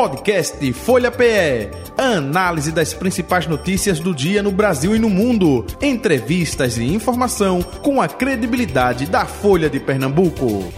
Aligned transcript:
Podcast 0.00 0.72
Folha 0.72 1.10
PE. 1.10 1.68
Análise 1.98 2.72
das 2.72 2.94
principais 2.94 3.46
notícias 3.46 4.00
do 4.00 4.14
dia 4.14 4.42
no 4.42 4.50
Brasil 4.50 4.96
e 4.96 4.98
no 4.98 5.10
mundo. 5.10 5.66
Entrevistas 5.78 6.78
e 6.78 6.84
informação 6.84 7.62
com 7.62 8.00
a 8.00 8.08
credibilidade 8.08 9.04
da 9.04 9.26
Folha 9.26 9.68
de 9.68 9.78
Pernambuco. 9.78 10.72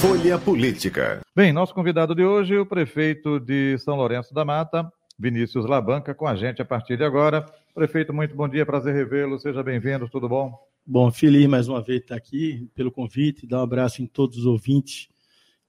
Folha 0.00 0.38
Política. 0.38 1.20
Bem, 1.36 1.52
nosso 1.52 1.74
convidado 1.74 2.14
de 2.14 2.24
hoje, 2.24 2.56
o 2.56 2.64
prefeito 2.64 3.38
de 3.38 3.76
São 3.80 3.96
Lourenço 3.96 4.32
da 4.32 4.46
Mata, 4.46 4.90
Vinícius 5.18 5.66
Labanca, 5.66 6.14
com 6.14 6.26
a 6.26 6.34
gente 6.34 6.62
a 6.62 6.64
partir 6.64 6.96
de 6.96 7.04
agora. 7.04 7.44
Prefeito, 7.74 8.14
muito 8.14 8.34
bom 8.34 8.48
dia, 8.48 8.64
prazer 8.64 8.94
revê-lo, 8.94 9.38
seja 9.38 9.62
bem-vindo, 9.62 10.08
tudo 10.08 10.26
bom? 10.26 10.71
Bom, 10.84 11.12
feliz 11.12 11.46
mais 11.46 11.68
uma 11.68 11.80
vez 11.80 12.00
estar 12.00 12.16
aqui 12.16 12.68
pelo 12.74 12.90
convite, 12.90 13.46
dar 13.46 13.60
um 13.60 13.62
abraço 13.62 14.02
em 14.02 14.06
todos 14.06 14.38
os 14.38 14.46
ouvintes 14.46 15.08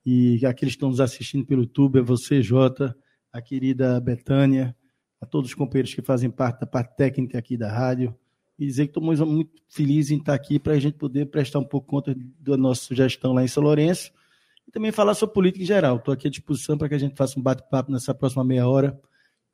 e 0.04 0.44
aqueles 0.44 0.74
que 0.74 0.78
estão 0.78 0.90
nos 0.90 1.00
assistindo 1.00 1.46
pelo 1.46 1.62
YouTube, 1.62 2.00
a 2.00 2.02
você, 2.02 2.42
Jota, 2.42 2.98
a 3.32 3.40
querida 3.40 4.00
Betânia, 4.00 4.76
a 5.22 5.26
todos 5.28 5.52
os 5.52 5.56
companheiros 5.56 5.94
que 5.94 6.02
fazem 6.02 6.32
parte 6.32 6.62
da 6.62 6.66
parte 6.66 6.96
técnica 6.98 7.38
aqui 7.38 7.56
da 7.56 7.72
rádio, 7.72 8.18
e 8.58 8.66
dizer 8.66 8.88
que 8.88 8.90
estamos 8.90 9.20
muito 9.20 9.52
felizes 9.70 10.10
em 10.10 10.18
estar 10.18 10.34
aqui 10.34 10.58
para 10.58 10.74
a 10.74 10.80
gente 10.80 10.98
poder 10.98 11.28
prestar 11.28 11.60
um 11.60 11.64
pouco 11.64 11.88
conta 11.88 12.16
da 12.40 12.58
nossa 12.58 12.94
gestão 12.96 13.34
lá 13.34 13.44
em 13.44 13.48
São 13.48 13.62
Lourenço 13.62 14.12
e 14.68 14.72
também 14.72 14.92
falar 14.92 15.14
sobre 15.14 15.36
política 15.36 15.64
em 15.64 15.68
geral. 15.68 15.98
Estou 15.98 16.12
aqui 16.12 16.28
à 16.28 16.32
disposição 16.32 16.76
para 16.76 16.90
que 16.90 16.96
a 16.96 17.00
gente 17.00 17.16
faça 17.16 17.40
um 17.40 17.44
bate-papo 17.44 17.92
nessa 17.92 18.16
próxima 18.16 18.44
meia 18.44 18.68
hora 18.68 19.00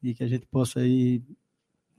e 0.02 0.14
que 0.14 0.24
a 0.24 0.28
gente 0.28 0.46
possa 0.46 0.80
aí 0.80 1.22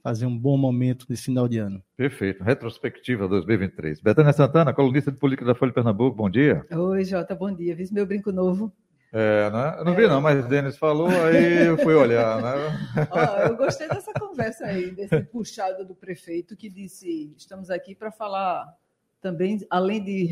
fazer 0.03 0.27
um 0.27 0.37
bom 0.37 0.57
momento 0.57 1.07
nesse 1.09 1.25
final 1.25 1.49
de 1.49 1.59
ano. 1.59 1.83
Perfeito. 1.97 2.43
Retrospectiva 2.43 3.29
2023. 3.29 4.01
Betânia 4.01 4.33
Santana, 4.33 4.73
colunista 4.73 5.11
de 5.11 5.19
política 5.19 5.45
da 5.45 5.55
Folha 5.55 5.71
de 5.71 5.74
Pernambuco, 5.74 6.16
bom 6.16 6.30
dia. 6.30 6.65
Oi, 6.71 7.05
Jota, 7.05 7.35
bom 7.35 7.55
dia. 7.55 7.74
Viu 7.74 7.87
meu 7.93 8.07
brinco 8.07 8.33
novo? 8.33 8.73
É, 9.13 9.51
né? 9.51 9.74
Eu 9.79 9.85
não 9.85 9.95
vi 9.95 10.07
não, 10.07 10.21
mas 10.21 10.45
o 10.45 10.49
Denis 10.49 10.77
falou, 10.77 11.09
aí 11.09 11.66
eu 11.66 11.77
fui 11.79 11.95
olhar, 11.95 12.41
né? 12.41 12.52
Ó, 13.11 13.49
eu 13.49 13.57
gostei 13.57 13.89
dessa 13.89 14.13
conversa 14.13 14.66
aí, 14.66 14.93
desse 14.93 15.21
puxado 15.24 15.85
do 15.85 15.97
prefeito 15.97 16.57
que 16.57 16.71
disse, 16.71 17.35
estamos 17.37 17.71
aqui 17.71 17.95
para 17.95 18.13
falar 18.13 18.73
também, 19.21 19.59
além 19.69 20.02
de, 20.02 20.29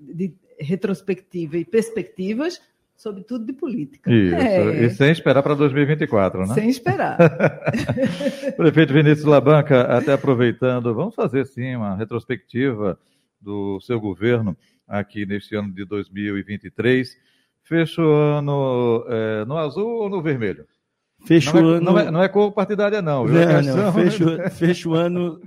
de 0.00 0.34
retrospectiva 0.58 1.58
e 1.58 1.64
perspectivas, 1.64 2.60
sobretudo 2.96 3.44
de 3.44 3.52
política. 3.52 4.10
Isso, 4.12 4.34
é. 4.34 4.84
e 4.84 4.90
sem 4.90 5.10
esperar 5.10 5.42
para 5.42 5.54
2024, 5.54 6.46
né? 6.46 6.54
Sem 6.54 6.68
esperar. 6.68 7.18
Prefeito 8.56 8.92
Vinícius 8.92 9.24
Labanca, 9.24 9.82
até 9.82 10.12
aproveitando, 10.12 10.94
vamos 10.94 11.14
fazer 11.14 11.46
sim 11.46 11.74
uma 11.76 11.96
retrospectiva 11.96 12.98
do 13.40 13.80
seu 13.80 14.00
governo 14.00 14.56
aqui 14.86 15.26
neste 15.26 15.56
ano 15.56 15.72
de 15.72 15.84
2023. 15.84 17.16
Fecha 17.62 18.02
o 18.02 18.12
ano 18.12 19.04
é, 19.08 19.44
no 19.44 19.56
azul 19.56 20.02
ou 20.02 20.08
no 20.08 20.22
vermelho? 20.22 20.66
Fecha 21.24 21.52
não, 21.52 21.62
o 21.62 21.74
é, 21.74 21.76
ano... 21.76 21.84
não, 21.84 21.98
é, 21.98 22.10
não 22.10 22.22
é 22.22 22.28
cor 22.28 22.52
partidária, 22.52 23.00
não. 23.00 23.26
Viu? 23.26 23.34
Não, 23.34 23.76
não. 23.76 23.92
Fecha, 23.92 24.50
fecha 24.50 24.88
o 24.88 24.94
ano 24.94 25.40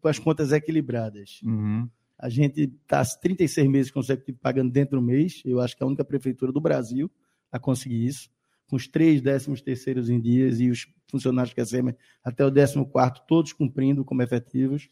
com 0.00 0.08
as 0.08 0.18
contas 0.18 0.52
equilibradas. 0.52 1.40
Uhum. 1.44 1.88
A 2.18 2.28
gente 2.28 2.62
está 2.62 3.04
36 3.04 3.68
meses 3.68 3.90
consecutivos 3.90 4.40
pagando 4.40 4.70
dentro 4.70 4.98
do 4.98 5.02
mês. 5.02 5.42
Eu 5.44 5.60
acho 5.60 5.76
que 5.76 5.82
é 5.82 5.84
a 5.84 5.88
única 5.88 6.04
prefeitura 6.04 6.50
do 6.50 6.60
Brasil 6.60 7.10
a 7.52 7.58
conseguir 7.58 8.06
isso, 8.06 8.30
com 8.66 8.76
os 8.76 8.88
três 8.88 9.20
décimos 9.20 9.60
terceiros 9.60 10.10
em 10.10 10.20
dias 10.20 10.60
e 10.60 10.68
os 10.70 10.86
funcionários 11.08 11.54
que 11.54 11.60
recebem 11.60 11.94
até 12.24 12.44
o 12.44 12.50
décimo 12.50 12.86
quarto, 12.86 13.22
todos 13.26 13.52
cumprindo 13.52 14.04
como 14.04 14.22
efetivos. 14.22 14.88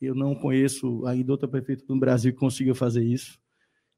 Eu 0.00 0.14
não 0.14 0.34
conheço 0.34 1.04
ainda 1.06 1.32
outra 1.32 1.48
prefeitura 1.48 1.88
do 1.88 2.00
Brasil 2.00 2.32
que 2.32 2.38
conseguiu 2.38 2.74
fazer 2.74 3.04
isso. 3.04 3.38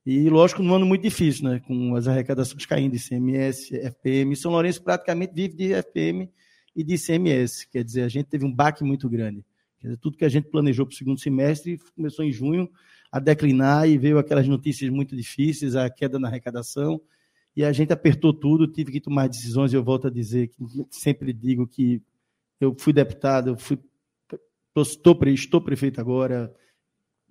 E, 0.04 0.28
lógico, 0.30 0.62
num 0.62 0.74
ano 0.74 0.86
muito 0.86 1.02
difícil, 1.02 1.48
né? 1.48 1.60
com 1.60 1.96
as 1.96 2.06
arrecadações 2.06 2.64
caindo 2.64 2.92
de 2.92 3.00
CMS, 3.00 3.72
FPM. 3.72 4.36
São 4.36 4.52
Lourenço 4.52 4.82
praticamente 4.82 5.34
vive 5.34 5.56
de 5.56 5.72
FPM 5.74 6.30
e 6.76 6.84
de 6.84 6.96
CMS. 6.96 7.64
Quer 7.64 7.82
dizer, 7.82 8.02
a 8.02 8.08
gente 8.08 8.26
teve 8.26 8.44
um 8.44 8.54
baque 8.54 8.84
muito 8.84 9.08
grande. 9.08 9.44
Dizer, 9.80 9.96
tudo 9.98 10.16
que 10.16 10.24
a 10.24 10.28
gente 10.28 10.48
planejou 10.48 10.86
para 10.86 10.92
o 10.92 10.96
segundo 10.96 11.20
semestre 11.20 11.78
começou 11.94 12.24
em 12.24 12.32
junho 12.32 12.70
a 13.10 13.18
declinar 13.18 13.88
e 13.88 13.96
veio 13.96 14.18
aquelas 14.18 14.48
notícias 14.48 14.90
muito 14.90 15.16
difíceis, 15.16 15.76
a 15.76 15.88
queda 15.88 16.18
na 16.18 16.28
arrecadação, 16.28 17.00
e 17.54 17.64
a 17.64 17.72
gente 17.72 17.92
apertou 17.92 18.34
tudo, 18.34 18.66
tive 18.66 18.92
que 18.92 19.00
tomar 19.00 19.28
decisões. 19.28 19.72
Eu 19.72 19.82
volto 19.82 20.08
a 20.08 20.10
dizer 20.10 20.48
que 20.48 20.62
sempre 20.90 21.32
digo 21.32 21.66
que 21.66 22.02
eu 22.60 22.74
fui 22.78 22.92
deputado, 22.92 23.50
eu 23.50 23.56
fui, 23.56 23.78
estou, 24.76 25.16
estou 25.24 25.60
prefeito 25.60 26.00
agora, 26.00 26.52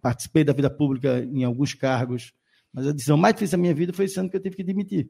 participei 0.02 0.44
da 0.44 0.54
vida 0.54 0.70
pública 0.70 1.20
em 1.20 1.44
alguns 1.44 1.74
cargos, 1.74 2.34
mas 2.74 2.88
a 2.88 2.92
decisão 2.92 3.18
mais 3.18 3.36
difícil 3.36 3.58
da 3.58 3.62
minha 3.62 3.74
vida 3.74 3.94
foi 3.94 4.06
esse 4.06 4.20
ano 4.20 4.30
que 4.30 4.38
eu 4.38 4.42
tive 4.42 4.56
que 4.56 4.64
demitir. 4.64 5.10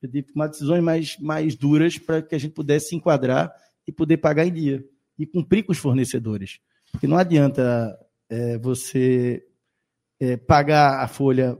Eu 0.00 0.08
tive 0.08 0.22
que 0.24 0.32
tomar 0.32 0.48
decisões 0.48 0.82
mais, 0.82 1.18
mais 1.18 1.56
duras 1.56 1.98
para 1.98 2.22
que 2.22 2.34
a 2.34 2.38
gente 2.38 2.52
pudesse 2.52 2.90
se 2.90 2.96
enquadrar 2.96 3.52
e 3.86 3.92
poder 3.92 4.18
pagar 4.18 4.46
em 4.46 4.52
dia 4.52 4.84
e 5.18 5.26
cumprir 5.26 5.64
com 5.64 5.72
os 5.72 5.78
fornecedores. 5.78 6.58
Porque 6.90 7.06
não 7.06 7.16
adianta 7.16 7.98
é, 8.28 8.58
você 8.58 9.44
é, 10.20 10.36
pagar 10.36 11.02
a 11.02 11.08
folha 11.08 11.58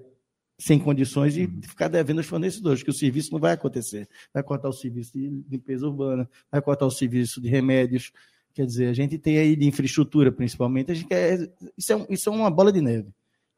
sem 0.58 0.78
condições 0.78 1.36
e 1.36 1.44
uhum. 1.44 1.60
ficar 1.62 1.88
devendo 1.88 2.18
aos 2.18 2.26
fornecedores, 2.26 2.82
que 2.82 2.90
o 2.90 2.94
serviço 2.94 3.32
não 3.32 3.40
vai 3.40 3.52
acontecer. 3.52 4.08
Vai 4.32 4.42
cortar 4.42 4.68
o 4.68 4.72
serviço 4.72 5.12
de 5.12 5.44
limpeza 5.50 5.86
urbana, 5.86 6.28
vai 6.50 6.62
cortar 6.62 6.86
o 6.86 6.90
serviço 6.90 7.40
de 7.40 7.48
remédios. 7.48 8.12
Quer 8.54 8.66
dizer, 8.66 8.88
a 8.88 8.92
gente 8.92 9.18
tem 9.18 9.38
aí 9.38 9.56
de 9.56 9.66
infraestrutura, 9.66 10.30
principalmente, 10.30 10.92
a 10.92 10.94
gente 10.94 11.08
quer, 11.08 11.50
isso, 11.76 11.92
é, 11.92 12.06
isso 12.08 12.28
é 12.28 12.32
uma 12.32 12.50
bola 12.50 12.72
de 12.72 12.80
neve. 12.80 13.08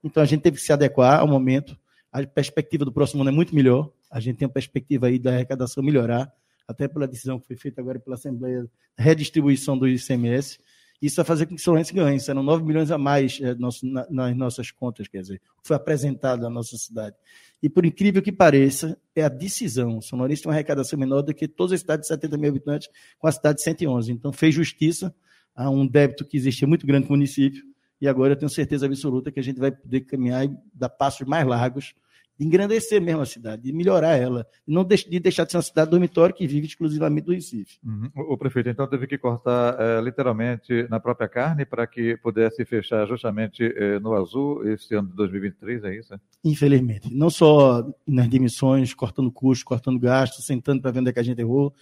Então 0.03 0.23
a 0.23 0.27
gente 0.27 0.43
teve 0.43 0.57
que 0.57 0.63
se 0.63 0.73
adequar 0.73 1.21
ao 1.21 1.29
momento. 1.29 1.77
A 2.11 2.25
perspectiva 2.27 2.85
do 2.85 2.93
próximo 2.93 3.21
ano 3.21 3.31
é 3.31 3.33
muito 3.33 3.55
melhor. 3.55 3.91
A 4.11 4.21
gente 4.21 4.37
tem 4.39 4.47
uma 4.47 4.55
perspectiva 4.55 5.09
aí 5.09 5.19
da 5.19 5.33
arrecadação 5.33 5.83
melhorar 5.83 6.33
até 6.67 6.89
pela 6.89 7.07
decisão 7.07 7.39
que 7.39 7.47
foi 7.47 7.57
feita 7.57 7.81
agora 7.81 7.99
pela 7.99 8.17
Assembleia, 8.17 8.69
redistribuição 8.99 9.79
do 9.79 9.87
ICMS. 9.87 10.59
Isso 11.01 11.17
vai 11.17 11.25
fazer 11.25 11.47
com 11.47 11.55
que 11.55 11.61
São 11.61 11.73
Lourenço 11.73 11.95
ganhe. 11.95 12.19
Serão 12.19 12.43
9 12.43 12.65
milhões 12.65 12.91
a 12.91 12.97
mais 12.97 13.39
é, 13.41 13.55
nosso, 13.55 13.87
na, 13.87 14.07
nas 14.11 14.37
nossas 14.37 14.71
contas, 14.71 15.07
quer 15.07 15.21
dizer, 15.21 15.43
foi 15.63 15.77
apresentado 15.77 16.47
à 16.47 16.51
nossa 16.51 16.77
cidade. 16.77 17.15
E 17.63 17.69
por 17.69 17.85
incrível 17.85 18.23
que 18.23 18.33
pareça, 18.33 18.99
é 19.15 19.23
a 19.23 19.29
decisão. 19.29 20.01
São 20.01 20.19
Lourenço 20.19 20.43
tem 20.43 20.51
uma 20.51 20.55
arrecadação 20.55 20.99
menor 20.99 21.23
do 21.23 21.35
que 21.35 21.47
todas 21.47 21.73
as 21.73 21.81
cidades 21.81 22.09
de 22.09 22.15
70 22.15 22.39
mil 22.39 22.51
habitantes, 22.51 22.89
com 23.19 23.27
a 23.27 23.33
cidade 23.33 23.59
de 23.59 23.65
111. 23.65 24.13
Então, 24.13 24.33
fez 24.33 24.55
justiça 24.55 25.15
a 25.55 25.71
um 25.71 25.87
débito 25.87 26.25
que 26.25 26.37
existia 26.37 26.67
muito 26.67 26.87
grande 26.87 27.07
com 27.07 27.15
o 27.15 27.17
município. 27.17 27.63
E 28.01 28.07
agora 28.07 28.33
eu 28.33 28.37
tenho 28.37 28.51
certeza 28.51 28.87
absoluta 28.87 29.33
que 29.33 29.41
a 29.41 29.43
gente 29.43 29.59
vai 29.59 29.71
poder 29.71 30.03
caminhar 30.03 30.45
e 30.45 30.55
dar 30.75 30.91
passos 30.91 31.27
mais 31.27 31.47
largos 31.47 31.95
de 32.39 32.47
engrandecer 32.47 33.01
mesmo 33.01 33.23
a 33.23 33.27
cidade, 33.27 33.63
de 33.63 33.73
melhorar 33.73 34.17
ela, 34.17 34.47
não 34.67 34.85
de 34.85 35.19
deixar 35.19 35.45
de 35.45 35.53
ser 35.53 35.57
uma 35.57 35.63
cidade 35.63 35.91
dormitório 35.91 36.35
que 36.35 36.47
vive 36.47 36.67
exclusivamente 36.67 37.25
do 37.25 37.33
Recife. 37.33 37.79
Uhum. 37.85 38.11
O, 38.15 38.37
prefeito, 38.37 38.69
então, 38.69 38.87
teve 38.87 39.07
que 39.07 39.17
cortar 39.17 39.77
é, 39.81 40.01
literalmente 40.01 40.87
na 40.89 41.01
própria 41.01 41.29
carne 41.29 41.65
para 41.65 41.87
que 41.87 42.17
pudesse 42.19 42.65
fechar 42.65 43.07
justamente 43.07 43.65
é, 43.65 43.99
no 43.99 44.13
azul 44.15 44.67
esse 44.69 44.95
ano 44.95 45.09
de 45.09 45.17
2023, 45.17 45.85
é 45.85 45.97
isso? 45.97 46.21
Infelizmente. 46.45 47.13
Não 47.13 47.31
só 47.31 47.87
nas 48.07 48.29
dimissões, 48.29 48.93
cortando 48.93 49.33
custos, 49.33 49.65
cortando 49.65 49.99
gastos, 49.99 50.45
sentando 50.45 50.83
para 50.83 50.91
ver 50.91 51.01
onde 51.01 51.11
é 51.11 51.13
que 51.13 51.21
a 51.21 51.25
gente 51.25 51.41
errou. 51.41 51.75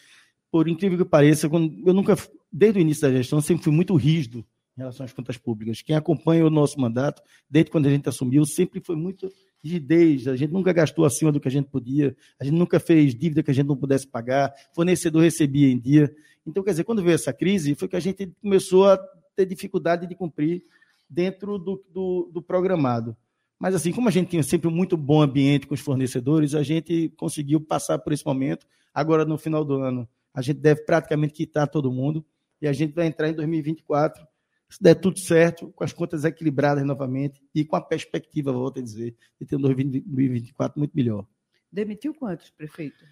Por 0.50 0.68
incrível 0.68 0.98
que 0.98 1.04
pareça, 1.04 1.48
eu 1.48 1.92
nunca, 1.92 2.16
desde 2.52 2.78
o 2.78 2.80
início 2.80 3.02
da 3.02 3.12
gestão, 3.12 3.40
sempre 3.40 3.64
fui 3.64 3.72
muito 3.72 3.96
rígido 3.96 4.44
em 4.76 4.80
relação 4.80 5.04
às 5.04 5.12
contas 5.12 5.36
públicas. 5.36 5.82
Quem 5.82 5.96
acompanha 5.96 6.46
o 6.46 6.50
nosso 6.50 6.80
mandato, 6.80 7.22
desde 7.48 7.70
quando 7.70 7.86
a 7.86 7.90
gente 7.90 8.08
assumiu, 8.08 8.44
sempre 8.44 8.80
foi 8.80 8.96
muito 8.96 9.28
rigidez, 9.64 10.28
a 10.28 10.36
gente 10.36 10.52
nunca 10.52 10.72
gastou 10.74 11.06
acima 11.06 11.32
do 11.32 11.40
que 11.40 11.48
a 11.48 11.50
gente 11.50 11.70
podia, 11.70 12.14
a 12.38 12.44
gente 12.44 12.54
nunca 12.54 12.78
fez 12.78 13.14
dívida 13.14 13.42
que 13.42 13.50
a 13.50 13.54
gente 13.54 13.66
não 13.66 13.76
pudesse 13.76 14.06
pagar, 14.06 14.52
fornecedor 14.74 15.22
recebia 15.22 15.72
em 15.72 15.78
dia. 15.78 16.14
Então, 16.46 16.62
quer 16.62 16.72
dizer, 16.72 16.84
quando 16.84 17.02
veio 17.02 17.14
essa 17.14 17.32
crise, 17.32 17.74
foi 17.74 17.88
que 17.88 17.96
a 17.96 18.00
gente 18.00 18.30
começou 18.42 18.86
a 18.86 18.98
ter 19.34 19.46
dificuldade 19.46 20.06
de 20.06 20.14
cumprir 20.14 20.62
dentro 21.08 21.58
do, 21.58 21.82
do, 21.90 22.30
do 22.30 22.42
programado. 22.42 23.16
Mas, 23.58 23.74
assim, 23.74 23.90
como 23.90 24.08
a 24.08 24.10
gente 24.10 24.28
tinha 24.28 24.42
sempre 24.42 24.68
um 24.68 24.70
muito 24.70 24.96
bom 24.96 25.22
ambiente 25.22 25.66
com 25.66 25.72
os 25.72 25.80
fornecedores, 25.80 26.54
a 26.54 26.62
gente 26.62 27.08
conseguiu 27.16 27.58
passar 27.58 27.98
por 27.98 28.12
esse 28.12 28.26
momento. 28.26 28.66
Agora, 28.92 29.24
no 29.24 29.38
final 29.38 29.64
do 29.64 29.80
ano, 29.80 30.06
a 30.34 30.42
gente 30.42 30.60
deve 30.60 30.84
praticamente 30.84 31.32
quitar 31.32 31.66
todo 31.68 31.90
mundo 31.90 32.22
e 32.60 32.68
a 32.68 32.72
gente 32.72 32.92
vai 32.92 33.06
entrar 33.06 33.28
em 33.28 33.32
2024 33.32 34.26
se 34.74 34.82
der 34.82 34.96
tudo 34.96 35.20
certo, 35.20 35.68
com 35.68 35.84
as 35.84 35.92
contas 35.92 36.24
equilibradas 36.24 36.84
novamente 36.84 37.40
e 37.54 37.64
com 37.64 37.76
a 37.76 37.80
perspectiva, 37.80 38.50
volto 38.50 38.80
a 38.80 38.82
dizer, 38.82 39.14
de 39.40 39.46
ter 39.46 39.54
um 39.54 39.60
2024 39.60 40.76
muito 40.76 40.90
melhor. 40.96 41.24
Demitiu 41.70 42.12
quantos, 42.12 42.50
prefeito? 42.50 43.04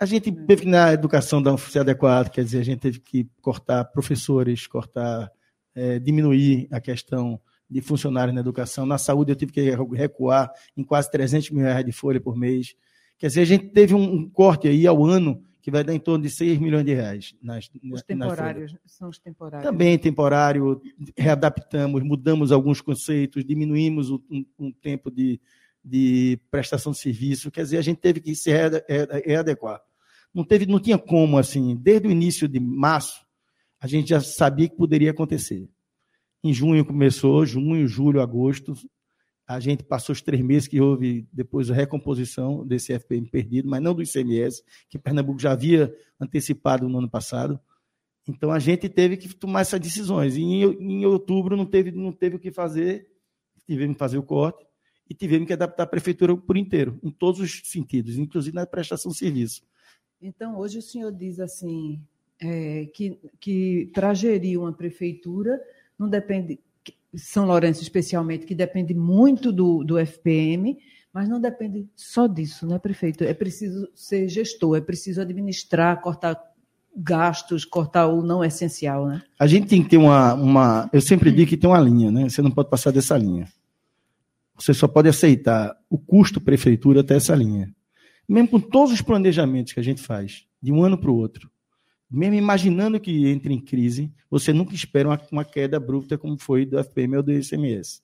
A 0.00 0.06
gente 0.06 0.30
teve 0.30 0.62
que, 0.62 0.68
na 0.68 0.92
educação, 0.92 1.42
dar 1.42 1.52
um 1.52 1.58
se 1.58 1.76
adequado, 1.76 2.30
quer 2.30 2.44
dizer, 2.44 2.60
a 2.60 2.64
gente 2.64 2.78
teve 2.78 3.00
que 3.00 3.28
cortar 3.42 3.84
professores, 3.86 4.68
cortar, 4.68 5.28
é, 5.74 5.98
diminuir 5.98 6.68
a 6.70 6.80
questão 6.80 7.40
de 7.68 7.80
funcionários 7.80 8.32
na 8.32 8.40
educação. 8.40 8.86
Na 8.86 8.96
saúde, 8.96 9.32
eu 9.32 9.36
tive 9.36 9.50
que 9.50 9.60
recuar 9.96 10.52
em 10.76 10.84
quase 10.84 11.10
300 11.10 11.50
mil 11.50 11.64
reais 11.64 11.84
de 11.84 11.90
folha 11.90 12.20
por 12.20 12.36
mês. 12.36 12.76
Quer 13.18 13.26
dizer, 13.26 13.40
a 13.40 13.44
gente 13.44 13.70
teve 13.70 13.92
um 13.92 14.30
corte 14.30 14.68
aí 14.68 14.86
ao 14.86 15.04
ano 15.04 15.42
que 15.60 15.70
vai 15.70 15.82
dar 15.82 15.94
em 15.94 15.98
torno 15.98 16.22
de 16.22 16.30
6 16.30 16.58
milhões 16.58 16.84
de 16.84 16.94
reais. 16.94 17.34
Nas, 17.42 17.70
os 17.92 18.02
temporários, 18.02 18.72
nas 18.72 18.92
são 18.92 19.08
os 19.08 19.18
temporários. 19.18 19.68
Também 19.68 19.98
temporário, 19.98 20.80
readaptamos, 21.16 22.02
mudamos 22.02 22.52
alguns 22.52 22.80
conceitos, 22.80 23.44
diminuímos 23.44 24.10
um, 24.10 24.44
um 24.58 24.72
tempo 24.72 25.10
de, 25.10 25.40
de 25.84 26.38
prestação 26.50 26.92
de 26.92 26.98
serviço, 26.98 27.50
quer 27.50 27.62
dizer, 27.62 27.78
a 27.78 27.82
gente 27.82 27.98
teve 27.98 28.20
que 28.20 28.34
se 28.34 28.50
readequar. 28.50 29.80
Não, 30.32 30.44
teve, 30.44 30.66
não 30.66 30.78
tinha 30.78 30.98
como, 30.98 31.38
assim, 31.38 31.74
desde 31.76 32.06
o 32.06 32.10
início 32.10 32.46
de 32.46 32.60
março, 32.60 33.26
a 33.80 33.86
gente 33.86 34.10
já 34.10 34.20
sabia 34.20 34.68
que 34.68 34.76
poderia 34.76 35.10
acontecer. 35.10 35.68
Em 36.42 36.52
junho 36.52 36.84
começou, 36.84 37.44
junho, 37.44 37.86
julho, 37.88 38.20
agosto, 38.20 38.74
a 39.48 39.58
gente 39.58 39.82
passou 39.82 40.12
os 40.12 40.20
três 40.20 40.44
meses 40.44 40.68
que 40.68 40.78
houve 40.78 41.26
depois 41.32 41.70
a 41.70 41.74
recomposição 41.74 42.66
desse 42.66 42.92
FPM 42.92 43.26
perdido, 43.26 43.66
mas 43.66 43.80
não 43.80 43.94
do 43.94 44.02
ICMS, 44.02 44.62
que 44.90 44.98
Pernambuco 44.98 45.40
já 45.40 45.52
havia 45.52 45.90
antecipado 46.20 46.86
no 46.86 46.98
ano 46.98 47.08
passado. 47.08 47.58
Então 48.28 48.52
a 48.52 48.58
gente 48.58 48.90
teve 48.90 49.16
que 49.16 49.34
tomar 49.34 49.62
essas 49.62 49.80
decisões. 49.80 50.36
E 50.36 50.42
em, 50.42 50.64
em 50.64 51.06
outubro 51.06 51.56
não 51.56 51.64
teve, 51.64 51.90
não 51.90 52.12
teve 52.12 52.36
o 52.36 52.38
que 52.38 52.52
fazer, 52.52 53.08
tivemos 53.66 53.94
que 53.94 53.98
fazer 53.98 54.18
o 54.18 54.22
corte 54.22 54.66
e 55.08 55.14
tivemos 55.14 55.46
que 55.46 55.54
adaptar 55.54 55.84
a 55.84 55.86
prefeitura 55.86 56.36
por 56.36 56.58
inteiro, 56.58 57.00
em 57.02 57.10
todos 57.10 57.40
os 57.40 57.62
sentidos, 57.64 58.18
inclusive 58.18 58.54
na 58.54 58.66
prestação 58.66 59.10
de 59.10 59.16
serviço. 59.16 59.62
Então, 60.20 60.58
hoje 60.58 60.76
o 60.78 60.82
senhor 60.82 61.10
diz 61.10 61.40
assim, 61.40 62.02
é, 62.38 62.84
que, 62.92 63.18
que 63.40 63.90
para 63.94 64.12
gerir 64.12 64.60
uma 64.60 64.74
prefeitura 64.74 65.58
não 65.98 66.06
depende 66.06 66.60
são 67.14 67.46
Lourenço, 67.46 67.82
especialmente, 67.82 68.46
que 68.46 68.54
depende 68.54 68.94
muito 68.94 69.52
do, 69.52 69.82
do 69.82 69.98
FPM, 69.98 70.78
mas 71.12 71.28
não 71.28 71.40
depende 71.40 71.88
só 71.96 72.26
disso, 72.26 72.66
né, 72.66 72.78
prefeito? 72.78 73.24
É 73.24 73.32
preciso 73.32 73.88
ser 73.94 74.28
gestor, 74.28 74.76
é 74.76 74.80
preciso 74.80 75.20
administrar, 75.20 76.00
cortar 76.00 76.38
gastos, 76.96 77.64
cortar 77.64 78.08
o 78.08 78.22
não 78.22 78.44
essencial, 78.44 79.06
né? 79.06 79.22
A 79.38 79.46
gente 79.46 79.68
tem 79.68 79.82
que 79.82 79.88
ter 79.88 79.96
uma, 79.96 80.34
uma. 80.34 80.90
Eu 80.92 81.00
sempre 81.00 81.30
digo 81.30 81.48
que 81.48 81.56
tem 81.56 81.70
uma 81.70 81.80
linha, 81.80 82.10
né? 82.10 82.28
Você 82.28 82.42
não 82.42 82.50
pode 82.50 82.68
passar 82.68 82.90
dessa 82.90 83.16
linha. 83.16 83.48
Você 84.58 84.74
só 84.74 84.88
pode 84.88 85.08
aceitar 85.08 85.76
o 85.88 85.96
custo 85.96 86.40
prefeitura 86.40 87.00
até 87.00 87.14
essa 87.14 87.34
linha. 87.34 87.72
Mesmo 88.28 88.48
com 88.48 88.60
todos 88.60 88.92
os 88.92 89.00
planejamentos 89.00 89.72
que 89.72 89.80
a 89.80 89.82
gente 89.82 90.02
faz, 90.02 90.44
de 90.60 90.72
um 90.72 90.82
ano 90.82 90.98
para 90.98 91.10
o 91.10 91.16
outro, 91.16 91.48
mesmo 92.10 92.36
imaginando 92.36 92.98
que 92.98 93.28
entre 93.28 93.52
em 93.52 93.60
crise, 93.60 94.12
você 94.30 94.52
nunca 94.52 94.74
espera 94.74 95.08
uma, 95.08 95.20
uma 95.30 95.44
queda 95.44 95.76
abrupta 95.76 96.16
como 96.16 96.38
foi 96.38 96.64
do 96.64 96.78
FPM 96.78 97.18
ou 97.18 97.22
do 97.22 97.32
ICMS. 97.32 98.02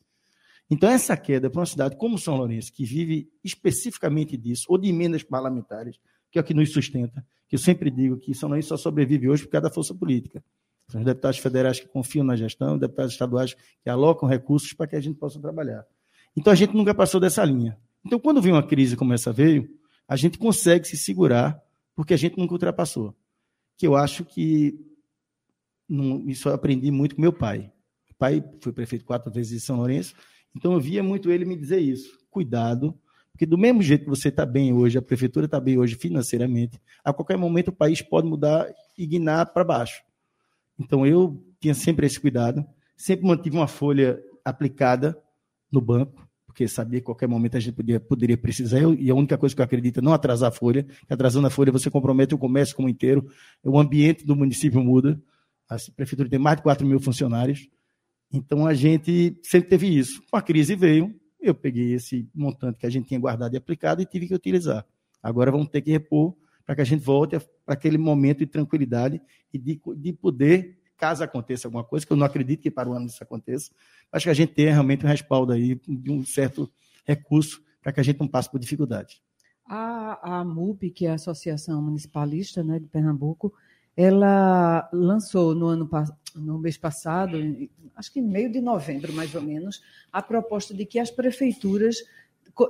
Então, 0.70 0.88
essa 0.88 1.16
queda 1.16 1.50
para 1.50 1.60
uma 1.60 1.66
cidade 1.66 1.96
como 1.96 2.18
São 2.18 2.36
Lourenço, 2.36 2.72
que 2.72 2.84
vive 2.84 3.28
especificamente 3.42 4.36
disso, 4.36 4.66
ou 4.68 4.78
de 4.78 4.88
emendas 4.88 5.22
parlamentares, 5.22 5.98
que 6.30 6.38
é 6.38 6.40
o 6.40 6.44
que 6.44 6.54
nos 6.54 6.72
sustenta, 6.72 7.24
que 7.48 7.54
eu 7.54 7.58
sempre 7.58 7.90
digo 7.90 8.16
que 8.16 8.34
São 8.34 8.48
Lourenço 8.48 8.68
só 8.68 8.76
sobrevive 8.76 9.28
hoje 9.28 9.44
por 9.44 9.50
causa 9.50 9.68
da 9.68 9.74
força 9.74 9.94
política. 9.94 10.42
São 10.88 11.00
os 11.00 11.06
deputados 11.06 11.38
federais 11.38 11.80
que 11.80 11.86
confiam 11.86 12.24
na 12.24 12.36
gestão, 12.36 12.78
deputados 12.78 13.12
estaduais 13.12 13.54
que 13.82 13.88
alocam 13.88 14.28
recursos 14.28 14.72
para 14.72 14.86
que 14.86 14.96
a 14.96 15.00
gente 15.00 15.18
possa 15.18 15.40
trabalhar. 15.40 15.84
Então, 16.36 16.52
a 16.52 16.56
gente 16.56 16.74
nunca 16.74 16.94
passou 16.94 17.20
dessa 17.20 17.44
linha. 17.44 17.78
Então, 18.04 18.18
quando 18.18 18.40
vem 18.40 18.52
uma 18.52 18.62
crise 18.62 18.96
como 18.96 19.12
essa 19.12 19.32
veio, 19.32 19.68
a 20.08 20.16
gente 20.16 20.38
consegue 20.38 20.86
se 20.86 20.96
segurar, 20.96 21.58
porque 21.94 22.12
a 22.12 22.16
gente 22.16 22.36
nunca 22.36 22.52
ultrapassou 22.52 23.14
que 23.76 23.86
eu 23.86 23.96
acho 23.96 24.24
que 24.24 24.78
não, 25.88 26.28
isso 26.28 26.48
eu 26.48 26.54
aprendi 26.54 26.90
muito 26.90 27.14
com 27.14 27.22
meu 27.22 27.32
pai. 27.32 27.70
O 28.10 28.14
pai 28.14 28.42
foi 28.60 28.72
prefeito 28.72 29.04
quatro 29.04 29.32
vezes 29.32 29.52
de 29.52 29.60
São 29.60 29.76
Lourenço, 29.76 30.14
então 30.54 30.72
eu 30.72 30.80
via 30.80 31.02
muito 31.02 31.30
ele 31.30 31.44
me 31.44 31.56
dizer 31.56 31.80
isso. 31.80 32.18
Cuidado, 32.30 32.98
porque 33.34 33.46
do 33.46 33.58
mesmo 33.58 33.82
jeito 33.82 34.04
que 34.04 34.10
você 34.10 34.28
está 34.28 34.46
bem 34.46 34.72
hoje, 34.72 34.96
a 34.96 35.02
prefeitura 35.02 35.46
está 35.46 35.58
bem 35.58 35.76
hoje 35.76 35.96
financeiramente, 35.96 36.80
a 37.04 37.12
qualquer 37.12 37.36
momento 37.36 37.68
o 37.68 37.72
país 37.72 38.00
pode 38.00 38.28
mudar 38.28 38.72
e 38.96 39.04
guinar 39.04 39.52
para 39.52 39.64
baixo. 39.64 40.02
Então 40.78 41.04
eu 41.04 41.44
tinha 41.60 41.74
sempre 41.74 42.06
esse 42.06 42.20
cuidado, 42.20 42.64
sempre 42.96 43.26
mantive 43.26 43.56
uma 43.56 43.66
folha 43.66 44.22
aplicada 44.44 45.20
no 45.70 45.80
banco, 45.80 46.23
porque 46.54 46.68
sabia 46.68 47.00
que 47.00 47.04
a 47.04 47.06
qualquer 47.06 47.28
momento 47.28 47.56
a 47.56 47.60
gente 47.60 47.74
podia, 47.74 47.98
poderia 47.98 48.38
precisar, 48.38 48.78
e 48.96 49.10
a 49.10 49.14
única 49.14 49.36
coisa 49.36 49.52
que 49.52 49.60
eu 49.60 49.64
acredito 49.64 49.98
é 49.98 50.00
não 50.00 50.12
atrasar 50.12 50.50
a 50.50 50.52
folha, 50.52 50.86
atrasando 51.10 51.48
a 51.48 51.50
folha 51.50 51.72
você 51.72 51.90
compromete 51.90 52.32
o 52.32 52.38
comércio 52.38 52.76
como 52.76 52.88
inteiro, 52.88 53.28
o 53.64 53.76
ambiente 53.76 54.24
do 54.24 54.36
município 54.36 54.80
muda, 54.80 55.20
a 55.68 55.76
prefeitura 55.96 56.28
tem 56.28 56.38
mais 56.38 56.56
de 56.56 56.62
4 56.62 56.86
mil 56.86 57.00
funcionários, 57.00 57.68
então 58.32 58.68
a 58.68 58.72
gente 58.72 59.36
sempre 59.42 59.68
teve 59.68 59.98
isso. 59.98 60.22
A 60.32 60.40
crise 60.40 60.76
veio, 60.76 61.12
eu 61.40 61.56
peguei 61.56 61.92
esse 61.92 62.28
montante 62.32 62.78
que 62.78 62.86
a 62.86 62.90
gente 62.90 63.08
tinha 63.08 63.18
guardado 63.18 63.54
e 63.54 63.56
aplicado 63.56 64.00
e 64.00 64.06
tive 64.06 64.28
que 64.28 64.34
utilizar. 64.34 64.86
Agora 65.20 65.50
vamos 65.50 65.68
ter 65.68 65.82
que 65.82 65.90
repor 65.90 66.36
para 66.64 66.76
que 66.76 66.82
a 66.82 66.84
gente 66.84 67.02
volte 67.02 67.36
para 67.66 67.74
aquele 67.74 67.98
momento 67.98 68.38
de 68.38 68.46
tranquilidade 68.46 69.20
e 69.52 69.58
de, 69.58 69.80
de 69.96 70.12
poder 70.12 70.78
caso 70.96 71.22
aconteça 71.22 71.66
alguma 71.66 71.84
coisa, 71.84 72.06
que 72.06 72.12
eu 72.12 72.16
não 72.16 72.26
acredito 72.26 72.62
que 72.62 72.70
para 72.70 72.88
o 72.88 72.92
ano 72.92 73.06
isso 73.06 73.22
aconteça, 73.22 73.70
acho 74.12 74.24
que 74.24 74.30
a 74.30 74.34
gente 74.34 74.54
tem 74.54 74.66
realmente 74.66 75.04
um 75.04 75.08
respaldo 75.08 75.52
aí 75.52 75.80
de 75.86 76.10
um 76.10 76.24
certo 76.24 76.70
recurso 77.04 77.62
para 77.82 77.92
que 77.92 78.00
a 78.00 78.02
gente 78.02 78.20
não 78.20 78.28
passe 78.28 78.50
por 78.50 78.58
dificuldade. 78.58 79.20
A, 79.66 80.40
a 80.40 80.44
MUP, 80.44 80.90
que 80.90 81.06
é 81.06 81.10
a 81.10 81.14
Associação 81.14 81.80
Municipalista 81.82 82.62
né, 82.62 82.78
de 82.78 82.86
Pernambuco, 82.86 83.52
ela 83.96 84.88
lançou 84.92 85.54
no 85.54 85.66
ano 85.66 85.88
no 86.34 86.58
mês 86.58 86.76
passado, 86.76 87.38
acho 87.94 88.12
que 88.12 88.18
em 88.18 88.26
meio 88.26 88.50
de 88.50 88.60
novembro, 88.60 89.12
mais 89.12 89.34
ou 89.34 89.42
menos, 89.42 89.80
a 90.12 90.20
proposta 90.20 90.74
de 90.74 90.84
que 90.84 90.98
as 90.98 91.10
prefeituras 91.10 91.98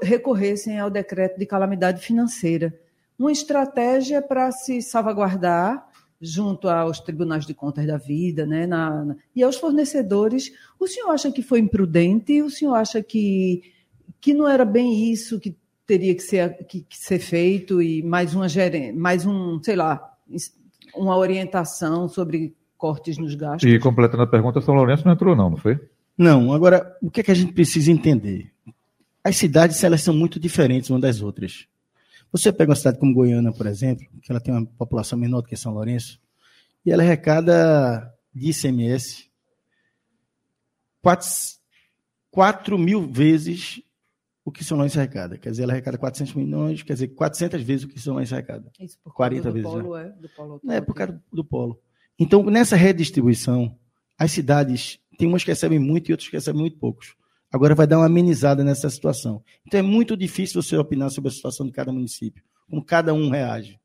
recorressem 0.03 0.79
ao 0.79 0.91
decreto 0.91 1.38
de 1.38 1.47
calamidade 1.47 2.00
financeira. 2.00 2.79
Uma 3.19 3.32
estratégia 3.32 4.20
para 4.20 4.50
se 4.53 4.82
salvaguardar 4.82 5.88
junto 6.25 6.69
aos 6.69 7.00
tribunais 7.00 7.47
de 7.47 7.55
contas 7.55 7.87
da 7.87 7.97
vida, 7.97 8.47
né, 8.47 8.67
na, 8.67 9.05
na, 9.05 9.17
e 9.35 9.43
aos 9.43 9.56
fornecedores. 9.56 10.53
O 10.79 10.87
senhor 10.87 11.11
acha 11.11 11.31
que 11.31 11.43
foi 11.43 11.61
imprudente? 11.61 12.43
O 12.43 12.50
senhor 12.50 12.75
acha 12.75 13.03
que, 13.03 13.62
que 14.21 14.32
não 14.32 14.49
era 14.49 14.65
bem 14.65 15.11
isso 15.12 15.38
que 15.38 15.56
teria 15.87 16.15
que 16.15 16.23
ser, 16.23 16.56
que, 16.67 16.81
que 16.81 16.97
ser 16.97 17.19
feito 17.19 17.82
e 17.82 18.03
mais 18.03 18.35
uma 18.35 18.49
gerência, 18.49 18.94
mais 18.94 19.26
um, 19.26 19.62
sei 19.62 19.76
lá, 19.76 20.17
uma 20.94 21.17
orientação 21.17 22.09
sobre 22.09 22.55
cortes 22.77 23.19
nos 23.19 23.35
gastos? 23.35 23.70
E 23.70 23.79
completando 23.79 24.23
a 24.23 24.27
pergunta, 24.27 24.61
São 24.61 24.75
Lourenço 24.75 25.05
não 25.05 25.12
entrou 25.12 25.37
não, 25.37 25.50
não 25.50 25.56
foi? 25.56 25.79
Não. 26.17 26.53
Agora, 26.53 26.97
o 27.03 27.11
que, 27.11 27.20
é 27.20 27.25
que 27.25 27.31
a 27.31 27.35
gente 27.35 27.53
precisa 27.53 27.91
entender? 27.91 28.50
As 29.23 29.37
cidades 29.37 29.82
elas 29.82 30.03
são 30.03 30.15
muito 30.15 30.38
diferentes 30.38 30.91
umas 30.91 31.03
das 31.03 31.20
outras. 31.20 31.67
Você 32.35 32.53
pega 32.53 32.71
uma 32.71 32.77
cidade 32.77 32.99
como 32.99 33.15
Goiânia, 33.15 33.53
por 33.53 33.65
exemplo, 33.65 34.05
que 34.21 34.33
ela 34.33 34.41
tem 34.41 34.53
uma 34.53 34.67
população 34.67 35.17
menor 35.17 35.41
do 35.41 35.47
que 35.47 35.57
São 35.57 35.73
Lourenço, 35.73 36.21
e 36.85 36.91
ela 36.91 37.05
arrecada 37.05 38.13
de 38.35 38.51
ICMS 38.51 39.31
4, 41.01 41.29
4 42.32 42.77
mil 42.77 43.06
vezes 43.06 43.81
o 44.44 44.51
que 44.51 44.65
São 44.65 44.77
Lourenço 44.77 44.99
arrecada. 44.99 45.39
Quer 45.39 45.53
dizer, 45.53 45.63
ela 45.63 45.75
arrecada 45.75 45.97
400 45.97 46.35
milhões, 46.35 46.82
quer 46.82 46.94
dizer, 46.94 47.08
400 47.15 47.63
vezes 47.63 47.85
o 47.85 47.89
que 47.89 48.01
São 48.01 48.15
Lourenço 48.15 48.35
arrecada. 48.35 48.69
Isso 48.81 48.99
por 49.05 49.15
40 49.15 49.49
do 49.49 49.53
vezes. 49.53 49.70
Polo, 49.70 49.97
é, 49.97 50.11
do 50.11 50.29
polo 50.29 50.61
é, 50.69 50.81
por 50.81 50.94
causa 50.97 51.23
do 51.32 51.44
polo. 51.44 51.81
Então, 52.19 52.43
nessa 52.43 52.75
redistribuição, 52.75 53.79
as 54.19 54.32
cidades, 54.32 54.99
tem 55.17 55.29
umas 55.29 55.44
que 55.44 55.53
recebem 55.53 55.79
muito 55.79 56.08
e 56.08 56.13
outras 56.13 56.29
que 56.29 56.35
recebem 56.35 56.63
muito 56.63 56.79
poucos. 56.79 57.15
Agora 57.55 57.73
vai 57.73 57.87
dar 57.87 57.99
uma 57.99 58.06
amenizada 58.06 58.65
nessa 58.65 58.91
situação. 58.91 59.41
Então 59.65 59.79
é 59.79 59.82
muito 59.82 60.17
difícil 60.17 60.61
você 60.61 60.77
opinar 60.77 61.08
sobre 61.08 61.29
a 61.29 61.32
situação 61.32 61.65
de 61.65 61.70
cada 61.70 61.93
município, 61.93 62.43
como 62.69 62.84
cada 62.84 63.15
um 63.15 63.31
reage. 63.31 63.79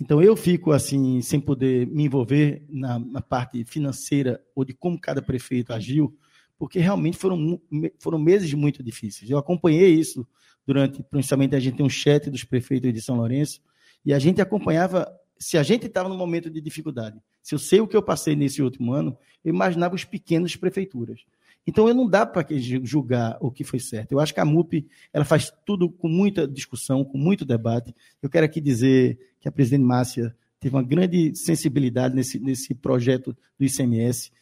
Então 0.00 0.22
eu 0.22 0.34
fico 0.34 0.72
assim, 0.72 1.20
sem 1.20 1.38
poder 1.38 1.86
me 1.86 2.04
envolver 2.04 2.64
na, 2.66 2.98
na 2.98 3.20
parte 3.20 3.62
financeira 3.66 4.42
ou 4.54 4.64
de 4.64 4.72
como 4.72 4.98
cada 4.98 5.20
prefeito 5.20 5.74
agiu, 5.74 6.16
porque 6.58 6.78
realmente 6.78 7.18
foram, 7.18 7.60
foram 7.98 8.18
meses 8.18 8.54
muito 8.54 8.82
difíceis. 8.82 9.30
Eu 9.30 9.36
acompanhei 9.36 9.92
isso 9.92 10.26
durante, 10.66 11.02
principalmente 11.02 11.54
a 11.54 11.60
gente 11.60 11.76
tem 11.76 11.84
um 11.84 11.90
chat 11.90 12.30
dos 12.30 12.42
prefeitos 12.42 12.90
de 12.90 13.02
São 13.02 13.16
Lourenço, 13.16 13.60
e 14.02 14.14
a 14.14 14.18
gente 14.18 14.40
acompanhava, 14.40 15.06
se 15.38 15.58
a 15.58 15.62
gente 15.62 15.84
estava 15.84 16.08
num 16.08 16.16
momento 16.16 16.48
de 16.48 16.58
dificuldade, 16.58 17.20
se 17.42 17.54
eu 17.54 17.58
sei 17.58 17.80
o 17.80 17.86
que 17.86 17.98
eu 17.98 18.02
passei 18.02 18.34
nesse 18.34 18.62
último 18.62 18.94
ano, 18.94 19.14
eu 19.44 19.52
imaginava 19.52 19.94
os 19.94 20.04
pequenos 20.04 20.56
prefeituras. 20.56 21.20
Então, 21.66 21.92
não 21.92 22.08
dá 22.08 22.24
para 22.24 22.46
julgar 22.82 23.36
o 23.40 23.50
que 23.50 23.62
foi 23.62 23.78
certo. 23.78 24.12
Eu 24.12 24.20
acho 24.20 24.32
que 24.32 24.40
a 24.40 24.44
MUP 24.44 24.86
ela 25.12 25.24
faz 25.24 25.52
tudo 25.66 25.90
com 25.90 26.08
muita 26.08 26.48
discussão, 26.48 27.04
com 27.04 27.18
muito 27.18 27.44
debate. 27.44 27.94
Eu 28.22 28.30
quero 28.30 28.46
aqui 28.46 28.60
dizer 28.60 29.18
que 29.38 29.48
a 29.48 29.52
presidente 29.52 29.84
Márcia 29.84 30.34
teve 30.58 30.74
uma 30.74 30.82
grande 30.82 31.34
sensibilidade 31.36 32.14
nesse, 32.14 32.38
nesse 32.38 32.74
projeto 32.74 33.36
do 33.58 33.64
ICMS. 33.64 34.32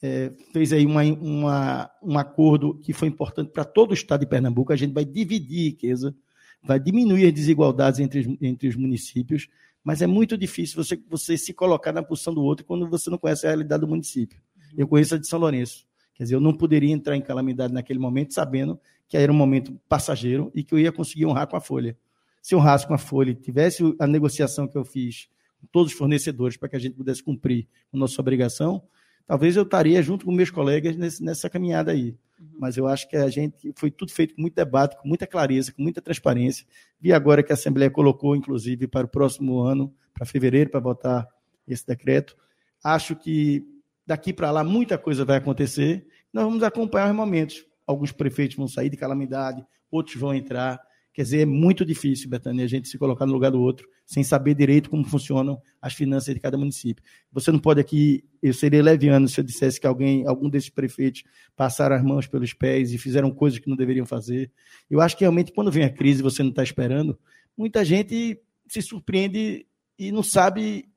É, 0.00 0.32
fez 0.52 0.72
aí 0.72 0.86
uma, 0.86 1.02
uma, 1.02 1.90
um 2.00 2.16
acordo 2.16 2.78
que 2.78 2.92
foi 2.92 3.08
importante 3.08 3.50
para 3.50 3.64
todo 3.64 3.90
o 3.90 3.94
estado 3.94 4.20
de 4.20 4.26
Pernambuco. 4.26 4.72
A 4.72 4.76
gente 4.76 4.92
vai 4.92 5.04
dividir 5.04 5.70
riqueza, 5.70 6.14
vai 6.62 6.78
diminuir 6.78 7.26
as 7.26 7.32
desigualdades 7.32 7.98
entre, 7.98 8.38
entre 8.40 8.68
os 8.68 8.76
municípios, 8.76 9.48
mas 9.82 10.02
é 10.02 10.06
muito 10.06 10.36
difícil 10.38 10.82
você, 10.82 11.00
você 11.08 11.36
se 11.36 11.52
colocar 11.52 11.92
na 11.92 12.02
posição 12.02 12.32
do 12.32 12.42
outro 12.42 12.64
quando 12.64 12.88
você 12.88 13.10
não 13.10 13.18
conhece 13.18 13.46
a 13.46 13.50
realidade 13.50 13.80
do 13.80 13.88
município. 13.88 14.40
Eu 14.76 14.86
conheço 14.86 15.14
a 15.14 15.18
de 15.18 15.26
São 15.26 15.38
Lourenço. 15.38 15.87
Quer 16.18 16.24
dizer, 16.24 16.34
eu 16.34 16.40
não 16.40 16.52
poderia 16.52 16.92
entrar 16.92 17.16
em 17.16 17.22
calamidade 17.22 17.72
naquele 17.72 18.00
momento 18.00 18.34
sabendo 18.34 18.78
que 19.08 19.16
era 19.16 19.32
um 19.32 19.36
momento 19.36 19.80
passageiro 19.88 20.50
e 20.52 20.64
que 20.64 20.74
eu 20.74 20.78
ia 20.78 20.90
conseguir 20.90 21.24
honrar 21.24 21.46
com 21.46 21.56
a 21.56 21.60
folha. 21.60 21.96
se 22.42 22.56
honrasse 22.56 22.86
com 22.86 22.94
a 22.94 22.98
Folha, 22.98 23.34
tivesse 23.34 23.82
a 23.98 24.06
negociação 24.06 24.66
que 24.66 24.76
eu 24.76 24.84
fiz 24.84 25.28
com 25.60 25.66
todos 25.70 25.92
os 25.92 25.98
fornecedores 25.98 26.56
para 26.56 26.68
que 26.68 26.76
a 26.76 26.78
gente 26.78 26.94
pudesse 26.94 27.22
cumprir 27.22 27.68
a 27.92 27.96
nossa 27.96 28.20
obrigação, 28.20 28.82
talvez 29.26 29.56
eu 29.56 29.64
estaria 29.64 30.02
junto 30.02 30.24
com 30.24 30.32
meus 30.32 30.50
colegas 30.50 31.20
nessa 31.20 31.50
caminhada 31.50 31.92
aí. 31.92 32.16
Uhum. 32.40 32.48
Mas 32.58 32.76
eu 32.76 32.86
acho 32.86 33.08
que 33.08 33.16
a 33.16 33.28
gente 33.28 33.72
foi 33.76 33.90
tudo 33.90 34.12
feito 34.12 34.34
com 34.34 34.40
muito 34.40 34.54
debate, 34.54 34.96
com 34.96 35.06
muita 35.06 35.26
clareza, 35.26 35.72
com 35.72 35.82
muita 35.82 36.00
transparência. 36.00 36.66
Vi 37.00 37.12
agora 37.12 37.42
que 37.42 37.52
a 37.52 37.54
Assembleia 37.54 37.90
colocou, 37.90 38.34
inclusive, 38.34 38.86
para 38.86 39.06
o 39.06 39.08
próximo 39.08 39.60
ano, 39.60 39.92
para 40.14 40.24
fevereiro, 40.24 40.70
para 40.70 40.80
votar 40.80 41.28
esse 41.66 41.86
decreto. 41.86 42.36
Acho 42.82 43.14
que 43.16 43.64
daqui 44.08 44.32
para 44.32 44.50
lá 44.50 44.64
muita 44.64 44.96
coisa 44.96 45.22
vai 45.22 45.36
acontecer. 45.36 46.06
Nós 46.32 46.42
vamos 46.42 46.62
acompanhar 46.62 47.10
os 47.10 47.14
momentos. 47.14 47.62
Alguns 47.86 48.10
prefeitos 48.10 48.56
vão 48.56 48.66
sair 48.66 48.88
de 48.88 48.96
calamidade, 48.96 49.62
outros 49.90 50.16
vão 50.16 50.34
entrar. 50.34 50.80
Quer 51.12 51.24
dizer, 51.24 51.40
é 51.42 51.46
muito 51.46 51.84
difícil, 51.84 52.30
Betânia, 52.30 52.64
a 52.64 52.68
gente 52.68 52.88
se 52.88 52.96
colocar 52.96 53.26
no 53.26 53.32
lugar 53.34 53.50
do 53.50 53.60
outro, 53.60 53.86
sem 54.06 54.24
saber 54.24 54.54
direito 54.54 54.88
como 54.88 55.04
funcionam 55.04 55.60
as 55.82 55.92
finanças 55.92 56.32
de 56.32 56.40
cada 56.40 56.56
município. 56.56 57.04
Você 57.30 57.52
não 57.52 57.58
pode 57.58 57.80
aqui, 57.80 58.24
eu 58.42 58.54
seria 58.54 58.82
leviano 58.82 59.28
se 59.28 59.38
eu 59.38 59.44
dissesse 59.44 59.78
que 59.78 59.86
alguém, 59.86 60.26
algum 60.26 60.48
desses 60.48 60.70
prefeitos 60.70 61.22
passaram 61.54 61.94
as 61.94 62.02
mãos 62.02 62.26
pelos 62.26 62.54
pés 62.54 62.94
e 62.94 62.98
fizeram 62.98 63.30
coisas 63.30 63.58
que 63.58 63.68
não 63.68 63.76
deveriam 63.76 64.06
fazer. 64.06 64.50
Eu 64.88 65.02
acho 65.02 65.18
que 65.18 65.24
realmente, 65.24 65.52
quando 65.52 65.70
vem 65.70 65.84
a 65.84 65.90
crise 65.90 66.22
você 66.22 66.42
não 66.42 66.50
está 66.50 66.62
esperando, 66.62 67.18
muita 67.54 67.84
gente 67.84 68.40
se 68.68 68.80
surpreende 68.80 69.66
e 69.98 70.10
não 70.10 70.22
sabe 70.22 70.88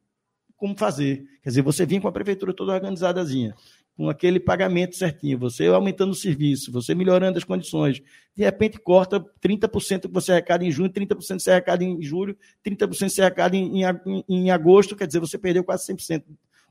como 0.62 0.78
fazer. 0.78 1.26
Quer 1.42 1.50
dizer, 1.50 1.64
você 1.64 1.88
vinha 1.88 2.00
com 2.00 2.08
a 2.08 2.12
prefeitura 2.12 2.54
toda 2.54 2.72
organizadazinha 2.72 3.56
com 3.98 4.10
aquele 4.10 4.40
pagamento 4.40 4.96
certinho, 4.96 5.38
você 5.38 5.68
aumentando 5.68 6.12
o 6.12 6.16
serviço, 6.16 6.72
você 6.72 6.96
melhorando 6.96 7.38
as 7.38 7.44
condições. 7.44 8.02
De 8.36 8.44
repente, 8.44 8.80
corta 8.80 9.20
30% 9.20 10.04
que 10.04 10.08
você 10.08 10.32
arrecada 10.32 10.64
em 10.64 10.72
junho, 10.72 10.90
30% 10.90 11.18
que 11.18 11.44
você 11.44 11.52
arrecada 11.52 11.84
em 11.84 12.02
julho, 12.02 12.38
30% 12.66 12.88
que 12.88 13.10
você 13.10 13.22
arrecada 13.22 13.56
em, 13.56 13.84
em, 13.84 14.24
em 14.30 14.52
agosto, 14.52 14.96
quer 14.96 15.08
dizer, 15.08 15.20
você 15.20 15.38
perdeu 15.38 15.64
quase 15.64 15.92
100% 15.94 16.24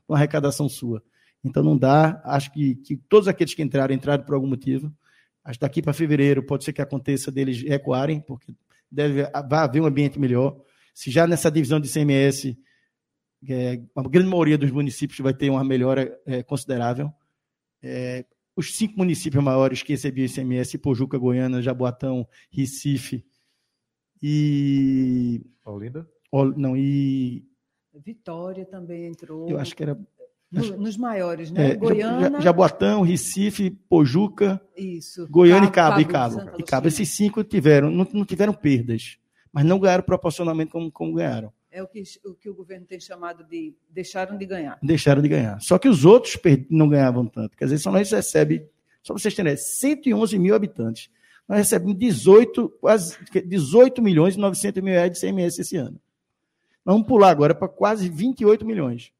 uma 0.09 0.17
arrecadação 0.17 0.67
sua. 0.67 1.01
Então, 1.43 1.63
não 1.63 1.77
dá. 1.77 2.21
Acho 2.25 2.51
que, 2.51 2.75
que 2.75 2.97
todos 2.97 3.27
aqueles 3.27 3.53
que 3.53 3.61
entraram, 3.61 3.93
entraram 3.93 4.23
por 4.23 4.35
algum 4.35 4.47
motivo. 4.47 4.91
Acho 5.43 5.57
que 5.57 5.65
daqui 5.65 5.81
para 5.81 5.93
fevereiro 5.93 6.43
pode 6.43 6.63
ser 6.63 6.73
que 6.73 6.81
aconteça 6.81 7.31
deles 7.31 7.61
recuarem, 7.61 8.19
porque 8.19 8.53
deve, 8.91 9.23
vai 9.47 9.59
haver 9.59 9.81
um 9.81 9.85
ambiente 9.85 10.19
melhor. 10.19 10.57
Se 10.93 11.09
já 11.09 11.25
nessa 11.25 11.49
divisão 11.49 11.79
de 11.79 11.87
CMS 11.87 12.57
é, 13.49 13.81
a 13.95 14.01
grande 14.03 14.29
maioria 14.29 14.57
dos 14.57 14.71
municípios 14.71 15.19
vai 15.19 15.33
ter 15.33 15.49
uma 15.49 15.63
melhora 15.63 16.19
é, 16.25 16.43
considerável. 16.43 17.11
É, 17.81 18.25
os 18.55 18.75
cinco 18.75 18.97
municípios 18.97 19.43
maiores 19.43 19.81
que 19.81 19.93
recebiam 19.93 20.25
ICMS, 20.25 20.77
Pojuca, 20.77 21.17
Goiânia, 21.17 21.61
Jaboatão, 21.61 22.27
Recife 22.51 23.25
e... 24.21 25.41
Olinda? 25.65 26.07
Não, 26.55 26.77
e... 26.77 27.43
Vitória 28.05 28.65
também 28.65 29.05
entrou. 29.05 29.49
Eu 29.49 29.57
acho 29.57 29.75
que 29.75 29.83
era... 29.83 29.97
No, 30.51 30.77
nos 30.77 30.97
maiores, 30.97 31.49
né? 31.49 31.71
É, 31.71 31.75
Goiânia... 31.75 32.41
Jaboatão, 32.41 33.01
Recife, 33.01 33.69
Pojuca, 33.69 34.61
Isso. 34.75 35.25
Goiânia 35.29 35.71
Cabo, 35.71 36.01
e 36.01 36.05
Cabo. 36.05 36.35
E 36.35 36.45
Cabo. 36.45 36.55
E 36.59 36.63
Cabo. 36.63 36.87
Esses 36.89 37.07
cinco 37.09 37.41
tiveram, 37.41 37.89
não, 37.89 38.05
não 38.13 38.25
tiveram 38.25 38.53
perdas, 38.53 39.17
mas 39.51 39.63
não 39.63 39.79
ganharam 39.79 40.03
proporcionalmente 40.03 40.71
como, 40.71 40.91
como 40.91 41.13
ganharam. 41.13 41.53
É 41.71 41.81
o 41.81 41.87
que, 41.87 42.03
o 42.25 42.33
que 42.33 42.49
o 42.49 42.53
governo 42.53 42.85
tem 42.85 42.99
chamado 42.99 43.45
de 43.45 43.73
deixaram 43.89 44.37
de 44.37 44.45
ganhar. 44.45 44.77
Deixaram 44.83 45.21
de 45.21 45.29
ganhar. 45.29 45.59
Só 45.61 45.79
que 45.79 45.87
os 45.87 46.03
outros 46.03 46.37
não 46.69 46.89
ganhavam 46.89 47.25
tanto. 47.25 47.55
Quer 47.55 47.65
dizer, 47.65 47.77
só 47.77 47.91
nós 47.91 48.11
recebemos, 48.11 48.67
só 49.01 49.13
para 49.13 49.21
vocês 49.21 49.33
terem 49.33 49.55
111 49.55 50.37
mil 50.37 50.53
habitantes. 50.53 51.09
Nós 51.47 51.59
recebemos 51.59 51.97
18, 51.97 52.69
quase 52.81 53.17
18 53.45 54.01
milhões 54.01 54.35
e 54.35 54.39
900 54.39 54.83
mil 54.83 54.93
reais 54.93 55.11
de 55.11 55.19
CMS 55.19 55.59
esse 55.59 55.77
ano. 55.77 55.99
Vamos 56.83 57.07
pular 57.07 57.29
agora 57.29 57.55
para 57.55 57.69
quase 57.69 58.09
28 58.09 58.65
milhões. 58.65 59.13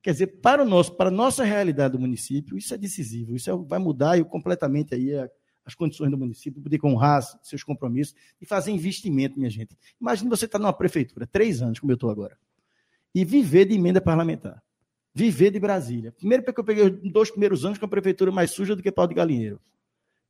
Quer 0.00 0.12
dizer, 0.12 0.26
para, 0.26 0.62
o 0.62 0.64
nosso, 0.64 0.94
para 0.94 1.08
a 1.08 1.12
nossa 1.12 1.42
realidade 1.42 1.92
do 1.92 1.98
município, 1.98 2.56
isso 2.56 2.72
é 2.72 2.78
decisivo. 2.78 3.34
Isso 3.34 3.50
é, 3.50 3.56
vai 3.56 3.78
mudar 3.78 4.22
completamente 4.24 4.94
aí 4.94 5.14
a, 5.14 5.28
as 5.68 5.74
condições 5.74 6.10
do 6.10 6.16
município, 6.16 6.62
poder 6.62 6.80
honrar 6.82 7.22
seus 7.42 7.62
compromissos 7.62 8.14
e 8.40 8.46
fazer 8.46 8.70
investimento, 8.70 9.38
minha 9.38 9.50
gente. 9.50 9.76
Imagine 10.00 10.30
você 10.30 10.46
estar 10.46 10.58
numa 10.58 10.72
prefeitura, 10.72 11.26
três 11.26 11.60
anos, 11.60 11.78
como 11.78 11.92
eu 11.92 11.94
estou 11.94 12.10
agora, 12.10 12.38
e 13.14 13.22
viver 13.22 13.66
de 13.66 13.74
emenda 13.74 14.00
parlamentar. 14.00 14.62
Viver 15.14 15.50
de 15.50 15.60
Brasília. 15.60 16.10
Primeiro, 16.12 16.42
porque 16.42 16.60
eu 16.60 16.64
peguei 16.64 16.84
os 16.84 17.12
dois 17.12 17.30
primeiros 17.30 17.66
anos 17.66 17.76
com 17.76 17.84
a 17.84 17.88
prefeitura 17.88 18.32
mais 18.32 18.50
suja 18.50 18.74
do 18.74 18.82
que 18.82 18.90
pau 18.90 19.06
de 19.06 19.14
galinheiro. 19.14 19.60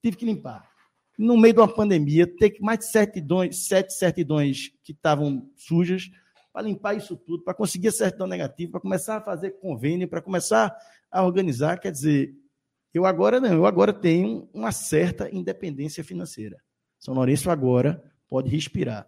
Tive 0.02 0.16
que 0.16 0.24
limpar. 0.24 0.68
No 1.16 1.36
meio 1.36 1.54
de 1.54 1.60
uma 1.60 1.72
pandemia, 1.72 2.26
ter 2.26 2.56
mais 2.60 2.80
de 2.80 2.90
certidões, 2.90 3.66
sete 3.66 3.92
certidões 3.92 4.72
que 4.82 4.92
estavam 4.92 5.48
sujas, 5.56 6.10
para 6.52 6.62
limpar 6.62 6.96
isso 6.96 7.16
tudo, 7.16 7.44
para 7.44 7.54
conseguir 7.54 7.88
a 7.88 7.92
certidão 7.92 8.26
negativa, 8.26 8.72
para 8.72 8.80
começar 8.80 9.18
a 9.18 9.20
fazer 9.20 9.52
convênio, 9.60 10.08
para 10.08 10.20
começar 10.20 10.76
a 11.10 11.24
organizar. 11.24 11.78
Quer 11.78 11.92
dizer, 11.92 12.34
eu 12.92 13.04
agora 13.04 13.40
não, 13.40 13.52
eu 13.52 13.66
agora 13.66 13.92
tenho 13.92 14.48
uma 14.52 14.72
certa 14.72 15.28
independência 15.34 16.02
financeira. 16.02 16.56
São 16.98 17.14
Lourenço 17.14 17.50
agora 17.50 18.02
pode 18.28 18.50
respirar. 18.50 19.06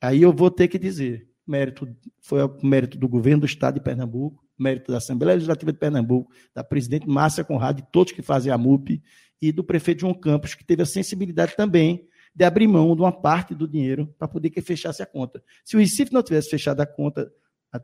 Aí 0.00 0.22
eu 0.22 0.32
vou 0.32 0.50
ter 0.50 0.68
que 0.68 0.78
dizer, 0.78 1.28
mérito 1.46 1.88
foi 2.20 2.42
o 2.42 2.58
mérito 2.62 2.98
do 2.98 3.08
governo 3.08 3.40
do 3.40 3.46
estado 3.46 3.74
de 3.74 3.80
Pernambuco, 3.80 4.44
mérito 4.58 4.90
da 4.92 4.98
Assembleia 4.98 5.34
Legislativa 5.34 5.72
de 5.72 5.78
Pernambuco, 5.78 6.30
da 6.54 6.62
presidente 6.62 7.08
Márcia 7.08 7.44
Conrado, 7.44 7.76
de 7.76 7.88
todos 7.90 8.12
que 8.12 8.22
fazem 8.22 8.52
a 8.52 8.58
MUP 8.58 9.02
e 9.40 9.52
do 9.52 9.64
prefeito 9.64 10.02
João 10.02 10.14
Campos, 10.14 10.54
que 10.54 10.64
teve 10.64 10.82
a 10.82 10.86
sensibilidade 10.86 11.56
também 11.56 12.06
de 12.34 12.44
abrir 12.44 12.66
mão 12.66 12.94
de 12.94 13.02
uma 13.02 13.12
parte 13.12 13.54
do 13.54 13.68
dinheiro 13.68 14.12
para 14.18 14.28
poder 14.28 14.50
que 14.50 14.60
fechasse 14.60 15.02
a 15.02 15.06
conta. 15.06 15.42
Se 15.64 15.76
o 15.76 15.80
Recife 15.80 16.12
não 16.12 16.22
tivesse 16.22 16.48
fechado 16.48 16.80
a 16.80 16.86
conta, 16.86 17.30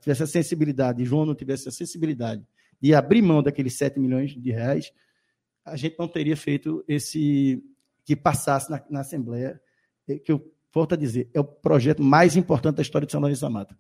tivesse 0.01 0.23
a 0.23 0.27
sensibilidade, 0.27 1.03
e 1.03 1.05
João 1.05 1.27
não 1.27 1.35
tivesse 1.35 1.69
a 1.69 1.73
sensibilidade 1.73 2.47
de 2.81 2.95
abrir 2.95 3.23
mão 3.23 3.43
daqueles 3.43 3.77
7 3.77 3.99
milhões 3.99 4.31
de 4.31 4.51
reais, 4.51 4.93
a 5.71 5.77
gente 5.77 5.97
não 5.99 6.09
teria 6.09 6.37
feito 6.37 6.85
esse 6.87 7.63
que 8.05 8.17
passasse 8.17 8.71
na, 8.71 8.83
na 8.89 9.01
Assembleia, 9.01 9.61
é, 10.09 10.19
que 10.19 10.33
eu 10.33 10.51
volto 10.73 10.95
a 10.95 10.97
dizer, 10.97 11.29
é 11.35 11.41
o 11.41 11.45
projeto 11.45 12.03
mais 12.03 12.37
importante 12.37 12.77
da 12.77 12.83
história 12.83 13.07
de 13.07 13.13
São 13.13 13.21
Lourenço 13.21 13.43
da 13.43 13.51
Mata. 13.51 13.77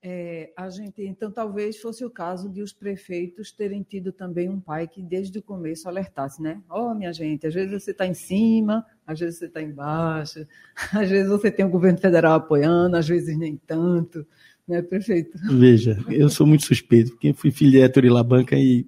É, 0.00 0.52
a 0.56 0.70
gente, 0.70 1.02
então, 1.02 1.30
talvez 1.30 1.76
fosse 1.78 2.04
o 2.04 2.10
caso 2.10 2.48
de 2.48 2.62
os 2.62 2.72
prefeitos 2.72 3.50
terem 3.50 3.82
tido 3.82 4.12
também 4.12 4.48
um 4.48 4.60
pai 4.60 4.86
que 4.86 5.02
desde 5.02 5.40
o 5.40 5.42
começo 5.42 5.88
alertasse, 5.88 6.40
né? 6.40 6.62
Ó, 6.70 6.92
oh, 6.92 6.94
minha 6.94 7.12
gente, 7.12 7.48
às 7.48 7.52
vezes 7.52 7.82
você 7.82 7.90
está 7.90 8.06
em 8.06 8.14
cima, 8.14 8.86
às 9.04 9.18
vezes 9.18 9.38
você 9.38 9.46
está 9.46 9.60
embaixo, 9.60 10.46
às 10.94 11.10
vezes 11.10 11.28
você 11.28 11.50
tem 11.50 11.66
o 11.66 11.70
governo 11.70 11.98
federal 11.98 12.34
apoiando, 12.34 12.96
às 12.96 13.08
vezes 13.08 13.36
nem 13.36 13.56
tanto, 13.56 14.24
né, 14.68 14.80
prefeito? 14.82 15.36
Veja, 15.50 15.98
eu 16.08 16.28
sou 16.28 16.46
muito 16.46 16.64
suspeito, 16.64 17.10
porque 17.10 17.32
fui 17.32 17.50
filho 17.50 17.72
de 17.72 17.80
Héctor 17.80 18.04
Labanca 18.04 18.56
e 18.56 18.86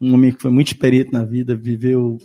um 0.00 0.14
homem 0.14 0.32
que 0.32 0.42
foi 0.42 0.50
muito 0.50 0.68
experiente 0.68 1.12
na 1.12 1.24
vida, 1.24 1.56
viveu 1.56 2.18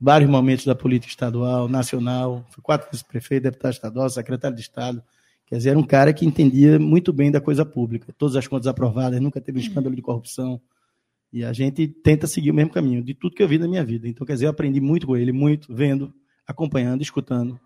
vários 0.00 0.28
momentos 0.28 0.64
da 0.64 0.74
política 0.74 1.10
estadual, 1.10 1.68
nacional, 1.68 2.44
foi 2.50 2.62
quatro 2.62 2.90
vezes 2.90 3.02
prefeito, 3.02 3.44
deputado 3.44 3.72
estadual, 3.72 4.10
secretário 4.10 4.56
de 4.56 4.62
Estado. 4.62 5.02
Quer 5.46 5.56
dizer, 5.56 5.70
era 5.70 5.78
um 5.78 5.86
cara 5.86 6.12
que 6.12 6.24
entendia 6.24 6.78
muito 6.78 7.12
bem 7.12 7.30
da 7.30 7.40
coisa 7.40 7.64
pública, 7.64 8.12
todas 8.16 8.36
as 8.36 8.46
contas 8.46 8.66
aprovadas, 8.66 9.20
nunca 9.20 9.40
teve 9.40 9.58
um 9.58 9.62
escândalo 9.62 9.94
de 9.94 10.02
corrupção. 10.02 10.60
E 11.32 11.44
a 11.44 11.52
gente 11.52 11.88
tenta 11.88 12.26
seguir 12.26 12.50
o 12.50 12.54
mesmo 12.54 12.72
caminho, 12.72 13.02
de 13.02 13.12
tudo 13.12 13.34
que 13.34 13.42
eu 13.42 13.48
vi 13.48 13.58
na 13.58 13.68
minha 13.68 13.84
vida. 13.84 14.08
Então, 14.08 14.26
quer 14.26 14.34
dizer, 14.34 14.46
eu 14.46 14.50
aprendi 14.50 14.80
muito 14.80 15.06
com 15.06 15.16
ele, 15.16 15.32
muito, 15.32 15.74
vendo, 15.74 16.14
acompanhando, 16.46 17.02
escutando. 17.02 17.58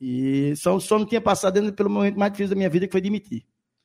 E 0.00 0.54
só, 0.56 0.78
só 0.80 0.98
não 0.98 1.06
tinha 1.06 1.20
passado 1.20 1.72
pelo 1.72 1.88
momento 1.88 2.18
mais 2.18 2.32
difícil 2.32 2.50
da 2.50 2.56
minha 2.56 2.68
vida, 2.68 2.86
que 2.86 2.92
foi 2.92 3.00
demitir. 3.00 3.44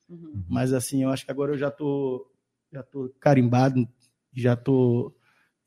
Uhum. 0.10 0.44
Mas, 0.50 0.74
assim, 0.74 1.04
eu 1.04 1.10
acho 1.10 1.24
que 1.24 1.32
agora 1.32 1.54
eu 1.54 1.58
já 1.58 1.68
estou 1.70 2.28
já 2.72 2.82
tô 2.82 3.14
carimbado, 3.20 3.88
já 4.34 4.56
tô, 4.56 5.14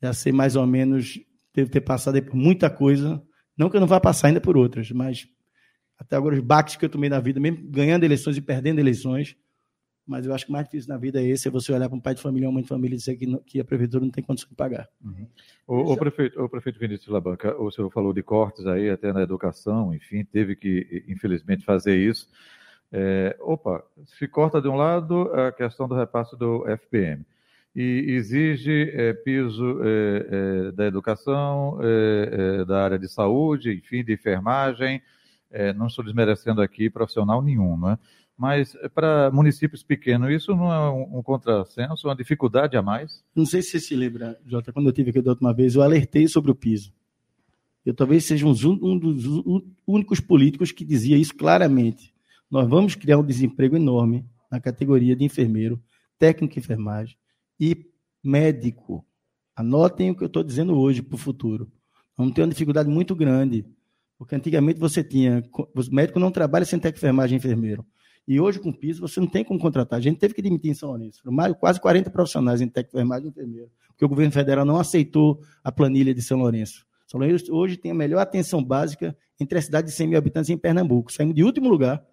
já 0.01 0.13
sei 0.13 0.31
mais 0.31 0.55
ou 0.55 0.65
menos, 0.65 1.19
devo 1.53 1.69
ter 1.69 1.81
passado 1.81 2.21
por 2.23 2.35
muita 2.35 2.69
coisa. 2.69 3.21
Não 3.57 3.69
que 3.69 3.77
eu 3.77 3.81
não 3.81 3.87
vá 3.87 3.99
passar 3.99 4.27
ainda 4.27 4.41
por 4.41 4.57
outras, 4.57 4.91
mas 4.91 5.27
até 5.97 6.15
agora 6.15 6.35
os 6.35 6.41
baques 6.41 6.75
que 6.75 6.85
eu 6.85 6.89
tomei 6.89 7.09
na 7.09 7.19
vida, 7.19 7.39
mesmo 7.39 7.69
ganhando 7.69 8.03
eleições 8.03 8.37
e 8.37 8.41
perdendo 8.41 8.79
eleições, 8.79 9.37
mas 10.05 10.25
eu 10.25 10.33
acho 10.33 10.45
que 10.45 10.51
o 10.51 10.53
mais 10.53 10.65
difícil 10.65 10.89
na 10.89 10.97
vida 10.97 11.19
é 11.19 11.25
esse, 11.25 11.47
é 11.47 11.51
você 11.51 11.71
olhar 11.71 11.89
para 11.89 11.97
um 11.97 12.01
pai 12.01 12.13
de 12.13 12.21
família, 12.21 12.47
uma 12.47 12.53
mãe 12.53 12.63
de 12.63 12.69
família 12.69 12.95
e 12.95 12.97
dizer 12.97 13.15
que, 13.15 13.37
que 13.39 13.59
a 13.59 13.65
prefeitura 13.65 14.03
não 14.03 14.11
tem 14.11 14.23
condição 14.23 14.49
de 14.49 14.55
pagar. 14.55 14.87
Uhum. 15.03 15.27
O, 15.65 15.93
o, 15.93 15.97
prefeito, 15.97 16.39
o 16.39 16.49
prefeito 16.49 16.77
Vinícius 16.77 17.07
Labanca, 17.07 17.59
o 17.59 17.71
senhor 17.71 17.89
falou 17.89 18.13
de 18.13 18.21
cortes 18.21 18.67
aí, 18.67 18.89
até 18.89 19.11
na 19.11 19.23
educação, 19.23 19.93
enfim, 19.93 20.23
teve 20.23 20.55
que, 20.55 21.03
infelizmente, 21.07 21.65
fazer 21.65 21.97
isso. 21.97 22.29
É, 22.91 23.35
opa, 23.39 23.83
se 24.05 24.27
corta 24.27 24.61
de 24.61 24.67
um 24.67 24.75
lado 24.75 25.21
a 25.33 25.51
questão 25.51 25.87
do 25.87 25.95
repasse 25.95 26.37
do 26.37 26.65
FPM 26.67 27.25
e 27.75 28.05
exige 28.13 28.89
é, 28.93 29.13
piso 29.13 29.81
é, 29.83 30.27
é, 30.29 30.71
da 30.71 30.85
educação, 30.85 31.77
da 32.65 32.83
área 32.83 32.97
de 32.97 33.09
saúde, 33.09 33.73
enfim, 33.73 34.03
de 34.03 34.13
enfermagem. 34.13 35.01
Não 35.75 35.87
estou 35.87 36.03
desmerecendo 36.03 36.61
aqui 36.61 36.89
profissional 36.89 37.41
nenhum, 37.41 37.77
não 37.77 37.91
é? 37.91 37.99
Mas 38.37 38.77
para 38.93 39.31
municípios 39.31 39.81
pequenos, 39.81 40.29
isso 40.29 40.53
não 40.53 40.71
é 40.71 40.91
um, 40.91 41.19
um 41.19 41.23
contrassenso, 41.23 42.07
uma 42.07 42.15
dificuldade 42.15 42.75
a 42.75 42.81
mais? 42.81 43.23
Não 43.33 43.45
sei 43.45 43.61
se 43.61 43.71
você 43.71 43.79
se 43.79 43.95
lembra, 43.95 44.37
Jota, 44.45 44.73
quando 44.73 44.87
eu 44.87 44.93
tive 44.93 45.11
aqui 45.11 45.21
da 45.21 45.31
última 45.31 45.53
vez, 45.53 45.75
eu 45.75 45.81
alertei 45.81 46.27
sobre 46.27 46.51
o 46.51 46.55
piso. 46.55 46.93
Eu 47.85 47.93
talvez 47.93 48.25
seja 48.25 48.45
um, 48.45 48.51
um 48.51 48.97
dos 48.99 49.25
únicos 49.87 50.19
políticos 50.19 50.71
que 50.73 50.83
dizia 50.83 51.17
isso 51.17 51.35
claramente. 51.35 52.13
nós 52.51 52.67
vamos 52.67 52.95
criar 52.95 53.17
um 53.17 53.25
desemprego 53.25 53.77
enorme 53.77 54.25
na 54.51 54.59
categoria 54.59 55.15
de 55.15 55.23
enfermeiro, 55.23 55.81
técnico 56.19 56.55
de 56.55 56.59
enfermagem 56.59 57.17
e 57.59 57.85
médico. 58.23 59.05
Anotem 59.55 60.11
o 60.11 60.15
que 60.15 60.23
eu 60.23 60.27
estou 60.27 60.43
dizendo 60.43 60.77
hoje 60.77 61.01
para 61.01 61.15
o 61.15 61.17
futuro. 61.17 61.71
Vamos 62.17 62.33
ter 62.33 62.41
uma 62.41 62.49
dificuldade 62.49 62.89
muito 62.89 63.15
grande, 63.15 63.65
porque 64.17 64.35
antigamente 64.35 64.79
você 64.79 65.03
tinha. 65.03 65.43
O 65.53 65.95
médico 65.95 66.19
não 66.19 66.31
trabalha 66.31 66.65
sem 66.65 66.79
técnico 66.79 66.99
enfermagem 66.99 67.35
e 67.35 67.39
enfermeiro. 67.39 67.85
E 68.27 68.39
hoje, 68.39 68.59
com 68.59 68.69
o 68.69 68.73
piso, 68.73 69.01
você 69.01 69.19
não 69.19 69.27
tem 69.27 69.43
como 69.43 69.59
contratar. 69.59 69.99
A 69.99 70.01
gente 70.01 70.17
teve 70.17 70.33
que 70.33 70.41
demitir 70.41 70.71
em 70.71 70.73
São 70.73 70.89
Lourenço. 70.89 71.21
Foram 71.21 71.53
quase 71.53 71.79
40 71.79 72.09
profissionais 72.09 72.59
em 72.59 72.67
técnico 72.67 72.97
enfermagem 72.97 73.27
e 73.27 73.29
enfermeiro, 73.29 73.69
porque 73.89 74.03
o 74.03 74.09
governo 74.09 74.31
federal 74.31 74.65
não 74.65 74.77
aceitou 74.77 75.41
a 75.63 75.71
planilha 75.71 76.13
de 76.13 76.21
São 76.21 76.39
Lourenço. 76.39 76.85
São 77.05 77.19
Lourenço 77.19 77.53
hoje 77.53 77.77
tem 77.77 77.91
a 77.91 77.95
melhor 77.95 78.19
atenção 78.19 78.63
básica 78.63 79.15
entre 79.39 79.59
as 79.59 79.65
cidades 79.65 79.91
de 79.91 79.97
100 79.97 80.07
mil 80.07 80.17
habitantes 80.17 80.49
em 80.49 80.57
Pernambuco. 80.57 81.13
Saímos 81.13 81.35
de 81.35 81.43
último 81.43 81.69
lugar 81.69 82.03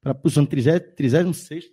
para 0.00 0.12
a 0.12 0.14
posição 0.14 0.46
36 0.46 1.72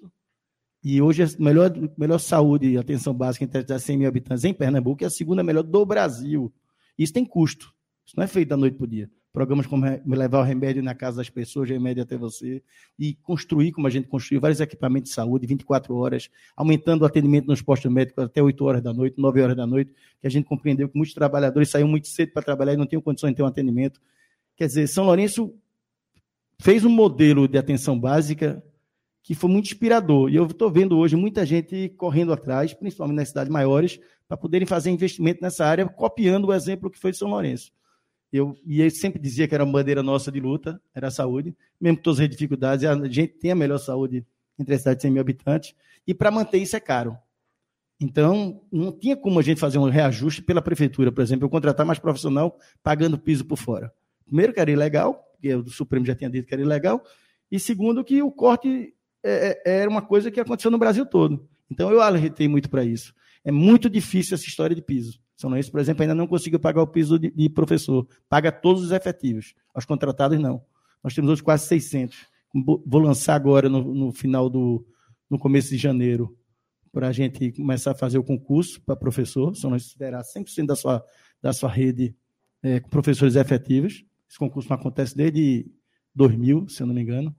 e 0.88 1.02
hoje 1.02 1.24
a 1.24 1.28
melhor, 1.40 1.74
melhor 1.98 2.20
saúde 2.20 2.70
e 2.70 2.78
atenção 2.78 3.12
básica 3.12 3.44
entre 3.44 3.74
as 3.74 3.84
100 3.84 3.98
mil 3.98 4.08
habitantes 4.08 4.44
em 4.44 4.54
Pernambuco 4.54 5.04
é 5.04 5.08
a 5.08 5.10
segunda 5.10 5.42
melhor 5.42 5.64
do 5.64 5.84
Brasil. 5.84 6.54
Isso 6.96 7.12
tem 7.12 7.26
custo. 7.26 7.74
Isso 8.06 8.16
não 8.16 8.24
é 8.24 8.28
feito 8.28 8.50
da 8.50 8.56
noite 8.56 8.78
para 8.78 8.84
o 8.84 8.88
dia. 8.88 9.10
Programas 9.34 9.66
como 9.66 9.84
levar 10.06 10.42
o 10.42 10.44
remédio 10.44 10.84
na 10.84 10.94
casa 10.94 11.18
das 11.18 11.28
pessoas, 11.28 11.72
remédio 11.72 12.04
até 12.04 12.16
você, 12.16 12.62
e 13.00 13.16
construir, 13.16 13.72
como 13.72 13.88
a 13.88 13.90
gente 13.90 14.08
construiu, 14.08 14.40
vários 14.40 14.60
equipamentos 14.60 15.10
de 15.10 15.16
saúde, 15.16 15.48
24 15.48 15.96
horas, 15.96 16.30
aumentando 16.56 17.02
o 17.02 17.06
atendimento 17.06 17.48
nos 17.48 17.64
postos 17.64 17.92
médicos 17.92 18.24
até 18.24 18.44
8 18.44 18.64
horas 18.64 18.84
da 18.84 18.94
noite, 18.94 19.20
9 19.20 19.42
horas 19.42 19.58
da 19.58 19.66
noite, 19.66 19.92
que 20.22 20.28
a 20.28 20.30
gente 20.30 20.46
compreendeu 20.46 20.88
que 20.88 20.96
muitos 20.96 21.16
trabalhadores 21.16 21.68
saíam 21.68 21.88
muito 21.88 22.08
cedo 22.08 22.32
para 22.32 22.44
trabalhar 22.44 22.74
e 22.74 22.78
não 22.78 22.86
tinham 22.86 23.02
condições 23.02 23.32
de 23.32 23.38
ter 23.38 23.44
um 23.44 23.48
atendimento. 23.48 24.00
Quer 24.56 24.68
dizer, 24.68 24.86
São 24.86 25.06
Lourenço 25.06 25.52
fez 26.60 26.86
um 26.86 26.90
modelo 26.90 27.48
de 27.48 27.58
atenção 27.58 28.00
básica 28.00 28.64
que 29.26 29.34
foi 29.34 29.50
muito 29.50 29.66
inspirador. 29.66 30.30
E 30.30 30.36
eu 30.36 30.46
estou 30.46 30.70
vendo 30.70 30.96
hoje 30.96 31.16
muita 31.16 31.44
gente 31.44 31.90
correndo 31.98 32.32
atrás, 32.32 32.76
principalmente 32.76 33.18
nas 33.18 33.30
cidades 33.30 33.52
maiores, 33.52 34.00
para 34.28 34.38
poderem 34.38 34.68
fazer 34.68 34.92
investimento 34.92 35.42
nessa 35.42 35.66
área, 35.66 35.88
copiando 35.88 36.46
o 36.46 36.54
exemplo 36.54 36.92
que 36.92 37.00
foi 37.00 37.10
de 37.10 37.18
São 37.18 37.30
Lourenço. 37.30 37.72
Eu, 38.32 38.56
e 38.64 38.82
ele 38.82 38.92
sempre 38.92 39.20
dizia 39.20 39.48
que 39.48 39.56
era 39.56 39.64
uma 39.64 39.74
bandeira 39.74 40.04
nossa 40.04 40.32
de 40.32 40.40
luta, 40.40 40.80
era 40.94 41.08
a 41.08 41.12
saúde, 41.12 41.56
mesmo 41.82 41.98
com 41.98 42.04
todas 42.04 42.20
as 42.20 42.30
dificuldades, 42.30 42.86
a 42.86 42.96
gente 43.08 43.30
tem 43.30 43.50
a 43.50 43.56
melhor 43.56 43.80
saúde 43.80 44.24
entre 44.60 44.76
as 44.76 44.82
cidades 44.82 45.00
de 45.00 45.08
100 45.08 45.12
mil 45.12 45.22
habitantes, 45.22 45.74
e 46.06 46.14
para 46.14 46.30
manter 46.30 46.60
isso 46.60 46.76
é 46.76 46.80
caro. 46.80 47.18
Então, 48.00 48.62
não 48.72 48.92
tinha 48.92 49.18
como 49.18 49.40
a 49.40 49.42
gente 49.42 49.60
fazer 49.60 49.80
um 49.80 49.90
reajuste 49.90 50.44
pela 50.44 50.62
prefeitura, 50.62 51.12
por 51.12 51.24
exemplo, 51.24 51.46
eu 51.46 51.50
contratar 51.50 51.84
mais 51.84 51.98
profissional 51.98 52.60
pagando 52.84 53.18
piso 53.18 53.44
por 53.44 53.58
fora. 53.58 53.92
Primeiro, 54.24 54.54
que 54.54 54.60
era 54.60 54.70
ilegal, 54.70 55.16
porque 55.32 55.56
o 55.56 55.68
Supremo 55.68 56.06
já 56.06 56.14
tinha 56.14 56.30
dito 56.30 56.48
que 56.48 56.54
era 56.54 56.62
ilegal, 56.62 57.02
e 57.52 57.60
segundo, 57.60 58.04
que 58.04 58.22
o 58.22 58.32
corte 58.32 58.95
é, 59.26 59.62
é, 59.66 59.80
era 59.82 59.90
uma 59.90 60.02
coisa 60.02 60.30
que 60.30 60.40
aconteceu 60.40 60.70
no 60.70 60.78
Brasil 60.78 61.06
todo. 61.06 61.48
Então, 61.70 61.92
eu 61.92 62.02
alertei 62.02 62.48
muito 62.48 62.70
para 62.70 62.84
isso. 62.84 63.14
É 63.44 63.52
muito 63.52 63.90
difícil 63.90 64.36
essa 64.36 64.46
história 64.46 64.76
de 64.76 64.82
piso. 64.82 65.20
São 65.36 65.50
Luís, 65.50 65.70
por 65.70 65.80
exemplo, 65.80 66.04
ainda 66.04 66.16
não 66.16 66.28
conseguiu 66.28 66.60
pagar 66.60 66.82
o 66.82 66.88
piso 66.88 67.20
de, 67.20 67.30
de, 67.32 67.50
professor. 67.50 68.08
Paga 68.30 68.52
todos 68.52 68.84
os 68.84 68.92
efetivos. 68.92 69.54
Aos 69.74 69.86
contratados, 69.86 70.40
não. 70.40 70.64
Nós 71.04 71.14
temos 71.14 71.30
hoje 71.30 71.44
quase 71.44 71.68
600. 71.68 72.18
Vou 72.86 73.02
lançar 73.02 73.36
agora, 73.36 73.68
no, 73.68 73.94
no 73.94 74.12
final 74.12 74.50
do 74.50 74.86
no 75.30 75.40
começo 75.40 75.70
de 75.70 75.78
janeiro, 75.78 76.38
para 76.92 77.08
a 77.08 77.12
gente 77.12 77.52
começar 77.52 77.92
a 77.92 77.96
fazer 77.96 78.18
o 78.18 78.24
concurso 78.24 78.82
para 78.82 78.96
professor. 78.96 79.56
São 79.56 79.72
Luís 79.72 79.94
terá 79.94 80.22
100% 80.22 80.66
da 80.66 80.76
sua, 80.76 81.04
da 81.42 81.52
sua 81.52 81.70
rede 81.70 82.16
é, 82.64 82.80
com 82.80 82.90
professores 82.90 83.36
efetivos. 83.36 84.06
Esse 84.30 84.40
concurso 84.40 84.70
não 84.70 84.78
acontece 84.78 85.16
desde 85.16 85.70
2000, 86.14 86.70
se 86.70 86.82
eu 86.82 86.88
não 86.88 86.94
me 86.94 87.02
engano. 87.02 87.36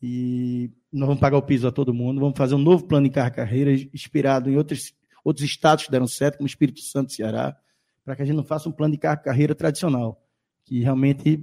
E 0.00 0.70
nós 0.94 1.08
vamos 1.08 1.20
pagar 1.20 1.36
o 1.36 1.42
piso 1.42 1.66
a 1.66 1.72
todo 1.72 1.92
mundo. 1.92 2.20
Vamos 2.20 2.38
fazer 2.38 2.54
um 2.54 2.58
novo 2.58 2.86
plano 2.86 3.08
de 3.08 3.12
carreira 3.12 3.72
inspirado 3.92 4.48
em 4.48 4.56
outros 4.56 4.94
outros 5.24 5.44
estados 5.44 5.86
que 5.86 5.90
deram 5.90 6.06
certo, 6.06 6.36
como 6.36 6.46
Espírito 6.46 6.80
Santo 6.80 7.10
e 7.10 7.14
Ceará, 7.14 7.56
para 8.04 8.14
que 8.14 8.22
a 8.22 8.24
gente 8.26 8.36
não 8.36 8.44
faça 8.44 8.68
um 8.68 8.72
plano 8.72 8.92
de 8.92 8.98
carreira 8.98 9.54
tradicional, 9.54 10.22
que 10.64 10.80
realmente, 10.80 11.42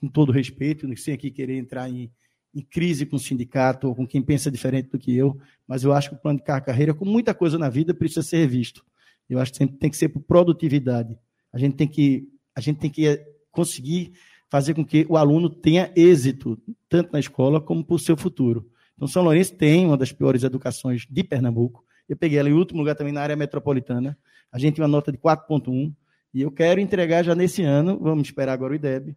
com 0.00 0.08
todo 0.08 0.32
respeito, 0.32 0.88
sem 0.96 1.14
aqui 1.14 1.30
querer 1.30 1.56
entrar 1.56 1.88
em, 1.88 2.10
em 2.52 2.60
crise 2.60 3.06
com 3.06 3.14
o 3.14 3.20
sindicato 3.20 3.86
ou 3.86 3.94
com 3.94 4.04
quem 4.04 4.20
pensa 4.20 4.50
diferente 4.50 4.90
do 4.90 4.98
que 4.98 5.16
eu, 5.16 5.38
mas 5.68 5.84
eu 5.84 5.92
acho 5.92 6.10
que 6.10 6.16
o 6.16 6.18
plano 6.18 6.40
de 6.40 6.44
carreira, 6.44 6.92
com 6.92 7.04
muita 7.04 7.32
coisa 7.32 7.56
na 7.56 7.68
vida, 7.68 7.94
precisa 7.94 8.22
ser 8.22 8.38
revisto. 8.38 8.84
Eu 9.30 9.38
acho 9.38 9.52
que 9.52 9.58
sempre 9.58 9.76
tem 9.76 9.88
que 9.88 9.96
ser 9.96 10.08
por 10.08 10.20
produtividade. 10.20 11.16
A 11.52 11.58
gente 11.58 11.76
tem 11.76 11.86
que, 11.86 12.28
a 12.56 12.60
gente 12.60 12.80
tem 12.80 12.90
que 12.90 13.24
conseguir 13.52 14.12
fazer 14.50 14.74
com 14.74 14.84
que 14.84 15.06
o 15.08 15.16
aluno 15.16 15.48
tenha 15.48 15.92
êxito, 15.94 16.60
tanto 16.88 17.12
na 17.12 17.20
escola 17.20 17.60
como 17.60 17.84
para 17.84 17.94
o 17.94 17.98
seu 17.98 18.16
futuro. 18.16 18.71
Então, 18.96 19.08
São 19.08 19.22
Lourenço 19.22 19.54
tem 19.56 19.86
uma 19.86 19.96
das 19.96 20.12
piores 20.12 20.42
educações 20.42 21.06
de 21.08 21.24
Pernambuco. 21.24 21.84
Eu 22.08 22.16
peguei 22.16 22.38
ela 22.38 22.48
em 22.48 22.52
último 22.52 22.80
lugar 22.80 22.94
também 22.94 23.12
na 23.12 23.22
área 23.22 23.36
metropolitana. 23.36 24.18
A 24.50 24.58
gente 24.58 24.76
tem 24.76 24.82
uma 24.82 24.88
nota 24.88 25.10
de 25.10 25.18
4,1. 25.18 25.94
E 26.34 26.42
eu 26.42 26.50
quero 26.50 26.80
entregar 26.80 27.22
já 27.22 27.34
nesse 27.34 27.62
ano, 27.62 27.98
vamos 27.98 28.28
esperar 28.28 28.52
agora 28.52 28.72
o 28.72 28.76
IDEB. 28.76 29.16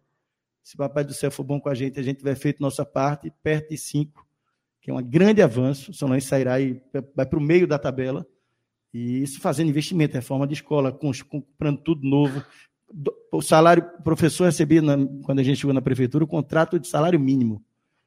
Se 0.63 0.75
o 0.75 0.77
Papai 0.77 1.03
do 1.03 1.13
Céu 1.13 1.31
for 1.31 1.43
bom 1.43 1.59
com 1.59 1.69
a 1.69 1.75
gente, 1.75 1.99
a 1.99 2.03
gente 2.03 2.17
tiver 2.17 2.35
feito 2.35 2.61
nossa 2.61 2.85
parte, 2.85 3.31
perto 3.41 3.69
de 3.69 3.77
5, 3.77 4.25
que 4.81 4.91
é 4.91 4.93
um 4.93 5.01
grande 5.01 5.41
avanço. 5.41 5.93
São 5.93 6.07
Lourenço 6.07 6.27
sairá 6.27 6.59
e 6.59 6.81
vai 7.15 7.25
para 7.25 7.39
o 7.39 7.41
meio 7.41 7.67
da 7.67 7.79
tabela. 7.79 8.25
E 8.93 9.23
isso 9.23 9.41
fazendo 9.41 9.69
investimento, 9.69 10.13
reforma 10.13 10.47
de 10.47 10.53
escola, 10.53 10.91
comprando 10.91 11.79
tudo 11.79 12.07
novo. 12.07 12.43
O 13.31 13.41
salário, 13.41 13.83
o 13.99 14.03
professor 14.03 14.45
recebia, 14.45 14.81
quando 15.23 15.39
a 15.39 15.43
gente 15.43 15.57
chegou 15.57 15.73
na 15.73 15.81
prefeitura, 15.81 16.23
o 16.23 16.27
contrato 16.27 16.79
de 16.79 16.87
salário 16.87 17.19
mínimo. 17.19 17.64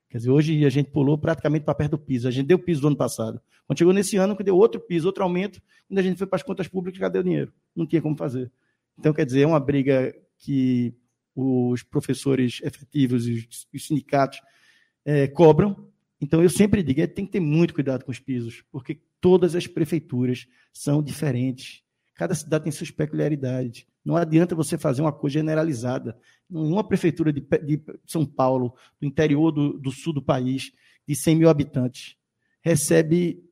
Quer 0.08 0.18
dizer, 0.18 0.30
hoje 0.30 0.64
a 0.64 0.70
gente 0.70 0.90
pulou 0.90 1.18
praticamente 1.18 1.64
para 1.64 1.74
perto 1.74 1.92
do 1.92 1.98
piso. 1.98 2.26
A 2.26 2.30
gente 2.30 2.46
deu 2.46 2.58
piso 2.58 2.80
do 2.80 2.86
ano 2.86 2.96
passado. 2.96 3.40
Quando 3.66 3.78
chegou 3.78 3.92
nesse 3.92 4.16
ano, 4.16 4.34
que 4.34 4.42
deu 4.42 4.56
outro 4.56 4.80
piso, 4.80 5.06
outro 5.06 5.22
aumento, 5.22 5.60
quando 5.86 5.98
a 5.98 6.02
gente 6.02 6.16
foi 6.16 6.26
para 6.26 6.36
as 6.36 6.42
contas 6.42 6.66
públicas, 6.66 6.98
cadê 6.98 7.18
o 7.18 7.22
dinheiro? 7.22 7.52
Não 7.76 7.86
tinha 7.86 8.00
como 8.00 8.16
fazer. 8.16 8.50
Então, 8.98 9.12
quer 9.12 9.26
dizer, 9.26 9.42
é 9.42 9.46
uma 9.46 9.60
briga 9.60 10.14
que 10.38 10.94
os 11.34 11.82
professores 11.82 12.60
efetivos 12.62 13.28
e 13.28 13.46
os 13.72 13.86
sindicatos 13.86 14.40
é, 15.04 15.28
cobram. 15.28 15.88
Então, 16.20 16.42
eu 16.42 16.50
sempre 16.50 16.82
digo, 16.82 17.00
é, 17.00 17.06
tem 17.06 17.26
que 17.26 17.32
ter 17.32 17.40
muito 17.40 17.74
cuidado 17.74 18.04
com 18.04 18.10
os 18.10 18.18
pisos, 18.18 18.64
porque 18.72 18.98
todas 19.20 19.54
as 19.54 19.66
prefeituras 19.66 20.46
são 20.72 21.02
diferentes. 21.02 21.82
Cada 22.14 22.34
cidade 22.34 22.64
tem 22.64 22.72
suas 22.72 22.90
peculiaridades. 22.90 23.86
Não 24.08 24.16
adianta 24.16 24.54
você 24.54 24.78
fazer 24.78 25.02
uma 25.02 25.12
coisa 25.12 25.34
generalizada. 25.34 26.16
Nenhuma 26.48 26.82
prefeitura 26.82 27.30
de, 27.30 27.42
de 27.42 27.78
São 28.06 28.24
Paulo, 28.24 28.74
do 28.98 29.06
interior 29.06 29.52
do, 29.52 29.78
do, 29.78 29.92
sul 29.92 30.14
do 30.14 30.22
país, 30.22 30.72
de 31.06 31.14
100 31.14 31.36
mil 31.36 31.50
habitantes, 31.50 32.16
recebe 32.62 33.44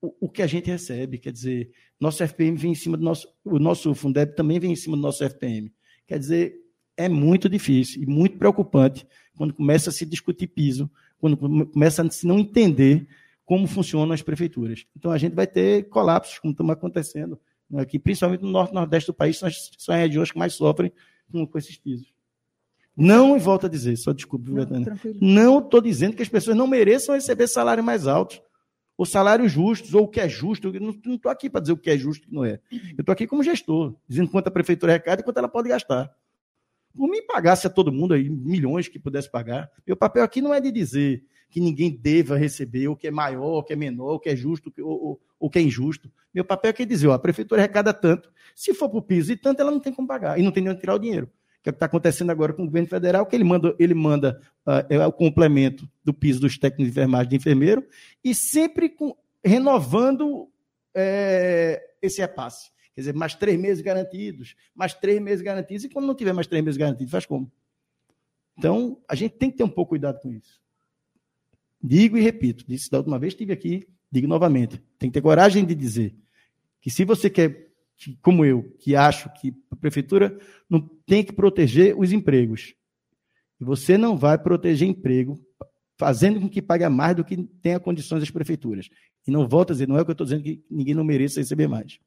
o, 0.00 0.14
o, 0.22 0.28
que 0.30 0.40
a 0.40 0.46
gente 0.46 0.70
recebe. 0.70 1.18
Quer 1.18 1.30
dizer, 1.32 1.70
nosso 2.00 2.22
FPM 2.26 2.56
vem 2.56 2.72
em 2.72 2.74
cima 2.74 2.96
do 2.96 3.04
nosso. 3.04 3.28
O 3.44 3.58
nosso 3.58 3.94
Fundeb 3.94 4.34
também 4.34 4.58
vem 4.58 4.72
em 4.72 4.76
cima 4.76 4.96
do 4.96 5.02
nosso 5.02 5.22
FPM. 5.22 5.70
Quer 6.06 6.18
dizer, 6.18 6.54
é 6.96 7.06
muito 7.06 7.46
difícil 7.46 8.02
e 8.02 8.06
muito 8.06 8.38
preocupante 8.38 9.06
quando 9.36 9.52
começa 9.52 9.90
a 9.90 9.92
se 9.92 10.06
discutir 10.06 10.46
piso, 10.46 10.90
quando 11.18 11.36
começa 11.66 12.02
a 12.02 12.10
se 12.10 12.26
não 12.26 12.38
entender 12.38 13.06
como 13.44 13.66
funcionam 13.66 14.14
as 14.14 14.22
prefeituras. 14.22 14.86
Então 14.96 15.10
a 15.10 15.18
gente 15.18 15.34
vai 15.34 15.46
ter 15.46 15.90
colapsos, 15.90 16.38
como 16.38 16.52
estão 16.52 16.70
acontecendo 16.70 17.38
aqui, 17.76 17.98
principalmente 17.98 18.42
no 18.42 18.50
norte 18.50 18.70
e 18.70 18.74
nordeste 18.74 19.08
do 19.08 19.14
país, 19.14 19.38
são 19.38 19.48
as, 19.48 19.70
são 19.78 19.94
as 19.94 20.00
regiões 20.00 20.30
que 20.30 20.38
mais 20.38 20.54
sofrem 20.54 20.92
com, 21.30 21.46
com 21.46 21.58
esses 21.58 21.76
pisos. 21.76 22.12
Não, 22.96 23.36
e 23.36 23.40
volto 23.40 23.66
a 23.66 23.68
dizer, 23.68 23.96
só 23.96 24.12
desculpe, 24.12 24.50
não 25.20 25.58
estou 25.58 25.80
dizendo 25.80 26.16
que 26.16 26.22
as 26.22 26.28
pessoas 26.28 26.56
não 26.56 26.66
mereçam 26.66 27.14
receber 27.14 27.46
salários 27.46 27.84
mais 27.84 28.06
altos, 28.06 28.42
ou 29.00 29.06
salários 29.06 29.50
justos, 29.50 29.94
ou 29.94 30.02
o 30.02 30.08
que 30.08 30.20
é 30.20 30.28
justo. 30.28 30.68
Eu 30.68 30.80
não 30.80 31.14
estou 31.14 31.30
aqui 31.30 31.48
para 31.48 31.62
dizer 31.62 31.72
o 31.72 31.76
que 31.78 31.88
é 31.88 31.96
justo 31.96 32.24
e 32.24 32.26
o 32.26 32.28
que 32.28 32.34
não 32.34 32.44
é. 32.44 32.60
Eu 32.70 33.00
estou 33.00 33.12
aqui 33.14 33.26
como 33.26 33.42
gestor, 33.42 33.94
dizendo 34.06 34.30
quanto 34.30 34.48
a 34.48 34.50
prefeitura 34.50 34.92
arrecada 34.92 35.22
e 35.22 35.24
quanto 35.24 35.38
ela 35.38 35.48
pode 35.48 35.70
gastar. 35.70 36.14
Por 36.94 37.08
mim, 37.08 37.24
pagasse 37.26 37.66
a 37.66 37.70
todo 37.70 37.90
mundo 37.90 38.12
aí 38.12 38.28
milhões 38.28 38.88
que 38.88 38.98
pudesse 38.98 39.30
pagar. 39.30 39.70
Meu 39.86 39.96
papel 39.96 40.22
aqui 40.22 40.42
não 40.42 40.52
é 40.52 40.60
de 40.60 40.70
dizer 40.70 41.24
que 41.50 41.60
ninguém 41.60 41.90
deva 41.90 42.36
receber, 42.36 42.88
o 42.88 42.96
que 42.96 43.08
é 43.08 43.10
maior, 43.10 43.58
o 43.58 43.62
que 43.62 43.72
é 43.72 43.76
menor, 43.76 44.14
o 44.14 44.20
que 44.20 44.28
é 44.28 44.36
justo, 44.36 44.72
ou, 44.78 45.20
o 45.38 45.50
que 45.50 45.58
é 45.58 45.62
injusto. 45.62 46.10
Meu 46.32 46.44
papel 46.44 46.70
é 46.70 46.72
que 46.72 46.86
dizer, 46.86 47.08
ó, 47.08 47.12
a 47.12 47.18
prefeitura 47.18 47.60
arrecada 47.60 47.92
tanto, 47.92 48.32
se 48.54 48.72
for 48.72 48.88
para 48.88 48.98
o 48.98 49.02
piso 49.02 49.32
e 49.32 49.36
tanto, 49.36 49.60
ela 49.60 49.70
não 49.70 49.80
tem 49.80 49.92
como 49.92 50.06
pagar, 50.06 50.38
e 50.38 50.42
não 50.42 50.52
tem 50.52 50.62
nem 50.62 50.72
onde 50.72 50.80
tirar 50.80 50.94
o 50.94 50.98
dinheiro. 50.98 51.28
Que 51.62 51.68
é 51.68 51.70
o 51.70 51.72
que 51.72 51.76
está 51.76 51.86
acontecendo 51.86 52.30
agora 52.30 52.52
com 52.52 52.62
o 52.62 52.66
governo 52.66 52.88
federal, 52.88 53.26
que 53.26 53.36
ele 53.36 53.44
manda, 53.44 53.74
ele 53.78 53.92
manda 53.94 54.40
uh, 54.66 54.86
é, 54.88 55.06
o 55.06 55.12
complemento 55.12 55.86
do 56.02 56.14
piso 56.14 56.40
dos 56.40 56.56
técnicos 56.56 56.86
de 56.86 56.90
enfermagem 56.92 57.28
de 57.28 57.36
enfermeiro, 57.36 57.84
e 58.24 58.34
sempre 58.34 58.88
com, 58.88 59.14
renovando 59.44 60.48
é, 60.94 61.82
esse 62.00 62.20
repasse. 62.20 62.70
Quer 62.94 63.00
dizer, 63.02 63.14
mais 63.14 63.34
três 63.34 63.58
meses 63.58 63.82
garantidos, 63.82 64.54
mais 64.74 64.94
três 64.94 65.20
meses 65.20 65.42
garantidos, 65.42 65.84
e 65.84 65.88
quando 65.88 66.06
não 66.06 66.14
tiver 66.14 66.32
mais 66.32 66.46
três 66.46 66.64
meses 66.64 66.78
garantidos, 66.78 67.10
faz 67.10 67.26
como? 67.26 67.50
Então, 68.56 69.00
a 69.08 69.14
gente 69.14 69.36
tem 69.36 69.50
que 69.50 69.56
ter 69.56 69.64
um 69.64 69.68
pouco 69.68 69.90
cuidado 69.90 70.20
com 70.20 70.32
isso. 70.32 70.60
Digo 71.82 72.16
e 72.18 72.20
repito, 72.20 72.64
disse 72.66 72.90
da 72.90 72.98
última 72.98 73.18
vez, 73.18 73.32
estive 73.32 73.52
aqui, 73.52 73.88
digo 74.10 74.26
novamente, 74.26 74.82
tem 74.98 75.08
que 75.10 75.14
ter 75.14 75.22
coragem 75.22 75.64
de 75.64 75.74
dizer 75.74 76.14
que 76.80 76.90
se 76.90 77.04
você 77.04 77.30
quer, 77.30 77.70
como 78.22 78.44
eu, 78.44 78.64
que 78.78 78.94
acho 78.94 79.32
que 79.34 79.54
a 79.70 79.76
prefeitura 79.76 80.38
não 80.68 80.80
tem 81.06 81.24
que 81.24 81.32
proteger 81.32 81.98
os 81.98 82.12
empregos, 82.12 82.74
e 83.60 83.64
você 83.64 83.98
não 83.98 84.16
vai 84.16 84.38
proteger 84.38 84.88
emprego 84.88 85.38
fazendo 85.98 86.40
com 86.40 86.48
que 86.48 86.62
pague 86.62 86.88
mais 86.88 87.14
do 87.14 87.24
que 87.24 87.36
tenha 87.60 87.78
condições 87.78 88.22
as 88.22 88.30
prefeituras. 88.30 88.88
E 89.26 89.30
não 89.30 89.46
volto 89.46 89.70
a 89.70 89.74
dizer, 89.74 89.86
não 89.86 89.98
é 89.98 90.00
o 90.00 90.04
que 90.04 90.10
eu 90.10 90.14
estou 90.14 90.24
dizendo 90.24 90.42
que 90.42 90.64
ninguém 90.70 90.94
não 90.94 91.04
mereça 91.04 91.40
receber 91.40 91.68
mais. 91.68 91.98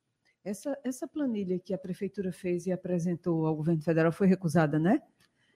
Essa, 0.44 0.76
essa 0.84 1.08
planilha 1.08 1.60
que 1.60 1.74
a 1.74 1.78
prefeitura 1.78 2.32
fez 2.32 2.66
e 2.66 2.72
apresentou 2.72 3.46
ao 3.46 3.56
governo 3.56 3.82
federal 3.84 4.12
foi 4.12 4.28
recusada, 4.28 4.80
né? 4.80 5.00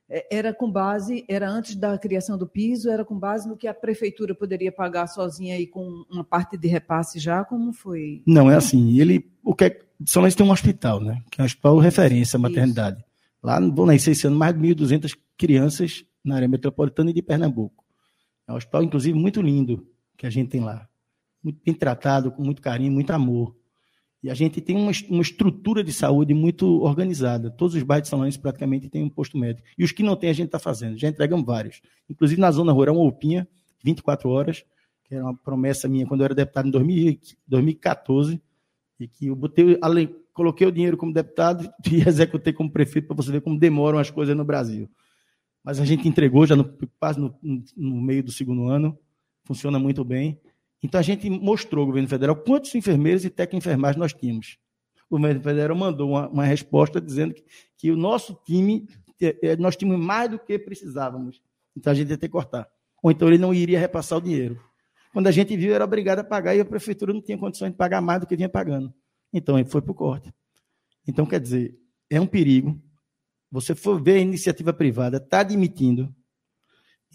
É, 0.09 0.37
era 0.37 0.53
com 0.53 0.71
base, 0.71 1.25
era 1.27 1.49
antes 1.49 1.75
da 1.75 1.97
criação 1.97 2.37
do 2.37 2.47
piso, 2.47 2.89
era 2.89 3.03
com 3.03 3.17
base 3.17 3.47
no 3.47 3.57
que 3.57 3.67
a 3.67 3.73
prefeitura 3.73 4.33
poderia 4.33 4.71
pagar 4.71 5.07
sozinha 5.07 5.59
e 5.59 5.67
com 5.67 6.05
uma 6.09 6.23
parte 6.23 6.57
de 6.57 6.67
repasse 6.67 7.19
já, 7.19 7.43
como 7.43 7.73
foi? 7.73 8.23
Não, 8.25 8.49
é 8.49 8.55
assim, 8.55 8.99
ele, 8.99 9.29
o 9.43 9.53
que 9.53 9.65
é, 9.65 9.79
São 10.05 10.21
Luís 10.21 10.33
tem 10.33 10.45
um 10.45 10.51
hospital, 10.51 11.01
né? 11.01 11.21
Que 11.29 11.41
é 11.41 11.43
um 11.43 11.45
hospital 11.45 11.77
referência 11.77 12.37
à 12.37 12.39
maternidade. 12.39 12.99
Isso. 12.99 13.07
Lá 13.43 13.59
vão 13.59 13.85
nascer 13.85 14.11
esse 14.11 14.25
ano 14.25 14.37
mais 14.37 14.53
de 14.53 14.59
1.200 14.59 15.17
crianças 15.37 16.05
na 16.23 16.35
área 16.35 16.47
metropolitana 16.47 17.09
e 17.09 17.13
de 17.13 17.21
Pernambuco. 17.21 17.83
É 18.47 18.53
um 18.53 18.55
hospital, 18.55 18.83
inclusive, 18.83 19.17
muito 19.17 19.41
lindo 19.41 19.85
que 20.15 20.25
a 20.25 20.29
gente 20.29 20.49
tem 20.49 20.61
lá. 20.61 20.87
Muito 21.43 21.59
bem 21.63 21.73
tratado, 21.73 22.31
com 22.31 22.43
muito 22.43 22.61
carinho, 22.61 22.91
muito 22.91 23.11
amor. 23.11 23.55
E 24.23 24.29
a 24.29 24.33
gente 24.33 24.59
tem 24.59 24.75
uma, 24.75 24.91
uma 25.09 25.21
estrutura 25.21 25.83
de 25.83 25.93
saúde 25.93 26.33
muito 26.33 26.81
organizada. 26.81 27.51
Todos 27.51 27.75
os 27.75 27.83
bairros 27.83 28.03
de 28.03 28.09
São 28.09 28.19
Lourenço 28.19 28.41
praticamente 28.41 28.89
têm 28.89 29.03
um 29.03 29.09
posto 29.09 29.37
médico. 29.37 29.67
E 29.77 29.83
os 29.83 29.91
que 29.91 30.01
não 30.01 30.15
têm, 30.15 30.29
a 30.29 30.33
gente 30.33 30.47
está 30.47 30.59
fazendo. 30.59 30.97
Já 30.97 31.07
entregamos 31.07 31.45
vários. 31.45 31.81
Inclusive 32.09 32.41
na 32.41 32.51
zona 32.51 32.71
rural, 32.71 32.95
uma 32.95 33.07
UPinha, 33.07 33.47
24 33.83 34.29
horas, 34.29 34.65
que 35.03 35.15
era 35.15 35.23
uma 35.23 35.35
promessa 35.35 35.87
minha 35.87 36.05
quando 36.05 36.21
eu 36.21 36.25
era 36.25 36.35
deputado 36.35 36.67
em 36.67 36.71
2014, 37.47 38.41
e 38.99 39.07
que 39.07 39.27
eu 39.27 39.35
botei, 39.35 39.77
além, 39.81 40.15
coloquei 40.33 40.65
o 40.65 40.71
dinheiro 40.71 40.97
como 40.97 41.13
deputado 41.13 41.69
e 41.89 42.07
executei 42.07 42.51
como 42.51 42.71
prefeito 42.71 43.07
para 43.07 43.15
você 43.15 43.31
ver 43.31 43.41
como 43.41 43.59
demoram 43.59 43.99
as 43.99 44.09
coisas 44.09 44.35
no 44.35 44.43
Brasil. 44.43 44.89
Mas 45.63 45.79
a 45.79 45.85
gente 45.85 46.07
entregou 46.07 46.45
já 46.45 46.55
no, 46.55 46.65
quase 46.99 47.19
no, 47.19 47.35
no 47.41 48.01
meio 48.01 48.23
do 48.23 48.31
segundo 48.31 48.67
ano, 48.67 48.97
funciona 49.43 49.77
muito 49.77 50.03
bem. 50.03 50.39
Então 50.83 50.99
a 50.99 51.03
gente 51.03 51.29
mostrou 51.29 51.81
ao 51.81 51.87
governo 51.87 52.07
federal 52.07 52.35
quantos 52.35 52.73
enfermeiros 52.75 53.25
e 53.25 53.29
técnicos 53.29 53.65
enfermagem 53.65 53.99
nós 53.99 54.13
tínhamos. 54.13 54.57
O 55.09 55.17
governo 55.17 55.41
federal 55.41 55.75
mandou 55.75 56.09
uma, 56.11 56.27
uma 56.27 56.45
resposta 56.45 57.01
dizendo 57.01 57.33
que, 57.33 57.43
que, 57.77 57.91
o 57.91 57.95
nosso 57.95 58.35
time, 58.45 58.87
é, 59.21 59.49
é, 59.49 59.55
nós 59.55 59.75
tínhamos 59.75 60.05
mais 60.05 60.29
do 60.29 60.37
que 60.37 60.59
precisávamos. 60.59 61.41
Então 61.75 61.91
a 61.91 61.95
gente 61.95 62.09
ia 62.09 62.17
ter 62.17 62.27
que 62.27 62.31
cortar. 62.31 62.67
Ou 63.01 63.11
então 63.11 63.27
ele 63.27 63.37
não 63.37 63.53
iria 63.53 63.79
repassar 63.79 64.17
o 64.17 64.21
dinheiro. 64.21 64.59
Quando 65.13 65.27
a 65.27 65.31
gente 65.31 65.55
viu, 65.55 65.73
era 65.73 65.83
obrigado 65.83 66.19
a 66.19 66.23
pagar 66.23 66.55
e 66.55 66.59
a 66.59 66.65
prefeitura 66.65 67.13
não 67.13 67.21
tinha 67.21 67.37
condições 67.37 67.71
de 67.71 67.77
pagar 67.77 68.01
mais 68.01 68.19
do 68.19 68.27
que 68.27 68.35
vinha 68.35 68.49
pagando. 68.49 68.93
Então 69.33 69.57
ele 69.57 69.67
foi 69.67 69.81
para 69.81 69.91
o 69.91 69.95
corte. 69.95 70.31
Então, 71.07 71.25
quer 71.25 71.39
dizer, 71.39 71.79
é 72.09 72.19
um 72.19 72.27
perigo. 72.27 72.79
Você 73.49 73.73
for 73.73 74.01
ver 74.01 74.15
a 74.15 74.19
iniciativa 74.19 74.73
privada, 74.73 75.17
está 75.17 75.39
admitindo. 75.39 76.13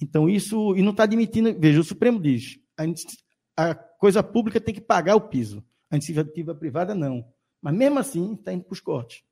Então, 0.01 0.29
isso. 0.29 0.75
E 0.75 0.83
não 0.83 0.93
está 0.93 1.03
admitindo. 1.03 1.55
Veja, 1.61 1.81
o 1.81 1.85
Supremo 1.85 2.19
diz: 2.19 2.59
a 3.71 3.75
coisa 3.75 4.23
pública 4.23 4.61
tem 4.61 4.75
que 4.75 4.81
pagar 4.81 5.17
o 5.17 5.29
piso. 5.29 5.65
A 5.91 5.97
iniciativa 5.97 6.55
privada 6.55 6.95
não. 6.95 7.25
Mas 7.61 7.75
mesmo 7.75 7.99
assim, 7.99 8.35
está 8.35 8.53
indo 8.53 8.65
para 8.65 8.73
os 8.73 8.81
cortes. 8.81 9.23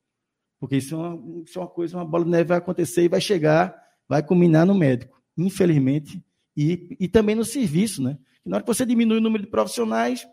Porque 0.59 0.77
isso 0.77 0.95
é, 0.95 0.99
uma, 0.99 1.43
isso 1.43 1.59
é, 1.59 1.62
uma, 1.62 1.69
coisa, 1.69 1.97
uma 1.97 2.05
bola 2.05 2.25
de 2.25 2.31
neve 2.31 2.49
vai 2.49 2.59
acontecer 2.59 3.03
e 3.03 3.09
vai 3.09 3.21
chegar, 3.21 3.75
vai 4.09 4.23
culminar 4.23 4.66
no 4.66 4.75
médico, 4.75 5.21
infelizmente, 5.37 6.23
e, 6.57 6.97
e 7.01 7.09
também 7.09 7.35
no 7.35 7.45
serviço, 7.45 8.03
né? 8.03 8.19
na 8.45 8.57
hora 8.57 8.64
que 8.64 8.73
você 8.73 8.85
diminui 8.85 9.19
o 9.19 9.23
número 9.23 9.45
de 9.45 9.51
profissionais, 9.51 10.27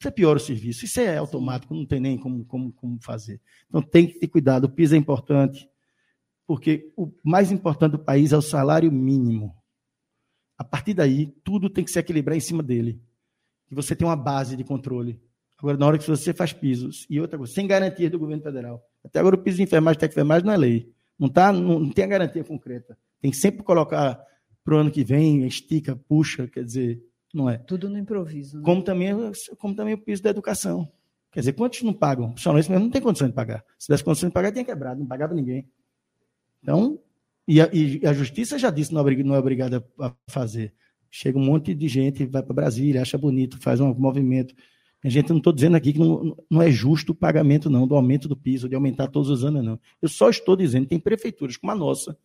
você 0.00 0.10
piora 0.10 0.38
o 0.38 0.40
serviço. 0.40 0.84
Isso 0.84 1.00
é 1.00 1.16
automático, 1.16 1.74
não 1.74 1.86
tem 1.86 2.00
nem 2.00 2.18
como, 2.18 2.44
como, 2.44 2.72
como 2.72 2.98
fazer. 3.02 3.40
Então 3.68 3.82
tem 3.82 4.06
que 4.06 4.18
ter 4.18 4.28
cuidado. 4.28 4.64
O 4.64 4.68
piso 4.68 4.94
é 4.94 4.98
importante, 4.98 5.68
porque 6.46 6.92
o 6.96 7.12
mais 7.24 7.50
importante 7.50 7.92
do 7.92 7.98
país 7.98 8.32
é 8.32 8.36
o 8.36 8.42
salário 8.42 8.90
mínimo. 8.92 9.54
A 10.58 10.64
partir 10.64 10.94
daí, 10.94 11.26
tudo 11.44 11.68
tem 11.68 11.84
que 11.84 11.90
se 11.90 11.98
equilibrar 11.98 12.36
em 12.36 12.40
cima 12.40 12.62
dele. 12.62 13.00
Que 13.66 13.74
você 13.74 13.94
tem 13.94 14.06
uma 14.06 14.16
base 14.16 14.56
de 14.56 14.64
controle. 14.64 15.20
Agora, 15.58 15.76
na 15.76 15.86
hora 15.86 15.98
que 15.98 16.06
você 16.06 16.32
faz 16.32 16.52
pisos, 16.52 17.06
e 17.08 17.20
outra 17.20 17.38
coisa, 17.38 17.52
sem 17.52 17.66
garantia 17.66 18.10
do 18.10 18.18
governo 18.18 18.42
federal. 18.42 18.86
Até 19.04 19.18
agora, 19.18 19.36
o 19.36 19.38
piso 19.38 19.56
de 19.56 19.62
enfermagem 19.62 20.00
e 20.02 20.06
enfermagem 20.06 20.46
não 20.46 20.52
é 20.52 20.56
lei. 20.56 20.92
Não, 21.18 21.28
tá, 21.28 21.52
não, 21.52 21.78
não 21.80 21.90
tem 21.90 22.04
a 22.04 22.08
garantia 22.08 22.44
concreta. 22.44 22.96
Tem 23.20 23.30
que 23.30 23.36
sempre 23.36 23.62
colocar 23.62 24.20
para 24.62 24.74
o 24.74 24.78
ano 24.78 24.90
que 24.90 25.04
vem, 25.04 25.46
estica, 25.46 25.96
puxa, 26.08 26.46
quer 26.46 26.64
dizer, 26.64 27.02
não 27.32 27.48
é. 27.48 27.58
Tudo 27.58 27.88
no 27.88 27.98
improviso. 27.98 28.58
Né? 28.58 28.62
Como, 28.64 28.82
também, 28.82 29.10
como 29.58 29.74
também 29.74 29.94
o 29.94 29.98
piso 29.98 30.22
da 30.22 30.30
educação. 30.30 30.90
Quer 31.30 31.40
dizer, 31.40 31.52
quantos 31.52 31.82
não 31.82 31.92
pagam? 31.92 32.34
Isso 32.36 32.52
mesmo 32.52 32.78
não 32.78 32.90
tem 32.90 33.00
condição 33.00 33.28
de 33.28 33.34
pagar. 33.34 33.64
Se 33.78 33.86
tivesse 33.86 34.02
condição 34.02 34.28
de 34.28 34.32
pagar, 34.32 34.52
tinha 34.52 34.64
quebrado, 34.64 35.00
não 35.00 35.06
pagava 35.06 35.34
ninguém. 35.34 35.68
Então, 36.62 36.98
e 37.46 37.60
a, 37.60 37.68
e 37.72 38.00
a 38.04 38.12
justiça 38.12 38.58
já 38.58 38.70
disse 38.70 38.92
não 38.92 39.06
é, 39.06 39.16
não 39.22 39.34
é 39.34 39.38
obrigada 39.38 39.86
a 40.00 40.12
fazer. 40.28 40.74
Chega 41.10 41.38
um 41.38 41.44
monte 41.44 41.74
de 41.74 41.88
gente, 41.88 42.26
vai 42.26 42.42
para 42.42 42.54
Brasília, 42.54 43.02
acha 43.02 43.16
bonito, 43.16 43.58
faz 43.60 43.80
um 43.80 43.94
movimento. 43.94 44.54
A 45.04 45.08
gente 45.08 45.30
não 45.30 45.38
estou 45.38 45.52
dizendo 45.52 45.76
aqui 45.76 45.92
que 45.92 45.98
não, 45.98 46.36
não 46.50 46.60
é 46.60 46.70
justo 46.70 47.12
o 47.12 47.14
pagamento, 47.14 47.70
não, 47.70 47.86
do 47.86 47.94
aumento 47.94 48.28
do 48.28 48.36
piso, 48.36 48.68
de 48.68 48.74
aumentar 48.74 49.06
todos 49.08 49.30
os 49.30 49.44
anos, 49.44 49.64
não. 49.64 49.78
Eu 50.02 50.08
só 50.08 50.28
estou 50.28 50.56
dizendo 50.56 50.86
tem 50.86 50.98
prefeituras 50.98 51.56
como 51.56 51.70
a 51.70 51.76
nossa, 51.76 52.18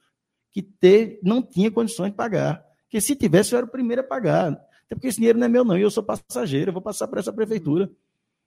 que 0.51 0.62
ter, 0.62 1.19
não 1.23 1.41
tinha 1.41 1.69
condições 1.69 2.10
de 2.10 2.15
pagar. 2.15 2.65
Porque 2.84 2.99
se 2.99 3.15
tivesse, 3.15 3.53
eu 3.53 3.57
era 3.57 3.67
o 3.67 3.69
primeiro 3.69 4.01
a 4.01 4.03
pagar. 4.03 4.51
Até 4.86 4.95
porque 4.95 5.07
esse 5.07 5.17
dinheiro 5.17 5.38
não 5.38 5.45
é 5.45 5.49
meu, 5.49 5.63
não. 5.63 5.77
E 5.77 5.81
eu 5.81 5.91
sou 5.91 6.03
passageiro, 6.03 6.69
eu 6.69 6.73
vou 6.73 6.81
passar 6.81 7.07
para 7.07 7.19
essa 7.19 7.31
prefeitura. 7.31 7.89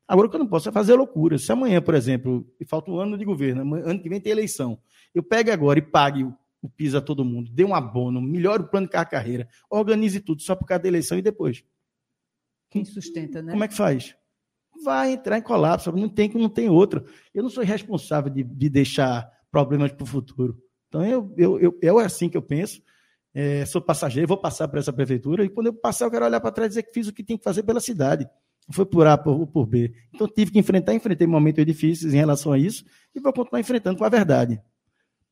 Agora, 0.07 0.27
o 0.27 0.31
que 0.31 0.37
eu 0.37 0.41
não 0.41 0.47
posso 0.47 0.69
é 0.69 0.73
fazer 0.73 0.95
loucura. 0.95 1.39
Se 1.39 1.51
amanhã, 1.51 1.81
por 1.81 1.95
exemplo, 1.95 2.47
e 2.61 2.65
falta 2.65 2.91
um 2.91 2.99
ano 2.99 3.17
de 3.17 3.25
governo, 3.25 3.75
ano 3.75 4.03
que 4.03 4.09
vem 4.09 4.21
tem 4.21 4.33
eleição, 4.33 4.79
eu 5.15 5.23
pegue 5.23 5.51
agora 5.51 5.79
e 5.79 5.83
pague 5.83 6.27
o 6.67 6.97
a 6.97 7.01
todo 7.01 7.25
mundo, 7.25 7.51
dê 7.51 7.65
um 7.65 7.75
abono, 7.75 8.21
melhore 8.21 8.63
o 8.63 8.69
plano 8.69 8.87
de 8.87 8.93
carreira, 8.93 9.49
organize 9.69 10.21
tudo 10.21 10.43
só 10.43 10.55
por 10.57 10.67
causa 10.67 10.83
da 10.83 10.89
eleição 10.89 11.19
e 11.19 11.23
depois. 11.23 11.63
Quem 12.71 12.85
sustenta, 12.85 13.43
né? 13.43 13.53
Como 13.53 13.65
é 13.65 13.69
que 13.69 13.75
faz? 13.75 14.17
Vai 14.83 15.13
entrar 15.13 15.39
em 15.39 15.43
colapso, 15.43 15.93
não 15.93 16.09
tem 16.09 16.29
que 16.29 16.37
não 16.37 16.49
tem 16.49 16.69
outro. 16.69 17.05
Eu 17.33 17.43
não 17.43 17.51
sou 17.51 17.63
responsável 17.63 18.33
de, 18.33 18.43
de 18.43 18.69
deixar 18.69 19.31
problemas 19.51 19.93
para 19.93 20.03
o 20.03 20.07
futuro. 20.07 20.61
Então, 20.89 21.05
eu, 21.05 21.33
eu, 21.37 21.61
eu, 21.61 21.79
eu, 21.81 22.01
é 22.01 22.05
assim 22.05 22.29
que 22.29 22.37
eu 22.37 22.43
penso. 22.43 22.83
É, 23.33 23.65
sou 23.67 23.83
passageiro, 23.83 24.29
vou 24.29 24.37
passar 24.37 24.69
para 24.69 24.79
essa 24.79 24.93
prefeitura, 24.93 25.45
e 25.45 25.49
quando 25.49 25.67
eu 25.67 25.75
passar, 25.75 26.05
eu 26.05 26.11
quero 26.11 26.25
olhar 26.25 26.41
para 26.41 26.53
trás 26.53 26.67
e 26.67 26.71
dizer 26.71 26.83
que 26.85 26.93
fiz 26.93 27.09
o 27.09 27.13
que 27.13 27.25
tem 27.25 27.37
que 27.37 27.43
fazer 27.43 27.63
pela 27.65 27.81
cidade. 27.81 28.29
Não 28.67 28.75
foi 28.75 28.87
por 28.87 29.07
A 29.07 29.21
ou 29.27 29.47
por 29.47 29.67
B. 29.67 29.93
Então, 30.15 30.27
tive 30.27 30.53
que 30.53 30.59
enfrentar, 30.59 30.95
enfrentei 30.95 31.27
momentos 31.27 31.65
difíceis 31.67 32.15
em 32.15 32.17
relação 32.17 32.53
a 32.53 32.59
isso, 32.59 32.85
e 33.15 33.21
vou 33.21 33.33
continuar 33.33 33.61
enfrentando 33.61 33.99
com 33.99 34.05
a 34.05 34.09
verdade. 34.09 34.61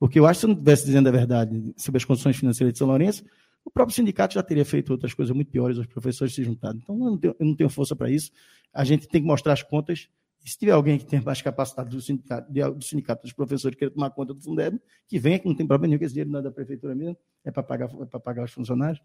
Porque 0.03 0.19
eu 0.19 0.27
acho 0.27 0.39
que 0.39 0.41
se 0.41 0.47
eu 0.47 0.49
não 0.49 0.55
estivesse 0.55 0.85
dizendo 0.85 1.09
a 1.09 1.13
verdade 1.13 1.73
sobre 1.77 1.99
as 1.99 2.05
condições 2.05 2.37
financeiras 2.37 2.73
de 2.73 2.79
São 2.81 2.89
Lourenço, 2.89 3.25
o 3.65 3.71
próprio 3.71 3.95
sindicato 3.95 4.35
já 4.35 4.43
teria 4.43 4.65
feito 4.65 4.91
outras 4.91 5.15
coisas 5.15 5.33
muito 5.33 5.49
piores, 5.49 5.79
os 5.79 5.87
professores 5.87 6.35
se 6.35 6.43
juntado. 6.43 6.81
Então, 6.83 6.97
eu 6.97 7.05
não 7.05 7.17
tenho, 7.17 7.37
eu 7.39 7.47
não 7.47 7.55
tenho 7.55 7.71
força 7.71 7.95
para 7.95 8.11
isso. 8.11 8.33
A 8.75 8.83
gente 8.83 9.07
tem 9.07 9.21
que 9.21 9.27
mostrar 9.29 9.53
as 9.53 9.63
contas. 9.63 10.09
E 10.45 10.51
se 10.51 10.59
tiver 10.59 10.73
alguém 10.73 10.99
que 10.99 11.07
tem 11.07 11.21
mais 11.21 11.41
capacidade 11.41 11.91
do 11.91 12.01
sindicato, 12.01 12.53
do 12.53 12.83
sindicato 12.83 13.23
dos 13.23 13.33
professores 13.33 13.79
que 13.79 13.89
tomar 13.91 14.11
conta 14.11 14.35
do 14.35 14.41
Fundeb, 14.41 14.77
que 15.07 15.21
venha, 15.21 15.39
que 15.39 15.47
não 15.47 15.55
tem 15.55 15.65
problema 15.65 15.91
nenhum, 15.91 16.01
que 16.01 16.05
esse 16.07 16.15
dinheiro 16.15 16.33
não 16.33 16.41
é 16.41 16.43
da 16.43 16.51
prefeitura 16.51 16.97
mesmo, 16.97 17.17
é 17.45 17.53
para 17.53 17.63
pagar, 17.63 17.89
é 17.89 18.19
pagar 18.19 18.43
os 18.43 18.51
funcionários. 18.51 19.01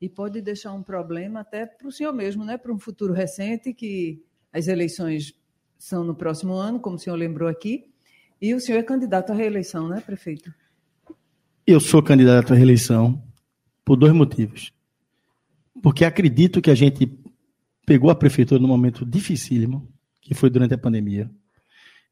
E 0.00 0.08
pode 0.08 0.40
deixar 0.40 0.72
um 0.74 0.82
problema 0.84 1.40
até 1.40 1.66
para 1.66 1.88
o 1.88 1.90
senhor 1.90 2.12
mesmo, 2.12 2.44
né? 2.44 2.56
para 2.56 2.72
um 2.72 2.78
futuro 2.78 3.12
recente, 3.12 3.74
que 3.74 4.22
as 4.52 4.68
eleições 4.68 5.34
são 5.76 6.04
no 6.04 6.14
próximo 6.14 6.52
ano, 6.52 6.78
como 6.78 6.94
o 6.94 6.98
senhor 7.00 7.16
lembrou 7.16 7.48
aqui, 7.48 7.90
e 8.40 8.54
o 8.54 8.60
senhor 8.60 8.78
é 8.78 8.82
candidato 8.82 9.32
à 9.32 9.34
reeleição, 9.34 9.88
né, 9.88 10.00
prefeito? 10.00 10.52
Eu 11.66 11.80
sou 11.80 12.02
candidato 12.02 12.52
à 12.52 12.56
reeleição 12.56 13.22
por 13.84 13.96
dois 13.96 14.12
motivos. 14.12 14.72
Porque 15.82 16.04
acredito 16.04 16.60
que 16.60 16.70
a 16.70 16.74
gente 16.74 17.10
pegou 17.86 18.10
a 18.10 18.14
prefeitura 18.14 18.60
num 18.60 18.68
momento 18.68 19.04
dificílimo, 19.06 19.88
que 20.20 20.34
foi 20.34 20.50
durante 20.50 20.74
a 20.74 20.78
pandemia. 20.78 21.30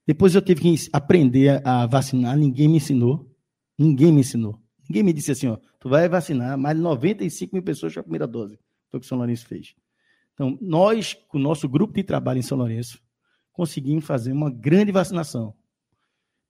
Depois 0.07 0.35
eu 0.35 0.43
tive 0.43 0.61
que 0.61 0.75
aprender 0.93 1.61
a 1.67 1.87
vacinar, 1.87 2.37
ninguém 2.37 2.69
me 2.69 2.77
ensinou. 2.77 3.31
Ninguém 3.79 4.13
me 4.13 4.21
ensinou. 4.21 4.61
Ninguém 4.89 5.03
me 5.03 5.13
disse 5.13 5.33
assim, 5.33 5.49
ó, 5.49 5.59
tu 5.81 5.89
vai 5.89 6.09
vacinar 6.09 6.57
mais 6.57 6.77
de 6.77 6.83
95 6.83 7.55
mil 7.55 7.63
pessoas 7.63 7.95
com 7.95 8.01
a 8.01 8.03
primeira 8.03 8.27
dose. 8.27 8.59
Foi 8.91 8.99
o 8.99 9.01
que 9.01 9.07
o 9.07 9.09
São 9.09 9.19
Lourenço 9.19 9.47
fez. 9.47 9.75
Então, 10.35 10.59
nós, 10.61 11.15
com 11.29 11.39
o 11.39 11.41
nosso 11.41 11.69
grupo 11.69 11.95
de 11.95 12.03
trabalho 12.03 12.39
em 12.39 12.43
São 12.43 12.59
Lourenço, 12.59 13.01
conseguimos 13.53 14.05
fazer 14.05 14.33
uma 14.33 14.51
grande 14.51 14.93
vacinação. 14.93 15.55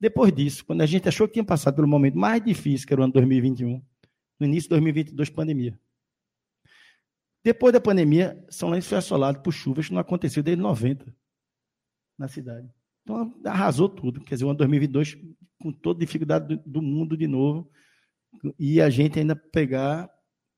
Depois 0.05 0.31
disso, 0.35 0.67
quando 0.67 0.83
a 0.83 0.87
gente 0.87 1.09
achou 1.09 1.27
que 1.27 1.33
tinha 1.33 1.45
passado 1.45 1.77
pelo 1.77 1.89
momento 1.89 2.19
mais 2.19 2.45
difícil, 2.45 2.87
que 2.87 2.93
era 2.93 3.01
o 3.01 3.05
ano 3.05 3.13
2021, 3.15 3.83
no 4.39 4.47
início 4.47 4.65
de 4.65 4.69
2022, 4.69 5.31
pandemia. 5.31 5.81
Depois 7.43 7.73
da 7.73 7.81
pandemia, 7.81 8.39
São 8.51 8.69
Lourenço 8.69 8.91
foi 8.91 8.99
assolado 8.99 9.41
por 9.41 9.51
chuvas 9.51 9.89
que 9.89 9.95
não 9.95 10.01
aconteceu 10.03 10.43
desde 10.43 10.63
90 10.63 11.11
na 12.19 12.29
cidade. 12.29 12.69
Então, 13.03 13.35
arrasou 13.47 13.89
tudo. 13.89 14.21
Quer 14.21 14.35
dizer, 14.35 14.45
o 14.45 14.51
ano 14.51 14.59
2022, 14.59 15.17
com 15.59 15.73
toda 15.73 16.01
dificuldade 16.01 16.61
do 16.67 16.83
mundo 16.83 17.17
de 17.17 17.27
novo, 17.27 17.71
e 18.59 18.83
a 18.83 18.91
gente 18.91 19.19
ainda 19.19 19.35
pegar, 19.35 20.11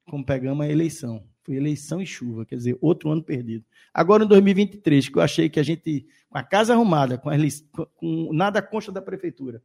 como 0.09 0.27
pegamos 0.27 0.67
a 0.67 0.69
eleição. 0.69 1.25
Foi 1.47 1.55
eleição 1.55 2.03
e 2.03 2.07
chuva, 2.07 2.45
quer 2.45 2.57
dizer, 2.57 2.77
outro 2.81 3.09
ano 3.09 3.23
perdido. 3.23 3.65
Agora, 3.95 4.25
em 4.25 4.27
2023, 4.27 5.09
que 5.09 5.17
eu 5.17 5.23
achei 5.23 5.49
que 5.49 5.61
a 5.61 5.63
gente, 5.63 6.05
com 6.29 6.37
a 6.37 6.43
casa 6.43 6.75
arrumada, 6.75 7.17
com, 7.17 7.31
a, 7.31 7.37
com 7.95 8.33
nada 8.33 8.61
consta 8.61 8.91
da 8.91 9.01
prefeitura, 9.01 9.63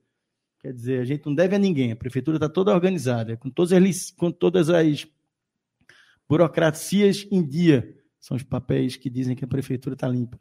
quer 0.60 0.72
dizer, 0.72 1.02
a 1.02 1.06
gente 1.06 1.26
não 1.26 1.34
deve 1.34 1.56
a 1.56 1.60
ninguém, 1.60 1.92
a 1.92 1.96
prefeitura 1.96 2.38
está 2.38 2.48
toda 2.48 2.72
organizada, 2.72 3.36
com 3.36 3.50
todas 3.50 3.74
as, 3.74 4.12
com 4.12 4.32
todas 4.32 4.70
as 4.70 5.08
Burocracias 6.32 7.28
em 7.30 7.46
dia 7.46 7.94
são 8.18 8.38
os 8.38 8.44
papéis 8.44 8.96
que 8.96 9.10
dizem 9.10 9.36
que 9.36 9.44
a 9.44 9.48
prefeitura 9.48 9.96
está 9.96 10.08
limpa. 10.08 10.40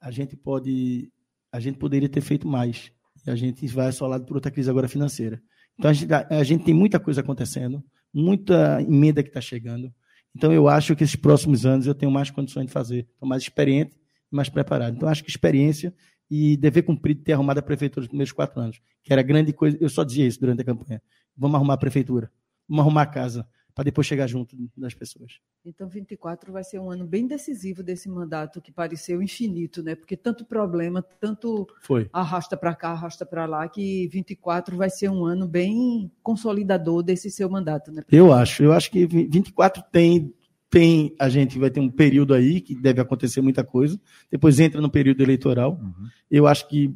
A 0.00 0.12
gente 0.12 0.36
pode, 0.36 1.10
a 1.50 1.58
gente 1.58 1.76
poderia 1.76 2.08
ter 2.08 2.20
feito 2.20 2.46
mais. 2.46 2.92
E 3.26 3.30
a 3.30 3.34
gente 3.34 3.66
vai 3.66 3.88
assolado 3.88 4.24
por 4.24 4.36
outra 4.36 4.52
crise 4.52 4.70
agora 4.70 4.86
financeira. 4.86 5.42
Então 5.76 5.90
a 5.90 5.92
gente, 5.92 6.12
a 6.12 6.44
gente 6.44 6.64
tem 6.64 6.72
muita 6.72 7.00
coisa 7.00 7.20
acontecendo, 7.20 7.82
muita 8.12 8.82
emenda 8.82 9.22
que 9.22 9.28
está 9.28 9.40
chegando. 9.40 9.92
Então 10.34 10.52
eu 10.52 10.68
acho 10.68 10.94
que 10.94 11.04
esses 11.04 11.16
próximos 11.16 11.66
anos 11.66 11.86
eu 11.86 11.94
tenho 11.94 12.12
mais 12.12 12.30
condições 12.30 12.66
de 12.66 12.72
fazer. 12.72 13.06
Estou 13.12 13.28
mais 13.28 13.42
experiente 13.42 13.96
e 14.32 14.36
mais 14.36 14.48
preparado. 14.48 14.96
Então 14.96 15.08
acho 15.08 15.24
que 15.24 15.30
experiência 15.30 15.94
e 16.30 16.56
dever 16.56 16.82
cumprido 16.82 17.22
ter 17.22 17.32
arrumado 17.32 17.58
a 17.58 17.62
prefeitura 17.62 18.02
nos 18.02 18.08
primeiros 18.08 18.32
quatro 18.32 18.60
anos, 18.60 18.80
que 19.02 19.12
era 19.12 19.22
grande 19.22 19.52
coisa. 19.52 19.76
Eu 19.80 19.88
só 19.88 20.04
dizia 20.04 20.26
isso 20.26 20.40
durante 20.40 20.60
a 20.60 20.64
campanha. 20.64 21.02
Vamos 21.36 21.54
arrumar 21.56 21.74
a 21.74 21.78
prefeitura, 21.78 22.30
vamos 22.68 22.82
arrumar 22.82 23.02
a 23.02 23.06
casa, 23.06 23.48
para 23.78 23.84
depois 23.84 24.08
chegar 24.08 24.26
junto 24.26 24.56
das 24.76 24.92
pessoas. 24.92 25.38
Então, 25.64 25.88
24 25.88 26.52
vai 26.52 26.64
ser 26.64 26.80
um 26.80 26.90
ano 26.90 27.06
bem 27.06 27.28
decisivo 27.28 27.80
desse 27.80 28.08
mandato 28.08 28.60
que 28.60 28.72
pareceu 28.72 29.22
infinito, 29.22 29.84
né? 29.84 29.94
Porque 29.94 30.16
tanto 30.16 30.44
problema, 30.44 31.00
tanto 31.00 31.64
Foi. 31.82 32.10
arrasta 32.12 32.56
para 32.56 32.74
cá, 32.74 32.88
arrasta 32.88 33.24
para 33.24 33.46
lá, 33.46 33.68
que 33.68 34.08
24 34.08 34.76
vai 34.76 34.90
ser 34.90 35.08
um 35.08 35.24
ano 35.24 35.46
bem 35.46 36.10
consolidador 36.24 37.04
desse 37.04 37.30
seu 37.30 37.48
mandato, 37.48 37.92
né? 37.92 38.02
Eu 38.10 38.32
acho. 38.32 38.64
Eu 38.64 38.72
acho 38.72 38.90
que 38.90 39.06
24 39.06 39.80
tem 39.92 40.34
tem 40.68 41.14
a 41.16 41.28
gente 41.28 41.56
vai 41.56 41.70
ter 41.70 41.78
um 41.78 41.88
período 41.88 42.34
aí 42.34 42.60
que 42.60 42.74
deve 42.74 43.00
acontecer 43.00 43.40
muita 43.40 43.62
coisa. 43.62 43.96
Depois 44.28 44.58
entra 44.58 44.80
no 44.80 44.90
período 44.90 45.22
eleitoral. 45.22 45.78
Uhum. 45.80 46.08
Eu 46.28 46.48
acho 46.48 46.66
que 46.66 46.92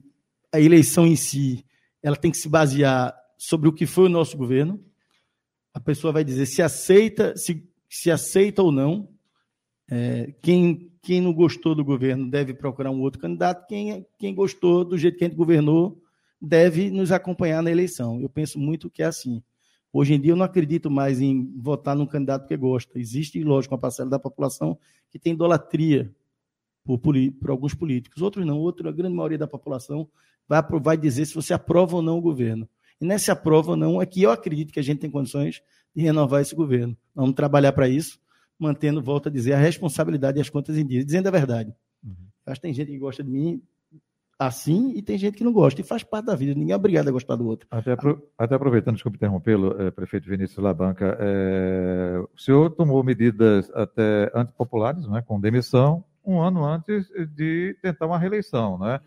a 0.51 0.59
eleição 0.59 1.07
em 1.07 1.14
si 1.14 1.64
ela 2.03 2.16
tem 2.16 2.33
que 2.33 2.38
se 2.38 2.49
basear 2.49 3.14
sobre 3.38 3.68
o 3.68 3.73
que 3.73 3.87
foi 3.87 4.07
o 4.07 4.09
nosso 4.09 4.37
governo. 4.37 4.81
A 5.75 5.81
pessoa 5.81 6.13
vai 6.13 6.25
dizer 6.25 6.47
se 6.47 6.63
aceita, 6.63 7.37
se, 7.37 7.67
se 7.89 8.11
aceita 8.11 8.63
ou 8.63 8.71
não. 8.71 9.09
É, 9.91 10.35
quem, 10.41 10.91
quem 11.03 11.21
não 11.21 11.33
gostou 11.33 11.75
do 11.75 11.85
governo 11.85 12.31
deve 12.31 12.55
procurar 12.55 12.91
um 12.91 13.01
outro 13.01 13.21
candidato. 13.21 13.67
Quem, 13.67 14.07
quem 14.19 14.35
gostou 14.35 14.85
do 14.85 14.97
jeito 14.97 15.19
que 15.19 15.25
a 15.25 15.29
gente 15.29 15.37
governou 15.37 16.01
deve 16.41 16.91
nos 16.91 17.13
acompanhar 17.13 17.63
na 17.63 17.71
eleição. 17.71 18.21
Eu 18.21 18.29
penso 18.29 18.59
muito 18.59 18.91
que 18.91 19.03
é 19.03 19.07
assim. 19.07 19.43
Hoje 19.93 20.15
em 20.15 20.21
dia 20.21 20.33
eu 20.33 20.37
não 20.37 20.45
acredito 20.45 20.91
mais 20.91 21.21
em 21.21 21.53
votar 21.59 21.95
num 21.95 22.07
candidato 22.07 22.47
que 22.47 22.57
gosta. 22.57 22.99
Existe, 22.99 23.43
lógico, 23.45 23.75
uma 23.75 23.81
parcela 23.81 24.09
da 24.09 24.19
população 24.19 24.79
que 25.11 25.19
tem 25.19 25.35
idolatria 25.35 26.11
por, 26.85 26.99
por 26.99 27.51
alguns 27.51 27.75
políticos. 27.75 28.23
Outros 28.23 28.47
não. 28.47 28.59
Outro, 28.59 28.89
a 28.89 28.93
grande 28.93 29.15
maioria 29.15 29.39
da 29.39 29.47
população 29.47 30.09
vai, 30.49 30.63
vai 30.81 30.97
dizer 30.97 31.27
se 31.27 31.35
você 31.35 31.53
aprova 31.53 31.97
ou 31.97 32.03
não 32.03 32.19
o 32.19 32.23
governo. 32.23 32.69
E 33.03 33.05
nessa 33.05 33.33
aprova 33.33 33.73
ou 33.73 33.77
não 33.77 34.01
é 34.01 34.07
que 34.07 34.23
eu 34.23 34.31
acredito 34.31 34.73
que 34.73 34.79
a 34.79 34.83
gente 34.83 35.01
tem 35.01 35.11
condições 35.11 35.61
de 35.95 36.03
renovar 36.03 36.41
esse 36.41 36.55
governo. 36.55 36.97
Vamos 37.12 37.35
trabalhar 37.35 37.73
para 37.73 37.88
isso, 37.88 38.17
mantendo, 38.57 39.03
volto 39.03 39.29
a 39.29 39.33
dizer, 39.33 39.55
a 39.55 39.59
responsabilidade 39.59 40.38
e 40.38 40.41
as 40.41 40.49
contas 40.49 40.79
em 40.79 40.87
dia, 40.87 41.05
dizendo 41.05 41.27
a 41.27 41.31
verdade. 41.33 41.75
Uhum. 42.05 42.15
Acho 42.47 42.61
que 42.61 42.67
tem 42.69 42.73
gente 42.73 42.93
que 42.93 42.99
gosta 42.99 43.25
de 43.25 43.29
mim, 43.29 43.61
assim 44.38 44.93
e 44.95 45.03
tem 45.03 45.19
gente 45.19 45.37
que 45.37 45.43
não 45.43 45.53
gosta, 45.53 45.81
e 45.81 45.85
faz 45.85 46.05
parte 46.05 46.27
da 46.27 46.37
vida, 46.37 46.55
ninguém 46.55 46.73
é 46.73 46.77
obrigado 46.77 47.09
a 47.09 47.11
gostar 47.11 47.35
do 47.35 47.45
outro. 47.45 47.67
Até, 47.73 47.97
até 48.38 48.55
aproveitando, 48.55 48.95
desculpe 48.95 49.17
interrompê-lo, 49.17 49.83
é, 49.83 49.91
prefeito 49.91 50.29
Vinícius 50.29 50.62
Labanca, 50.62 51.17
é, 51.19 52.23
o 52.33 52.38
senhor 52.38 52.71
tomou 52.71 53.03
medidas 53.03 53.69
até 53.75 54.31
antipopulares, 54.33 55.09
né, 55.09 55.25
com 55.27 55.41
demissão, 55.41 56.05
um 56.25 56.41
ano 56.41 56.65
antes 56.65 57.09
de 57.35 57.77
tentar 57.83 58.07
uma 58.07 58.17
reeleição, 58.17 58.79
né? 58.79 59.01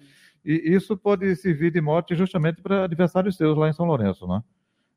E 0.45 0.75
isso 0.75 0.95
pode 0.95 1.35
servir 1.35 1.71
de 1.71 1.81
mote 1.81 2.15
justamente 2.15 2.61
para 2.61 2.83
adversários 2.83 3.35
seus 3.35 3.57
lá 3.57 3.67
em 3.67 3.73
São 3.73 3.87
Lourenço, 3.87 4.27
né? 4.27 4.43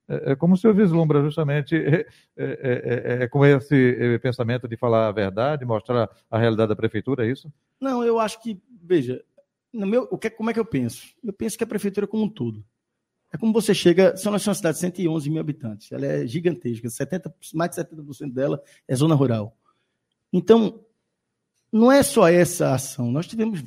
É, 0.08 0.32
é 0.32 0.36
como 0.36 0.54
o 0.54 0.56
senhor 0.56 0.74
vislumbra 0.74 1.22
justamente 1.22 1.74
é, 1.76 2.06
é, 2.36 3.22
é, 3.22 3.28
com 3.28 3.44
esse 3.44 4.18
pensamento 4.22 4.66
de 4.66 4.76
falar 4.76 5.08
a 5.08 5.12
verdade, 5.12 5.64
mostrar 5.64 6.10
a 6.30 6.38
realidade 6.38 6.68
da 6.68 6.76
prefeitura, 6.76 7.26
é 7.26 7.30
isso? 7.30 7.52
Não, 7.80 8.04
eu 8.04 8.18
acho 8.18 8.42
que, 8.42 8.60
veja, 8.82 9.22
no 9.72 9.86
meu, 9.86 10.08
o 10.10 10.18
que, 10.18 10.30
como 10.30 10.50
é 10.50 10.54
que 10.54 10.60
eu 10.60 10.64
penso? 10.64 11.06
Eu 11.22 11.32
penso 11.32 11.56
que 11.56 11.64
a 11.64 11.66
prefeitura 11.66 12.06
como 12.06 12.24
um 12.24 12.28
todo. 12.28 12.64
É 13.30 13.36
como 13.36 13.52
você 13.52 13.74
chega, 13.74 14.16
São 14.16 14.32
Luís 14.32 14.46
é 14.46 14.50
uma 14.50 14.54
cidade 14.54 14.76
de 14.76 14.80
111 14.80 15.28
mil 15.28 15.40
habitantes, 15.40 15.92
ela 15.92 16.06
é 16.06 16.26
gigantesca, 16.26 16.88
70, 16.88 17.34
mais 17.52 17.70
de 17.70 17.76
70% 17.76 18.32
dela 18.32 18.62
é 18.86 18.96
zona 18.96 19.14
rural. 19.14 19.54
Então, 20.32 20.82
não 21.70 21.92
é 21.92 22.02
só 22.02 22.26
essa 22.26 22.72
ação, 22.72 23.12
nós 23.12 23.26
tivemos 23.26 23.62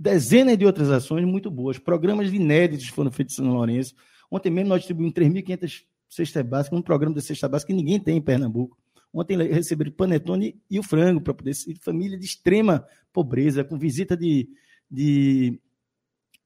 dezenas 0.00 0.56
de 0.56 0.64
outras 0.64 0.90
ações 0.90 1.24
muito 1.24 1.50
boas, 1.50 1.78
programas 1.78 2.32
inéditos 2.32 2.88
foram 2.88 3.10
feitos 3.10 3.38
em 3.38 3.42
São 3.42 3.52
Lourenço. 3.52 3.94
Ontem 4.30 4.50
mesmo 4.50 4.70
nós 4.70 4.80
distribuímos 4.80 5.12
3.500 5.14 5.82
cestas 6.08 6.46
básicas, 6.46 6.78
um 6.78 6.82
programa 6.82 7.14
de 7.14 7.22
cesta 7.22 7.48
básica 7.48 7.72
que 7.72 7.76
ninguém 7.76 8.00
tem 8.00 8.16
em 8.16 8.22
Pernambuco. 8.22 8.78
Ontem 9.12 9.36
receberam 9.36 9.90
panetone 9.90 10.60
e 10.70 10.78
o 10.78 10.82
frango 10.82 11.20
para 11.20 11.34
poder 11.34 11.52
ser 11.54 11.74
família 11.80 12.18
de 12.18 12.24
extrema 12.24 12.86
pobreza, 13.12 13.62
com 13.62 13.76
visita 13.76 14.16
de 14.16 14.48
de 14.90 15.60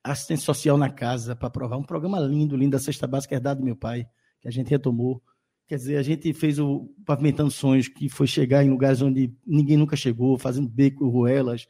assistência 0.03 0.45
social 0.45 0.77
na 0.77 0.91
casa 0.91 1.35
para 1.35 1.49
aprovar 1.49 1.79
um 1.79 1.83
programa 1.83 2.21
lindo, 2.21 2.57
lindo 2.57 2.73
da 2.73 2.79
cesta 2.79 3.07
básica 3.07 3.35
herdado 3.35 3.61
do 3.61 3.65
meu 3.65 3.75
pai, 3.75 4.07
que 4.41 4.47
a 4.47 4.51
gente 4.51 4.69
retomou. 4.69 5.23
Quer 5.67 5.77
dizer, 5.77 5.97
a 5.97 6.03
gente 6.03 6.31
fez 6.35 6.59
o 6.59 6.91
Pavimentando 7.07 7.51
Sonhos, 7.51 7.89
que 7.89 8.11
foi 8.11 8.27
chegar 8.27 8.63
em 8.63 8.69
lugares 8.69 9.01
onde 9.01 9.33
ninguém 9.47 9.79
nunca 9.79 9.97
chegou, 9.97 10.37
fazendo 10.37 10.69
beco, 10.69 11.09
ruelas, 11.09 11.67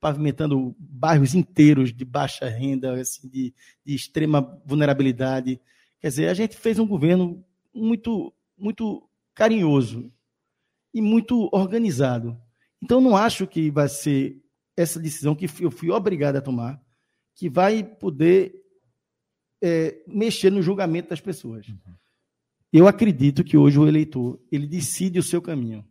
pavimentando 0.00 0.74
bairros 0.78 1.34
inteiros 1.34 1.92
de 1.92 2.04
baixa 2.04 2.48
renda, 2.48 3.00
assim, 3.00 3.28
de, 3.28 3.54
de 3.84 3.94
extrema 3.94 4.60
vulnerabilidade. 4.64 5.60
Quer 6.00 6.08
dizer, 6.08 6.28
a 6.28 6.34
gente 6.34 6.56
fez 6.56 6.78
um 6.78 6.86
governo 6.86 7.44
muito, 7.74 8.32
muito 8.56 9.08
carinhoso 9.34 10.12
e 10.94 11.00
muito 11.00 11.48
organizado. 11.52 12.40
Então, 12.82 13.00
não 13.00 13.16
acho 13.16 13.46
que 13.46 13.70
vai 13.70 13.88
ser 13.88 14.40
essa 14.76 15.00
decisão 15.00 15.34
que 15.34 15.48
eu 15.60 15.70
fui 15.70 15.90
obrigado 15.90 16.36
a 16.36 16.40
tomar, 16.40 16.80
que 17.34 17.48
vai 17.48 17.82
poder 17.82 18.54
é, 19.60 20.00
mexer 20.06 20.50
no 20.50 20.62
julgamento 20.62 21.10
das 21.10 21.20
pessoas. 21.20 21.66
Uhum. 21.68 21.94
Eu 22.72 22.86
acredito 22.86 23.42
que 23.42 23.56
hoje 23.56 23.78
o 23.78 23.88
eleitor 23.88 24.40
ele 24.52 24.66
decide 24.66 25.18
o 25.18 25.22
seu 25.22 25.40
caminho. 25.42 25.84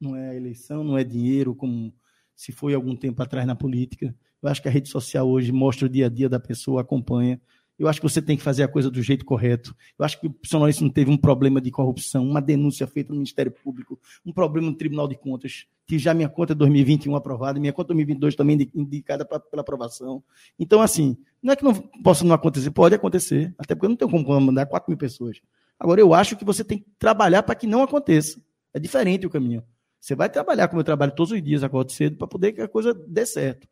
Não 0.00 0.16
é 0.16 0.30
a 0.30 0.34
eleição, 0.34 0.82
não 0.82 0.96
é 0.96 1.04
dinheiro, 1.04 1.54
como 1.54 1.92
se 2.40 2.52
foi 2.52 2.72
algum 2.72 2.96
tempo 2.96 3.22
atrás 3.22 3.46
na 3.46 3.54
política. 3.54 4.14
Eu 4.42 4.48
acho 4.48 4.62
que 4.62 4.68
a 4.68 4.70
rede 4.70 4.88
social 4.88 5.28
hoje 5.28 5.52
mostra 5.52 5.84
o 5.84 5.90
dia 5.90 6.06
a 6.06 6.08
dia 6.08 6.26
da 6.26 6.40
pessoa, 6.40 6.80
acompanha. 6.80 7.38
Eu 7.78 7.86
acho 7.86 8.00
que 8.00 8.08
você 8.08 8.22
tem 8.22 8.34
que 8.34 8.42
fazer 8.42 8.62
a 8.62 8.68
coisa 8.68 8.90
do 8.90 9.02
jeito 9.02 9.26
correto. 9.26 9.76
Eu 9.98 10.06
acho 10.06 10.18
que 10.18 10.26
o 10.26 10.32
não 10.80 10.88
teve 10.88 11.10
um 11.10 11.18
problema 11.18 11.60
de 11.60 11.70
corrupção, 11.70 12.26
uma 12.26 12.40
denúncia 12.40 12.86
feita 12.86 13.10
no 13.10 13.16
Ministério 13.16 13.52
Público, 13.52 14.00
um 14.24 14.32
problema 14.32 14.70
no 14.70 14.74
Tribunal 14.74 15.06
de 15.06 15.16
Contas, 15.16 15.66
que 15.86 15.98
já 15.98 16.14
minha 16.14 16.30
conta 16.30 16.54
é 16.54 16.56
2021 16.56 17.14
aprovada, 17.14 17.60
minha 17.60 17.74
conta 17.74 17.88
2022 17.88 18.34
também 18.34 18.70
indicada 18.74 19.22
pra, 19.22 19.38
pela 19.38 19.60
aprovação. 19.60 20.22
Então, 20.58 20.80
assim, 20.80 21.18
não 21.42 21.52
é 21.52 21.56
que 21.56 21.62
não 21.62 21.74
possa 21.74 22.24
não 22.24 22.34
acontecer, 22.34 22.70
pode 22.70 22.94
acontecer, 22.94 23.54
até 23.58 23.74
porque 23.74 23.84
eu 23.84 23.90
não 23.90 23.96
tenho 23.96 24.10
como 24.10 24.40
mandar 24.40 24.64
4 24.64 24.90
mil 24.90 24.96
pessoas. 24.96 25.42
Agora, 25.78 26.00
eu 26.00 26.14
acho 26.14 26.36
que 26.36 26.44
você 26.44 26.64
tem 26.64 26.78
que 26.78 26.86
trabalhar 26.98 27.42
para 27.42 27.54
que 27.54 27.66
não 27.66 27.82
aconteça. 27.82 28.40
É 28.72 28.80
diferente 28.80 29.26
o 29.26 29.30
caminho. 29.30 29.62
Você 30.00 30.14
vai 30.14 30.30
trabalhar 30.30 30.68
como 30.68 30.80
eu 30.80 30.84
trabalho 30.84 31.14
todos 31.14 31.32
os 31.32 31.42
dias, 31.42 31.62
acordo 31.62 31.92
cedo, 31.92 32.16
para 32.16 32.26
poder 32.26 32.52
que 32.52 32.62
a 32.62 32.68
coisa 32.68 32.94
dê 32.94 33.26
certo. 33.26 33.68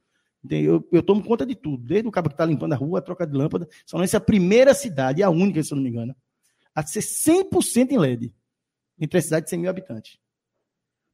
Eu, 0.49 0.87
eu 0.93 1.03
tomo 1.03 1.25
conta 1.25 1.45
de 1.45 1.55
tudo, 1.55 1.83
desde 1.85 2.07
o 2.07 2.13
cabo 2.13 2.29
que 2.29 2.35
está 2.35 2.45
limpando 2.45 2.73
a 2.73 2.77
rua, 2.77 2.99
a 2.99 3.03
troca 3.03 3.27
de 3.27 3.37
lâmpada. 3.37 3.69
São 3.85 3.99
Lourenço 3.99 4.17
é 4.17 4.19
a 4.19 4.21
primeira 4.21 4.75
cidade, 4.75 5.23
a 5.23 5.31
única, 5.31 5.63
se 5.63 5.73
eu 5.73 5.77
não 5.77 5.83
me 5.83 5.91
engano, 5.91 6.15
a 6.75 6.83
ser 6.83 7.01
100% 7.01 7.91
em 7.91 7.99
LED, 7.99 8.33
entre 9.01 9.19
a 9.19 9.23
cidade 9.23 9.45
de 9.45 9.51
100 9.51 9.59
mil 9.59 9.71
habitantes. 9.71 10.19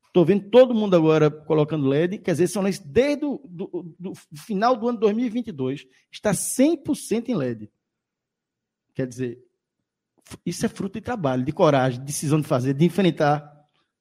Estou 0.07 0.25
vendo 0.25 0.49
todo 0.51 0.75
mundo 0.75 0.95
agora 0.95 1.31
colocando 1.31 1.89
LED, 1.89 2.19
quer 2.19 2.33
dizer, 2.33 2.49
São 2.49 2.61
Lourenço, 2.61 2.87
desde 2.87 3.25
o 3.25 3.41
do, 3.45 4.13
final 4.37 4.77
do 4.77 4.89
ano 4.89 4.99
2022, 4.99 5.87
está 6.11 6.33
100% 6.33 7.29
em 7.29 7.35
LED. 7.35 7.71
Quer 8.95 9.07
dizer, 9.07 9.43
isso 10.45 10.65
é 10.65 10.69
fruto 10.69 10.95
de 10.95 11.01
trabalho, 11.01 11.45
de 11.45 11.53
coragem, 11.53 11.99
de 12.01 12.07
decisão 12.07 12.41
de 12.41 12.47
fazer, 12.47 12.75
de 12.75 12.85
enfrentar. 12.85 13.54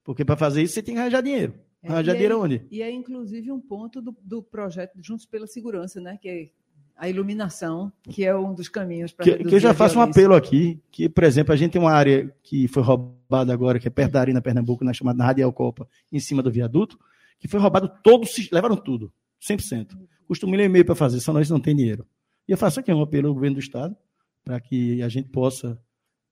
Porque 0.04 0.26
para 0.26 0.36
fazer 0.36 0.62
isso 0.62 0.74
você 0.74 0.84
tem 0.84 0.96
que 0.96 1.02
arranjar 1.02 1.22
dinheiro. 1.22 1.54
É, 1.82 1.89
arranjar 1.89 2.13
dinheiro 2.13 2.36
é, 2.36 2.38
onde? 2.38 2.68
E 2.70 2.82
é 2.82 2.92
inclusive 2.92 3.52
um 3.52 3.60
ponto 3.60 4.02
do, 4.02 4.16
do 4.22 4.42
projeto 4.42 5.02
Juntos 5.02 5.26
pela 5.26 5.48
Segurança, 5.48 6.02
né? 6.02 6.18
Que 6.22 6.30
é 6.30 6.50
a 6.96 7.10
iluminação, 7.10 7.92
que 8.04 8.24
é 8.24 8.36
um 8.36 8.54
dos 8.54 8.70
caminhos 8.70 9.12
para 9.12 9.26
que, 9.26 9.44
que 9.44 9.56
eu 9.56 9.60
já 9.60 9.74
faço 9.74 9.98
um 9.98 10.02
apelo 10.02 10.36
aqui, 10.36 10.80
que, 10.92 11.10
por 11.10 11.24
exemplo, 11.24 11.52
a 11.52 11.56
gente 11.58 11.72
tem 11.72 11.82
uma 11.82 11.92
área 11.92 12.34
que 12.44 12.68
foi 12.68 12.84
roubada 12.84 13.52
agora, 13.52 13.80
que 13.80 13.88
é 13.88 13.92
perto 13.92 14.12
da 14.12 14.22
Arena 14.22 14.42
Pernambuco, 14.42 14.86
na 14.86 14.94
chamada 14.94 15.24
Radial 15.24 15.52
Copa, 15.52 15.88
em 16.12 16.20
cima 16.20 16.44
do 16.44 16.52
viaduto, 16.52 17.00
que 17.39 17.48
foi 17.48 17.60
roubado 17.60 17.92
todo, 18.04 18.28
levaram 18.52 18.76
tudo, 18.76 19.12
100%. 19.42 19.98
Custa 20.28 20.46
um 20.46 20.50
milhão 20.50 20.66
e 20.66 20.70
meio 20.70 20.86
para 20.86 20.96
fazer, 20.96 21.20
só 21.20 21.34
nós 21.34 21.50
não 21.50 21.60
tem 21.60 21.76
dinheiro. 21.76 22.06
E 22.48 22.52
eu 22.52 22.58
faço 22.58 22.80
aqui 22.80 22.94
um 22.94 23.02
apelo 23.02 23.28
ao 23.28 23.34
governo 23.34 23.56
do 23.56 23.60
Estado, 23.60 23.96
para 24.44 24.60
que 24.60 25.02
a 25.02 25.10
gente 25.10 25.30
possa 25.30 25.80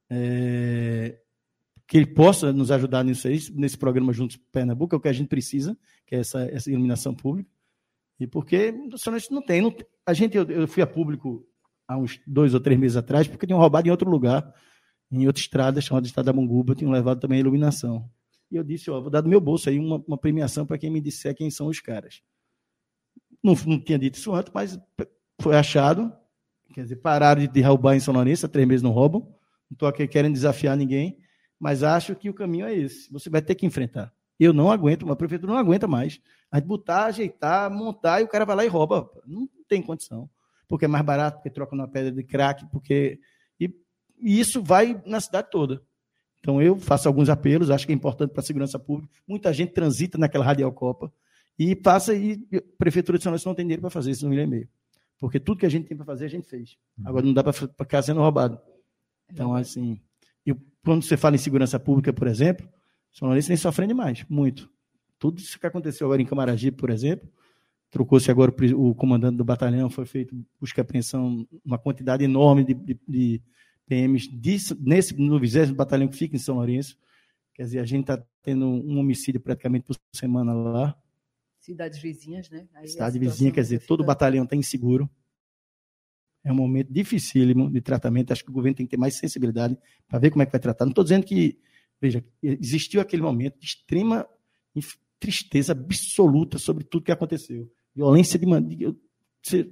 é, 0.09 1.17
que 1.91 1.97
ele 1.97 2.05
possa 2.05 2.53
nos 2.53 2.71
ajudar 2.71 3.03
nisso 3.03 3.27
aí, 3.27 3.37
nesse 3.53 3.77
programa 3.77 4.13
Juntos 4.13 4.37
Pernambuco, 4.49 4.95
é 4.95 4.97
o 4.97 5.01
que 5.01 5.09
a 5.09 5.13
gente 5.13 5.27
precisa, 5.27 5.77
que 6.07 6.15
é 6.15 6.19
essa, 6.19 6.43
essa 6.43 6.71
iluminação 6.71 7.13
pública. 7.13 7.51
E 8.17 8.25
porque 8.25 8.73
só 8.95 9.11
não 9.29 9.41
tem. 9.41 9.61
Não, 9.61 9.75
a 10.05 10.13
gente, 10.13 10.37
eu, 10.37 10.49
eu, 10.49 10.65
fui 10.69 10.81
a 10.81 10.87
público 10.87 11.45
há 11.85 11.97
uns 11.97 12.17
dois 12.25 12.53
ou 12.53 12.61
três 12.61 12.79
meses 12.79 12.95
atrás, 12.95 13.27
porque 13.27 13.45
tinham 13.45 13.59
roubado 13.59 13.89
em 13.89 13.91
outro 13.91 14.09
lugar, 14.09 14.55
em 15.11 15.27
outra 15.27 15.41
estrada, 15.41 15.81
chamada 15.81 16.07
Estrada 16.07 16.31
da 16.31 16.33
Monguba, 16.33 16.75
tinham 16.75 16.93
levado 16.93 17.19
também 17.19 17.39
a 17.39 17.41
iluminação. 17.41 18.09
e 18.49 18.55
eu 18.55 18.63
disse, 18.63 18.89
ó, 18.89 19.01
vou 19.01 19.09
dar 19.09 19.19
do 19.19 19.27
meu 19.27 19.41
bolso 19.41 19.67
aí 19.67 19.77
uma, 19.77 20.01
uma 20.07 20.17
premiação 20.17 20.65
para 20.65 20.77
quem 20.77 20.89
me 20.89 21.01
disser 21.01 21.35
quem 21.35 21.51
são 21.51 21.67
os 21.67 21.81
caras. 21.81 22.21
Não, 23.43 23.53
não 23.67 23.77
tinha 23.77 23.99
dito 23.99 24.15
isso 24.15 24.33
antes, 24.33 24.49
mas 24.55 24.79
foi 25.41 25.57
achado, 25.57 26.09
quer 26.73 26.83
dizer, 26.83 26.95
pararam 27.01 27.45
de 27.45 27.61
roubar 27.61 27.97
em 27.97 27.99
São 27.99 28.13
Lourenço, 28.13 28.45
há 28.45 28.49
três 28.49 28.65
meses 28.65 28.81
não 28.81 28.91
roubam, 28.91 29.23
não 29.69 29.73
estou 29.73 29.89
aqui 29.89 30.07
querendo 30.07 30.35
desafiar 30.35 30.77
ninguém, 30.77 31.17
mas 31.61 31.83
acho 31.83 32.15
que 32.15 32.27
o 32.27 32.33
caminho 32.33 32.65
é 32.65 32.75
esse, 32.75 33.07
você 33.13 33.29
vai 33.29 33.39
ter 33.39 33.53
que 33.53 33.67
enfrentar. 33.67 34.11
Eu 34.39 34.51
não 34.51 34.71
aguento, 34.71 35.03
uma 35.03 35.15
prefeitura 35.15 35.53
não 35.53 35.59
aguenta 35.59 35.87
mais. 35.87 36.19
A 36.51 36.57
gente 36.57 36.65
botar, 36.65 37.05
ajeitar, 37.05 37.69
montar, 37.69 38.19
e 38.19 38.23
o 38.23 38.27
cara 38.27 38.43
vai 38.45 38.55
lá 38.55 38.65
e 38.65 38.67
rouba. 38.67 39.07
Não 39.27 39.47
tem 39.67 39.79
condição. 39.79 40.27
Porque 40.67 40.85
é 40.85 40.87
mais 40.87 41.05
barato, 41.05 41.37
porque 41.37 41.51
troca 41.51 41.75
uma 41.75 41.87
pedra 41.87 42.11
de 42.11 42.23
crack, 42.23 42.65
porque. 42.71 43.19
E, 43.59 43.71
e 44.19 44.39
isso 44.39 44.63
vai 44.63 44.99
na 45.05 45.21
cidade 45.21 45.49
toda. 45.51 45.83
Então 46.39 46.59
eu 46.59 46.79
faço 46.79 47.07
alguns 47.07 47.29
apelos, 47.29 47.69
acho 47.69 47.85
que 47.85 47.91
é 47.91 47.95
importante 47.95 48.31
para 48.31 48.41
a 48.41 48.43
segurança 48.43 48.79
pública. 48.79 49.13
Muita 49.27 49.53
gente 49.53 49.71
transita 49.71 50.17
naquela 50.17 50.43
Radial 50.43 50.71
Copa 50.71 51.13
e 51.59 51.75
passa 51.75 52.15
e 52.15 52.43
a 52.55 52.61
Prefeitura 52.79 53.19
de 53.19 53.23
São 53.23 53.29
Lourenço 53.29 53.47
não 53.47 53.53
tem 53.53 53.65
dinheiro 53.65 53.81
para 53.81 53.91
fazer 53.91 54.09
isso 54.09 54.25
no 54.25 54.31
milhão 54.31 54.45
e 54.45 54.49
meio. 54.49 54.69
Porque 55.19 55.39
tudo 55.39 55.59
que 55.59 55.67
a 55.67 55.69
gente 55.69 55.87
tem 55.87 55.95
para 55.95 56.07
fazer, 56.07 56.25
a 56.25 56.29
gente 56.29 56.47
fez. 56.47 56.75
Agora 57.05 57.23
não 57.23 57.33
dá 57.33 57.43
para 57.43 57.53
ficar 57.53 58.01
sendo 58.01 58.21
roubado. 58.21 58.59
Então, 59.31 59.53
assim, 59.53 60.01
quando 60.83 61.03
você 61.03 61.15
fala 61.17 61.35
em 61.35 61.39
segurança 61.39 61.79
pública, 61.79 62.11
por 62.11 62.27
exemplo, 62.27 62.67
são 63.11 63.27
Lourenço 63.27 63.49
vem 63.49 63.57
sofrendo 63.57 63.89
demais, 63.89 64.25
muito. 64.29 64.69
Tudo 65.19 65.39
isso 65.39 65.59
que 65.59 65.67
aconteceu 65.67 66.07
agora 66.07 66.21
em 66.21 66.25
Camaragibe, 66.25 66.77
por 66.77 66.89
exemplo, 66.89 67.29
trocou-se 67.91 68.31
agora 68.31 68.51
o, 68.75 68.95
comandante 68.95 69.37
do 69.37 69.43
batalhão, 69.43 69.89
foi 69.89 70.05
feito 70.05 70.35
busca 70.59 70.79
e 70.79 70.81
apreensão, 70.81 71.47
uma 71.63 71.77
quantidade 71.77 72.23
enorme 72.23 72.63
de, 72.63 72.73
de, 72.73 72.99
de 73.07 73.41
PMs 73.85 74.27
disso, 74.31 74.77
nesse, 74.79 75.15
no 75.15 75.39
20 75.39 75.73
batalhão 75.73 76.07
que 76.07 76.15
fica 76.15 76.35
em 76.35 76.39
São 76.39 76.55
Lourenço. 76.55 76.97
Quer 77.53 77.63
dizer, 77.63 77.79
a 77.79 77.85
gente 77.85 78.09
está 78.09 78.25
tendo 78.41 78.65
um 78.65 78.97
homicídio 78.97 79.41
praticamente 79.41 79.85
por 79.85 79.95
semana 80.15 80.53
lá. 80.53 80.97
Cidades 81.59 81.99
vizinhas, 81.99 82.49
né? 82.49 82.67
Aí 82.73 82.87
Cidade 82.87 83.19
vizinha, 83.19 83.51
quer 83.51 83.61
dizer, 83.61 83.85
todo 83.85 84.03
batalhão 84.03 84.45
está 84.45 84.55
inseguro. 84.55 85.09
É 86.43 86.51
um 86.51 86.55
momento 86.55 86.91
dificílimo 86.91 87.69
de 87.69 87.81
tratamento. 87.81 88.31
Acho 88.31 88.43
que 88.43 88.49
o 88.49 88.53
governo 88.53 88.77
tem 88.77 88.85
que 88.85 88.91
ter 88.91 88.97
mais 88.97 89.15
sensibilidade 89.15 89.77
para 90.07 90.19
ver 90.19 90.31
como 90.31 90.41
é 90.41 90.45
que 90.45 90.51
vai 90.51 90.61
tratar. 90.61 90.85
Não 90.85 90.91
estou 90.91 91.03
dizendo 91.03 91.25
que 91.25 91.59
Veja, 92.01 92.25
existiu 92.41 92.99
aquele 92.99 93.21
momento 93.21 93.59
de 93.59 93.65
extrema 93.67 94.27
tristeza 95.19 95.71
absoluta 95.73 96.57
sobre 96.57 96.83
tudo 96.83 97.05
que 97.05 97.11
aconteceu. 97.11 97.71
Violência 97.95 98.39
de. 98.39 98.83
Eu 98.83 98.97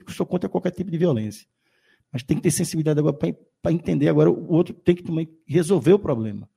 sou 0.09 0.27
contra 0.27 0.47
qualquer 0.47 0.71
tipo 0.71 0.91
de 0.91 0.97
violência. 0.97 1.47
Mas 2.13 2.21
tem 2.21 2.37
que 2.37 2.43
ter 2.43 2.51
sensibilidade 2.51 2.99
agora 2.99 3.17
para 3.61 3.71
entender. 3.71 4.09
Agora, 4.09 4.29
o 4.29 4.51
outro 4.53 4.75
tem 4.75 4.95
que 4.95 5.01
também 5.01 5.27
resolver 5.47 5.93
o 5.93 5.99
problema. 5.99 6.47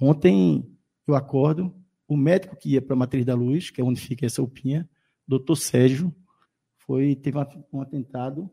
Ontem 0.00 0.64
eu 1.06 1.16
acordo, 1.16 1.74
o 2.06 2.16
médico 2.16 2.56
que 2.56 2.70
ia 2.70 2.82
para 2.82 2.94
a 2.94 2.98
Matriz 2.98 3.24
da 3.24 3.34
Luz, 3.34 3.70
que 3.70 3.80
é 3.80 3.84
onde 3.84 4.00
fica 4.00 4.26
essa 4.26 4.42
UPinha, 4.42 4.88
doutor 5.26 5.56
Sérgio, 5.56 6.14
foi, 6.78 7.16
teve 7.16 7.36
um 7.72 7.80
atentado 7.80 8.48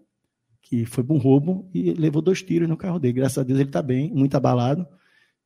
que 0.63 0.85
foi 0.85 1.05
um 1.09 1.17
roubo 1.17 1.69
e 1.73 1.93
levou 1.93 2.21
dois 2.21 2.41
tiros 2.41 2.67
no 2.67 2.77
carro 2.77 2.97
dele. 2.97 3.13
Graças 3.13 3.37
a 3.37 3.43
Deus 3.43 3.59
ele 3.59 3.69
está 3.69 3.81
bem, 3.81 4.11
muito 4.11 4.35
abalado. 4.35 4.87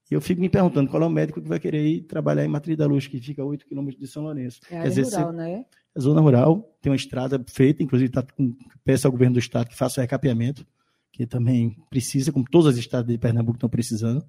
E 0.10 0.13
eu 0.13 0.21
fico 0.21 0.39
me 0.39 0.47
perguntando 0.47 0.89
qual 0.89 1.03
é 1.03 1.06
o 1.06 1.10
médico 1.10 1.41
que 1.41 1.49
vai 1.49 1.60
querer 1.60 1.86
ir 1.86 2.01
trabalhar 2.03 2.45
em 2.45 2.47
Matriz 2.47 2.77
da 2.77 2.86
Luz, 2.86 3.08
que 3.08 3.19
fica 3.19 3.41
a 3.41 3.45
8 3.45 3.65
quilômetros 3.65 3.99
de 3.99 4.08
São 4.08 4.23
Lourenço. 4.23 4.62
É 4.71 4.77
a 4.77 4.80
área 4.80 4.89
dizer, 4.89 5.03
rural, 5.03 5.34
né? 5.34 5.65
É 5.93 5.99
zona 5.99 6.21
rural, 6.21 6.77
tem 6.82 6.91
uma 6.91 6.95
estrada 6.95 7.43
feita, 7.49 7.84
inclusive 7.84 8.10
está 8.10 8.21
com 8.23 8.56
peça 8.86 9.08
ao 9.08 9.12
governo 9.12 9.34
do 9.34 9.39
estado 9.39 9.67
que 9.67 9.75
faça 9.75 9.99
o 9.99 10.01
recapeamento, 10.01 10.65
que 11.12 11.25
também 11.25 11.75
precisa, 11.89 12.32
como 12.32 12.45
todas 12.49 12.73
as 12.73 12.77
estradas 12.80 13.12
de 13.12 13.17
Pernambuco 13.17 13.58
estão 13.58 13.67
precisando. 13.67 14.23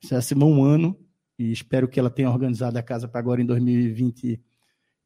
Já 0.00 0.22
se 0.22 0.34
um 0.34 0.64
ano, 0.64 0.96
e 1.38 1.52
espero 1.52 1.88
que 1.88 2.00
ela 2.00 2.08
tenha 2.08 2.30
organizado 2.30 2.78
a 2.78 2.82
casa 2.82 3.06
para 3.06 3.20
agora 3.20 3.42
em 3.42 3.46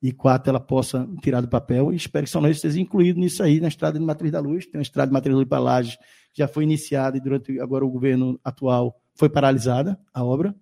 2024 0.03 0.51
ela 0.51 0.61
possa 0.61 1.09
tirar 1.23 1.41
do 1.41 1.49
papel, 1.49 1.93
e 1.93 1.97
espero 1.97 2.25
que 2.25 2.31
São 2.31 2.41
Lourenço 2.41 2.59
esteja 2.59 2.81
incluído 2.81 3.19
nisso 3.19 3.43
aí, 3.43 3.61
na 3.61 3.69
estrada 3.69 3.99
de 3.99 4.05
Matriz 4.05 4.31
da 4.31 4.41
Luz. 4.41 4.67
Tem 4.67 4.79
uma 4.79 4.83
estrada 4.83 5.09
de 5.09 5.13
Matriz 5.13 5.33
da 5.33 5.39
Luz 5.39 5.49
para 5.49 5.59
Lages, 5.59 5.97
já 6.33 6.47
foi 6.47 6.65
iniciada 6.65 7.17
e 7.17 7.21
durante 7.21 7.59
agora 7.61 7.85
o 7.85 7.91
governo 7.91 8.39
atual 8.45 9.01
foi 9.15 9.29
paralisada 9.29 9.99
a 10.13 10.23
obra. 10.23 10.55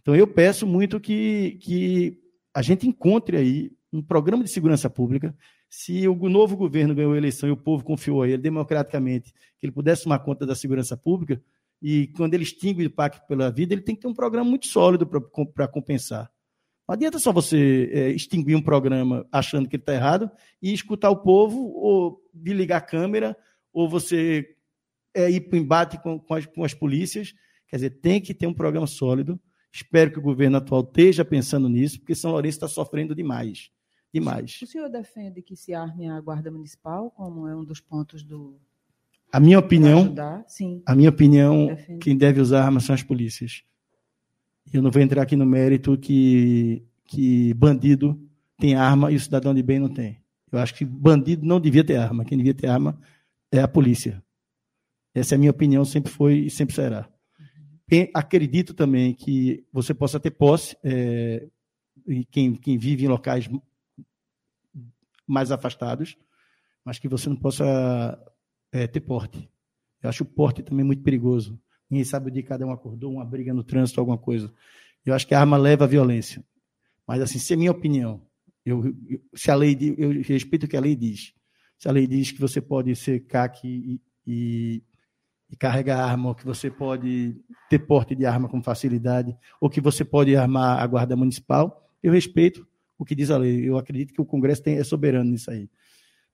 Então 0.00 0.14
eu 0.14 0.26
peço 0.26 0.66
muito 0.66 0.98
que, 0.98 1.58
que 1.60 2.18
a 2.52 2.62
gente 2.62 2.86
encontre 2.88 3.36
aí 3.36 3.72
um 3.92 4.02
programa 4.02 4.42
de 4.42 4.50
segurança 4.50 4.90
pública. 4.90 5.34
Se 5.70 6.08
o 6.08 6.28
novo 6.28 6.56
governo 6.56 6.94
ganhou 6.94 7.12
a 7.12 7.16
eleição 7.16 7.48
e 7.48 7.52
o 7.52 7.56
povo 7.56 7.84
confiou 7.84 8.22
a 8.22 8.28
ele 8.28 8.38
democraticamente, 8.38 9.32
que 9.58 9.66
ele 9.66 9.72
pudesse 9.72 10.04
tomar 10.04 10.18
conta 10.20 10.46
da 10.46 10.54
segurança 10.54 10.96
pública, 10.96 11.40
e 11.80 12.08
quando 12.08 12.34
ele 12.34 12.42
extingue 12.42 12.86
o 12.86 12.90
pacto 12.90 13.24
pela 13.28 13.50
vida, 13.50 13.72
ele 13.72 13.82
tem 13.82 13.94
que 13.94 14.00
ter 14.00 14.08
um 14.08 14.14
programa 14.14 14.48
muito 14.48 14.66
sólido 14.66 15.06
para 15.06 15.68
compensar. 15.68 16.30
Não 16.88 16.94
adianta 16.94 17.18
só 17.18 17.32
você 17.32 17.90
é, 17.92 18.08
extinguir 18.10 18.56
um 18.56 18.62
programa 18.62 19.26
achando 19.30 19.68
que 19.68 19.76
ele 19.76 19.82
está 19.82 19.92
errado 19.92 20.30
e 20.62 20.72
escutar 20.72 21.10
o 21.10 21.22
povo, 21.22 21.70
ou 21.74 22.22
de 22.32 22.54
ligar 22.54 22.78
a 22.78 22.80
câmera, 22.80 23.36
ou 23.72 23.88
você 23.88 24.56
é, 25.14 25.30
ir 25.30 25.42
para 25.42 25.56
o 25.56 25.60
embate 25.60 26.02
com, 26.02 26.18
com, 26.18 26.34
as, 26.34 26.46
com 26.46 26.64
as 26.64 26.72
polícias 26.72 27.34
Quer 27.68 27.76
dizer, 27.76 27.90
tem 27.90 28.20
que 28.20 28.34
ter 28.34 28.46
um 28.46 28.54
programa 28.54 28.86
sólido. 28.86 29.38
Espero 29.70 30.10
que 30.10 30.18
o 30.18 30.22
governo 30.22 30.56
atual 30.56 30.80
esteja 30.80 31.24
pensando 31.24 31.68
nisso, 31.68 32.00
porque 32.00 32.14
São 32.14 32.30
Lourenço 32.30 32.56
está 32.56 32.66
sofrendo 32.66 33.14
demais. 33.14 33.70
Demais. 34.12 34.58
O 34.62 34.66
senhor 34.66 34.88
defende 34.88 35.42
que 35.42 35.54
se 35.54 35.74
arme 35.74 36.08
a 36.08 36.18
Guarda 36.18 36.50
Municipal, 36.50 37.10
como 37.10 37.46
é 37.46 37.54
um 37.54 37.64
dos 37.64 37.80
pontos 37.80 38.22
do. 38.22 38.58
A 39.30 39.38
minha 39.38 39.58
opinião, 39.58 40.14
Sim. 40.46 40.82
a 40.86 40.94
minha 40.94 41.10
opinião, 41.10 41.76
quem 42.00 42.16
deve 42.16 42.40
usar 42.40 42.64
armas 42.64 42.84
são 42.84 42.94
as 42.94 43.02
polícias. 43.02 43.62
Eu 44.72 44.82
não 44.82 44.90
vou 44.90 45.00
entrar 45.02 45.22
aqui 45.22 45.36
no 45.36 45.46
mérito 45.46 45.96
que, 45.96 46.82
que 47.04 47.54
bandido 47.54 48.20
tem 48.58 48.74
arma 48.74 49.10
e 49.10 49.16
o 49.16 49.20
cidadão 49.20 49.54
de 49.54 49.62
bem 49.62 49.78
não 49.78 49.88
tem. 49.88 50.20
Eu 50.50 50.58
acho 50.58 50.74
que 50.74 50.84
bandido 50.84 51.46
não 51.46 51.60
devia 51.60 51.84
ter 51.84 51.96
arma. 51.96 52.24
Quem 52.24 52.36
devia 52.38 52.54
ter 52.54 52.68
arma 52.68 52.98
é 53.52 53.60
a 53.60 53.68
polícia. 53.68 54.22
Essa 55.14 55.34
é 55.34 55.36
a 55.36 55.38
minha 55.38 55.50
opinião, 55.50 55.84
sempre 55.84 56.12
foi 56.12 56.40
e 56.40 56.50
sempre 56.50 56.74
será 56.74 57.08
acredito 58.14 58.74
também 58.74 59.14
que 59.14 59.64
você 59.72 59.94
possa 59.94 60.20
ter 60.20 60.30
posse, 60.30 60.76
é, 60.84 61.48
quem, 62.30 62.54
quem 62.54 62.76
vive 62.76 63.04
em 63.04 63.08
locais 63.08 63.48
mais 65.26 65.50
afastados, 65.50 66.16
mas 66.84 66.98
que 66.98 67.08
você 67.08 67.28
não 67.28 67.36
possa 67.36 67.64
é, 68.72 68.86
ter 68.86 69.00
porte. 69.00 69.50
Eu 70.02 70.08
acho 70.10 70.22
o 70.22 70.26
porte 70.26 70.62
também 70.62 70.84
muito 70.84 71.02
perigoso. 71.02 71.58
Ninguém 71.90 72.04
sabe 72.04 72.28
o 72.28 72.30
dia 72.30 72.42
que 72.42 72.48
cada 72.48 72.66
um 72.66 72.70
acordou, 72.70 73.12
uma 73.12 73.24
briga 73.24 73.52
no 73.54 73.64
trânsito, 73.64 74.00
alguma 74.00 74.18
coisa. 74.18 74.52
Eu 75.04 75.14
acho 75.14 75.26
que 75.26 75.34
a 75.34 75.40
arma 75.40 75.56
leva 75.56 75.84
à 75.84 75.88
violência. 75.88 76.44
Mas, 77.06 77.20
assim, 77.22 77.38
se 77.38 77.54
é 77.54 77.56
minha 77.56 77.70
opinião, 77.70 78.22
eu, 78.64 78.84
eu, 79.08 79.20
se 79.34 79.50
a 79.50 79.54
lei, 79.54 79.76
eu 79.96 80.20
respeito 80.22 80.64
o 80.64 80.68
que 80.68 80.76
a 80.76 80.80
lei 80.80 80.94
diz. 80.94 81.32
Se 81.78 81.88
a 81.88 81.92
lei 81.92 82.06
diz 82.06 82.30
que 82.30 82.40
você 82.40 82.60
pode 82.60 82.94
ser 82.94 83.20
CAC 83.20 83.66
e, 83.66 84.00
e 84.26 84.82
e 85.50 85.56
carregar 85.56 86.00
arma, 86.00 86.28
ou 86.28 86.34
que 86.34 86.44
você 86.44 86.70
pode 86.70 87.36
ter 87.70 87.78
porte 87.78 88.14
de 88.14 88.26
arma 88.26 88.48
com 88.48 88.62
facilidade, 88.62 89.36
ou 89.60 89.70
que 89.70 89.80
você 89.80 90.04
pode 90.04 90.36
armar 90.36 90.80
a 90.80 90.86
guarda 90.86 91.16
municipal, 91.16 91.88
eu 92.02 92.12
respeito 92.12 92.66
o 92.98 93.04
que 93.04 93.14
diz 93.14 93.30
a 93.30 93.38
lei. 93.38 93.68
Eu 93.68 93.78
acredito 93.78 94.12
que 94.12 94.20
o 94.20 94.26
Congresso 94.26 94.62
tem, 94.62 94.76
é 94.76 94.84
soberano 94.84 95.30
nisso 95.30 95.50
aí. 95.50 95.70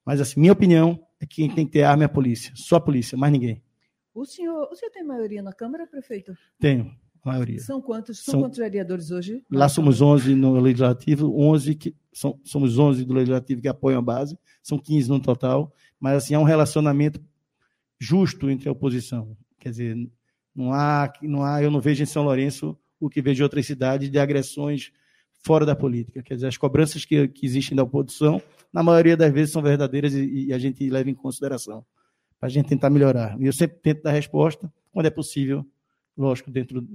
Mas, 0.05 0.21
assim, 0.21 0.41
minha 0.41 0.53
opinião 0.53 1.01
é 1.21 1.27
que 1.27 1.37
quem 1.37 1.51
tem 1.51 1.65
que 1.65 1.73
ter 1.73 1.85
arma 1.85 2.03
é 2.03 2.07
a 2.07 2.09
polícia. 2.09 2.53
Só 2.57 2.77
a 2.77 2.81
polícia, 2.81 3.17
mais 3.17 3.33
ninguém. 3.33 3.63
O 4.15 4.25
senhor, 4.25 4.69
o 4.71 4.77
senhor 4.77 4.93
tem 4.93 5.03
maioria 5.03 5.43
na 5.43 5.53
Câmara, 5.53 5.87
prefeito? 5.87 6.37
Tenho, 6.61 6.95
maioria. 7.25 7.59
São 7.59 7.81
quantos, 7.83 8.21
são, 8.21 8.33
são 8.33 8.41
quantos 8.43 8.59
vereadores 8.59 9.11
hoje? 9.11 9.43
Lá 9.51 9.69
somos 9.69 10.01
11 10.01 10.35
no 10.37 10.61
Legislativo, 10.61 11.37
11 11.37 11.75
que, 11.75 11.97
são, 12.13 12.39
somos 12.45 12.79
11 12.79 13.05
do 13.05 13.13
Legislativo 13.13 13.61
que 13.61 13.69
apoiam 13.69 13.99
a 13.99 14.03
base, 14.03 14.39
são 14.63 14.79
15 14.79 15.09
no 15.09 15.21
total, 15.21 15.73
mas 15.99 16.19
assim, 16.19 16.35
há 16.35 16.39
um 16.39 16.45
relacionamento 16.45 17.21
justo 17.99 18.49
entre 18.49 18.69
a 18.69 18.73
oposição. 18.73 19.37
Quer 19.59 19.71
dizer, 19.71 20.11
não 20.55 20.73
há, 20.73 21.13
não 21.23 21.43
há, 21.43 21.63
eu 21.63 21.71
não 21.71 21.81
vejo 21.81 22.03
em 22.03 22.07
São 22.07 22.23
Lourenço 22.23 22.79
o 23.01 23.11
que 23.11 23.21
vejo 23.21 23.43
em 23.43 23.45
outras 23.45 23.67
cidades 23.67 24.11
de 24.11 24.19
agressões 24.19 24.93
fora 25.45 25.67
da 25.67 25.75
política. 25.75 26.23
Quer 26.23 26.35
dizer, 26.35 26.47
as 26.47 26.57
cobranças 26.57 27.05
que, 27.05 27.27
que 27.29 27.45
existem 27.45 27.77
da 27.77 27.83
oposição, 27.83 28.41
na 28.73 28.83
maioria 28.83 29.17
das 29.17 29.33
vezes, 29.33 29.53
são 29.53 29.61
verdadeiras 29.61 30.15
e, 30.15 30.47
e 30.47 30.53
a 30.53 30.59
gente 30.59 30.89
leva 30.89 31.11
em 31.11 31.15
consideração, 31.15 31.85
para 32.39 32.49
a 32.49 32.51
gente 32.51 32.69
tentar 32.69 32.91
melhorar. 32.91 33.41
E 33.41 33.47
eu 33.47 33.53
sempre 33.53 33.79
tento 33.79 34.03
dar 34.03 34.13
resposta, 34.13 34.73
quando 34.93 35.07
é 35.07 35.11
possível, 35.11 35.67
lógico, 36.17 36.51
dentro, 36.51 36.87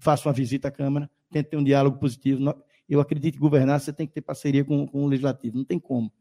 faço 0.00 0.28
uma 0.28 0.34
visita 0.34 0.68
à 0.68 0.70
Câmara, 0.70 1.10
tento 1.30 1.48
ter 1.48 1.56
um 1.56 1.64
diálogo 1.64 1.98
positivo. 1.98 2.54
Eu 2.88 3.00
acredito 3.00 3.34
que 3.34 3.40
governar 3.40 3.80
você 3.80 3.92
tem 3.92 4.06
que 4.06 4.12
ter 4.12 4.20
parceria 4.20 4.64
com, 4.64 4.86
com 4.86 5.04
o 5.04 5.06
Legislativo, 5.06 5.56
não 5.56 5.64
tem 5.64 5.78
como. 5.78 6.12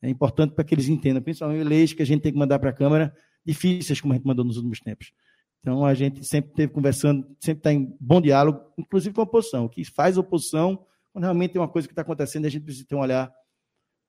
É 0.00 0.08
importante 0.08 0.54
para 0.54 0.64
que 0.64 0.74
eles 0.74 0.88
entendam, 0.88 1.22
principalmente 1.22 1.64
leis 1.64 1.92
que 1.92 2.02
a 2.02 2.06
gente 2.06 2.22
tem 2.22 2.32
que 2.32 2.38
mandar 2.38 2.58
para 2.58 2.70
a 2.70 2.72
Câmara, 2.72 3.14
difíceis, 3.44 4.00
como 4.00 4.12
a 4.12 4.16
gente 4.16 4.26
mandou 4.26 4.44
nos 4.44 4.56
últimos 4.56 4.80
tempos. 4.80 5.12
Então, 5.60 5.84
a 5.84 5.94
gente 5.94 6.24
sempre 6.24 6.50
esteve 6.50 6.72
conversando, 6.72 7.26
sempre 7.40 7.58
está 7.58 7.72
em 7.72 7.96
bom 8.00 8.20
diálogo, 8.20 8.60
inclusive 8.78 9.14
com 9.14 9.20
a 9.20 9.24
oposição. 9.24 9.64
O 9.64 9.68
que 9.68 9.84
faz 9.84 10.16
oposição, 10.16 10.86
quando 11.12 11.24
realmente 11.24 11.52
tem 11.52 11.60
uma 11.60 11.68
coisa 11.68 11.88
que 11.88 11.92
está 11.92 12.02
acontecendo, 12.02 12.46
a 12.46 12.48
gente 12.48 12.62
precisa 12.62 12.86
ter 12.86 12.94
um 12.94 13.00
olhar 13.00 13.32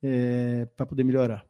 é, 0.03 0.67
para 0.75 0.85
poder 0.85 1.03
melhorar. 1.03 1.43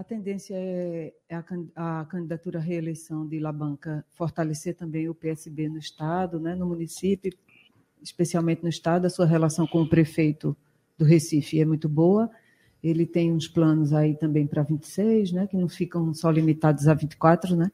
A 0.00 0.02
tendência 0.02 0.54
é, 0.56 1.12
é 1.28 1.36
a, 1.76 2.06
candidatura 2.06 2.58
à 2.58 2.62
reeleição 2.62 3.28
de 3.28 3.38
Labanca 3.38 4.02
fortalecer 4.14 4.74
também 4.74 5.10
o 5.10 5.14
PSB 5.14 5.68
no 5.68 5.76
Estado, 5.76 6.40
né, 6.40 6.54
no 6.54 6.66
município, 6.66 7.30
especialmente 8.02 8.62
no 8.62 8.70
estado, 8.70 9.04
a 9.04 9.10
sua 9.10 9.26
relação 9.26 9.66
com 9.66 9.82
o 9.82 9.86
prefeito 9.86 10.56
do 10.96 11.04
Recife 11.04 11.60
é 11.60 11.66
muito 11.66 11.86
boa. 11.86 12.30
Ele 12.82 13.04
tem 13.04 13.30
uns 13.30 13.46
planos 13.46 13.92
aí 13.92 14.16
também 14.16 14.46
para 14.46 14.62
26, 14.62 15.32
né, 15.32 15.46
que 15.46 15.58
não 15.58 15.68
ficam 15.68 16.14
só 16.14 16.30
limitados 16.30 16.88
a 16.88 16.94
24, 16.94 17.54
né? 17.54 17.70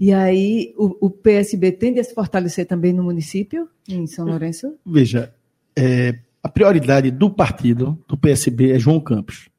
E 0.00 0.12
aí 0.12 0.74
o, 0.76 1.06
o 1.06 1.08
PSB 1.08 1.70
tende 1.70 2.00
a 2.00 2.04
se 2.04 2.12
fortalecer 2.12 2.66
também 2.66 2.92
no 2.92 3.04
município, 3.04 3.68
em 3.88 4.08
São 4.08 4.26
Lourenço? 4.26 4.76
Veja, 4.84 5.32
é, 5.78 6.18
a 6.42 6.48
prioridade 6.48 7.12
do 7.12 7.30
partido, 7.30 7.96
do 8.08 8.16
PSB, 8.16 8.72
é 8.72 8.78
João 8.80 8.98
Campos. 8.98 9.53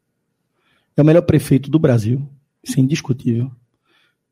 É 0.97 1.01
o 1.01 1.05
melhor 1.05 1.21
prefeito 1.21 1.69
do 1.69 1.77
Brasil, 1.77 2.27
isso 2.63 2.79
é 2.79 2.81
indiscutível. 2.81 3.51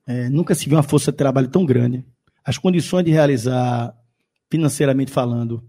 É, 0.05 0.29
nunca 0.29 0.55
se 0.55 0.67
viu 0.67 0.77
uma 0.77 0.83
força 0.83 1.11
de 1.11 1.17
trabalho 1.17 1.47
tão 1.47 1.65
grande. 1.65 2.05
As 2.43 2.57
condições 2.57 3.03
de 3.03 3.11
realizar, 3.11 3.95
financeiramente 4.49 5.11
falando, 5.11 5.63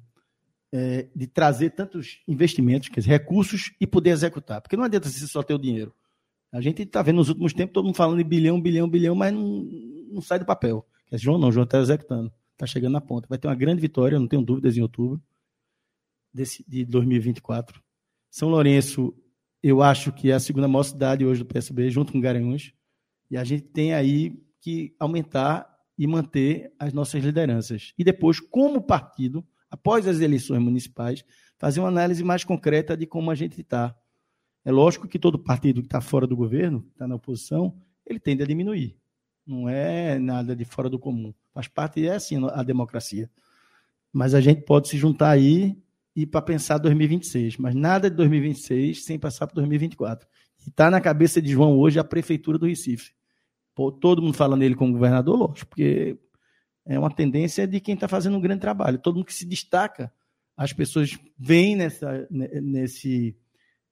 é, 0.72 1.08
de 1.14 1.26
trazer 1.26 1.70
tantos 1.70 2.20
investimentos, 2.26 2.88
quer 2.88 3.00
dizer, 3.00 3.12
recursos 3.12 3.72
e 3.80 3.86
poder 3.86 4.10
executar. 4.10 4.60
Porque 4.60 4.76
não 4.76 4.84
adianta 4.84 5.08
você 5.08 5.26
só 5.26 5.42
ter 5.42 5.54
o 5.54 5.58
dinheiro. 5.58 5.94
A 6.50 6.60
gente 6.60 6.82
está 6.82 7.02
vendo 7.02 7.16
nos 7.16 7.28
últimos 7.28 7.52
tempos 7.52 7.72
todo 7.72 7.84
mundo 7.84 7.96
falando 7.96 8.18
de 8.18 8.24
bilhão, 8.24 8.60
bilhão, 8.60 8.88
bilhão, 8.88 9.14
mas 9.14 9.32
não, 9.32 9.68
não 10.10 10.20
sai 10.20 10.38
do 10.38 10.44
papel. 10.44 10.86
Quer 11.08 11.16
dizer, 11.16 11.24
João 11.24 11.38
não, 11.38 11.50
João 11.50 11.64
está 11.64 11.78
executando. 11.78 12.32
Está 12.52 12.66
chegando 12.66 12.92
na 12.92 13.00
ponta. 13.00 13.26
Vai 13.28 13.38
ter 13.38 13.48
uma 13.48 13.54
grande 13.54 13.80
vitória, 13.80 14.18
não 14.18 14.28
tenho 14.28 14.42
dúvidas, 14.42 14.76
em 14.76 14.80
outubro 14.80 15.20
desse, 16.32 16.64
de 16.66 16.84
2024. 16.84 17.80
São 18.30 18.48
Lourenço, 18.48 19.14
eu 19.66 19.82
acho 19.82 20.12
que 20.12 20.30
é 20.30 20.34
a 20.34 20.40
segunda 20.40 20.68
maior 20.68 20.82
cidade 20.82 21.24
hoje 21.24 21.42
do 21.42 21.46
PSB, 21.46 21.88
junto 21.88 22.12
com 22.12 22.20
Garanhuns. 22.20 22.74
E 23.30 23.36
a 23.38 23.42
gente 23.42 23.62
tem 23.62 23.94
aí 23.94 24.38
que 24.60 24.94
aumentar 25.00 25.66
e 25.96 26.06
manter 26.06 26.70
as 26.78 26.92
nossas 26.92 27.24
lideranças. 27.24 27.94
E 27.96 28.04
depois, 28.04 28.38
como 28.38 28.82
partido, 28.82 29.42
após 29.70 30.06
as 30.06 30.20
eleições 30.20 30.58
municipais, 30.60 31.24
fazer 31.56 31.80
uma 31.80 31.88
análise 31.88 32.22
mais 32.22 32.44
concreta 32.44 32.94
de 32.94 33.06
como 33.06 33.30
a 33.30 33.34
gente 33.34 33.62
está. 33.62 33.96
É 34.66 34.70
lógico 34.70 35.08
que 35.08 35.18
todo 35.18 35.38
partido 35.38 35.80
que 35.80 35.86
está 35.86 36.00
fora 36.02 36.26
do 36.26 36.36
governo, 36.36 36.86
está 36.92 37.08
na 37.08 37.14
oposição, 37.14 37.74
ele 38.04 38.20
tende 38.20 38.42
a 38.42 38.46
diminuir. 38.46 38.98
Não 39.46 39.66
é 39.66 40.18
nada 40.18 40.54
de 40.54 40.66
fora 40.66 40.90
do 40.90 40.98
comum. 40.98 41.32
Faz 41.54 41.68
parte, 41.68 42.06
é 42.06 42.14
assim 42.14 42.36
a 42.52 42.62
democracia. 42.62 43.30
Mas 44.12 44.34
a 44.34 44.42
gente 44.42 44.60
pode 44.60 44.88
se 44.88 44.98
juntar 44.98 45.30
aí 45.30 45.82
e 46.14 46.26
para 46.26 46.42
pensar 46.42 46.78
2026. 46.78 47.56
Mas 47.56 47.74
nada 47.74 48.08
de 48.08 48.16
2026 48.16 49.04
sem 49.04 49.18
passar 49.18 49.46
para 49.46 49.56
2024. 49.56 50.26
E 50.64 50.68
está 50.68 50.90
na 50.90 51.00
cabeça 51.00 51.42
de 51.42 51.50
João 51.52 51.78
hoje 51.78 51.98
a 51.98 52.04
prefeitura 52.04 52.58
do 52.58 52.66
Recife. 52.66 53.12
Pô, 53.74 53.90
todo 53.90 54.22
mundo 54.22 54.36
falando 54.36 54.60
nele 54.60 54.74
como 54.74 54.92
governador, 54.92 55.36
lógico, 55.36 55.70
porque 55.70 56.16
é 56.86 56.98
uma 56.98 57.10
tendência 57.10 57.66
de 57.66 57.80
quem 57.80 57.94
está 57.94 58.06
fazendo 58.06 58.36
um 58.36 58.40
grande 58.40 58.60
trabalho. 58.60 58.98
Todo 58.98 59.16
mundo 59.16 59.26
que 59.26 59.34
se 59.34 59.44
destaca, 59.44 60.12
as 60.56 60.72
pessoas 60.72 61.18
veem 61.36 61.74
nessa, 61.74 62.28
nesse, 62.30 63.36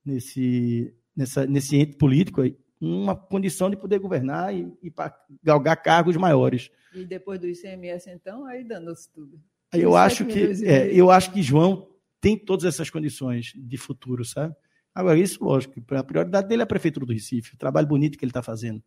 nesse, 0.04 0.94
nessa, 1.16 1.46
nesse 1.46 1.76
ente 1.76 1.96
político 1.96 2.42
uma 2.80 3.14
condição 3.14 3.70
de 3.70 3.76
poder 3.76 3.98
governar 4.00 4.54
e, 4.54 4.72
e 4.82 4.90
para 4.90 5.16
galgar 5.42 5.80
cargos 5.80 6.16
maiores. 6.16 6.70
E 6.92 7.04
depois 7.04 7.38
do 7.38 7.46
ICMS, 7.46 8.10
então, 8.10 8.44
aí 8.44 8.64
dando-se 8.64 9.10
tudo. 9.12 9.40
Eu 9.72 9.96
acho, 9.96 10.26
que, 10.26 10.66
é, 10.66 10.92
eu 10.92 11.10
acho 11.10 11.32
que 11.32 11.42
João 11.42 11.91
tem 12.22 12.38
todas 12.38 12.64
essas 12.64 12.88
condições 12.88 13.52
de 13.54 13.76
futuro, 13.76 14.24
sabe? 14.24 14.54
Agora, 14.94 15.18
isso, 15.18 15.42
lógico, 15.44 15.74
a 15.90 16.04
prioridade 16.04 16.46
dele 16.46 16.62
é 16.62 16.64
a 16.64 16.66
Prefeitura 16.66 17.04
do 17.04 17.12
Recife, 17.12 17.54
o 17.54 17.58
trabalho 17.58 17.88
bonito 17.88 18.16
que 18.16 18.24
ele 18.24 18.30
está 18.30 18.42
fazendo. 18.42 18.80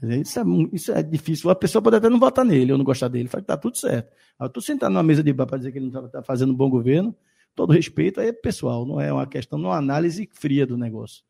Dizer, 0.00 0.20
isso, 0.20 0.40
é, 0.40 0.42
isso 0.72 0.92
é 0.92 1.02
difícil. 1.02 1.50
A 1.50 1.54
pessoa 1.54 1.82
pode 1.82 1.96
até 1.96 2.08
não 2.08 2.18
votar 2.18 2.44
nele 2.44 2.72
ou 2.72 2.78
não 2.78 2.84
gostar 2.84 3.08
dele. 3.08 3.28
Fala 3.28 3.42
que 3.42 3.48
tá 3.48 3.56
tudo 3.56 3.76
certo. 3.76 4.10
Eu 4.40 4.46
estou 4.46 4.62
sentado 4.62 4.92
numa 4.92 5.02
mesa 5.02 5.22
de 5.22 5.30
bar 5.30 5.46
para 5.46 5.58
dizer 5.58 5.72
que 5.72 5.78
ele 5.78 5.90
não 5.90 6.06
está 6.06 6.20
tá 6.20 6.22
fazendo 6.22 6.52
um 6.52 6.56
bom 6.56 6.70
governo. 6.70 7.14
Todo 7.54 7.72
respeito, 7.72 8.18
aí 8.18 8.28
é 8.28 8.32
pessoal, 8.32 8.86
não 8.86 8.98
é 8.98 9.12
uma 9.12 9.26
questão, 9.26 9.58
não 9.58 9.68
é 9.68 9.72
uma 9.72 9.78
análise 9.78 10.26
fria 10.32 10.66
do 10.66 10.78
negócio. 10.78 11.22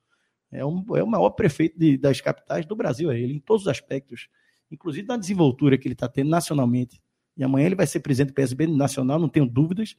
É, 0.52 0.64
um, 0.64 0.84
é 0.94 1.02
o 1.02 1.06
maior 1.06 1.30
prefeito 1.30 1.76
de, 1.76 1.96
das 1.96 2.20
capitais 2.20 2.64
do 2.64 2.76
Brasil, 2.76 3.10
é 3.10 3.18
ele, 3.18 3.34
em 3.34 3.40
todos 3.40 3.62
os 3.62 3.68
aspectos, 3.68 4.28
inclusive 4.70 5.08
na 5.08 5.16
desenvoltura 5.16 5.78
que 5.78 5.88
ele 5.88 5.94
está 5.94 6.08
tendo 6.08 6.28
nacionalmente. 6.28 7.00
E 7.36 7.42
amanhã 7.42 7.66
ele 7.66 7.74
vai 7.74 7.86
ser 7.86 8.00
presidente 8.00 8.32
do 8.32 8.34
PSB 8.34 8.66
nacional, 8.66 9.18
não 9.18 9.28
tenho 9.28 9.46
dúvidas, 9.46 9.96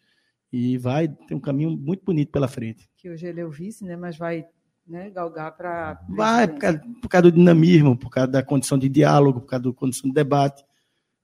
e 0.52 0.78
vai 0.78 1.08
ter 1.08 1.36
um 1.36 1.40
caminho 1.40 1.72
muito 1.72 2.04
bonito 2.04 2.32
pela 2.32 2.48
frente. 2.48 2.90
Que 2.98 3.10
hoje 3.10 3.26
ele 3.26 3.42
é 3.42 3.46
o 3.46 3.52
vice, 3.52 3.84
né, 3.84 3.96
mas 3.96 4.18
vai 4.18 4.46
né, 4.88 5.10
galgar 5.10 5.56
para. 5.56 6.02
Vai, 6.10 6.48
por 6.48 6.60
causa, 6.60 6.82
por 7.02 7.10
causa, 7.10 7.24
do 7.24 7.32
dinamismo, 7.32 7.98
por 7.98 8.10
causa 8.10 8.28
da 8.28 8.44
condição 8.44 8.78
de 8.78 8.90
diálogo, 8.90 9.42
por 9.42 9.48
causa 9.48 9.64
da 9.64 9.74
condição 9.74 10.10
de 10.10 10.14
debate. 10.14 10.64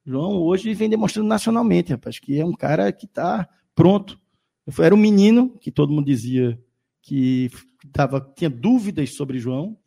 João 0.05 0.41
hoje 0.41 0.73
vem 0.73 0.89
demonstrando 0.89 1.27
nacionalmente, 1.27 1.91
rapaz, 1.91 2.17
que 2.17 2.39
é 2.39 2.45
um 2.45 2.53
cara 2.53 2.91
que 2.91 3.05
está 3.05 3.47
pronto. 3.75 4.19
Eu 4.65 4.83
era 4.83 4.95
um 4.95 4.97
menino 4.97 5.57
que 5.59 5.71
todo 5.71 5.91
mundo 5.91 6.05
dizia 6.05 6.57
que 7.01 7.49
tava, 7.91 8.21
tinha 8.35 8.49
dúvidas 8.49 9.13
sobre 9.13 9.39
João, 9.39 9.77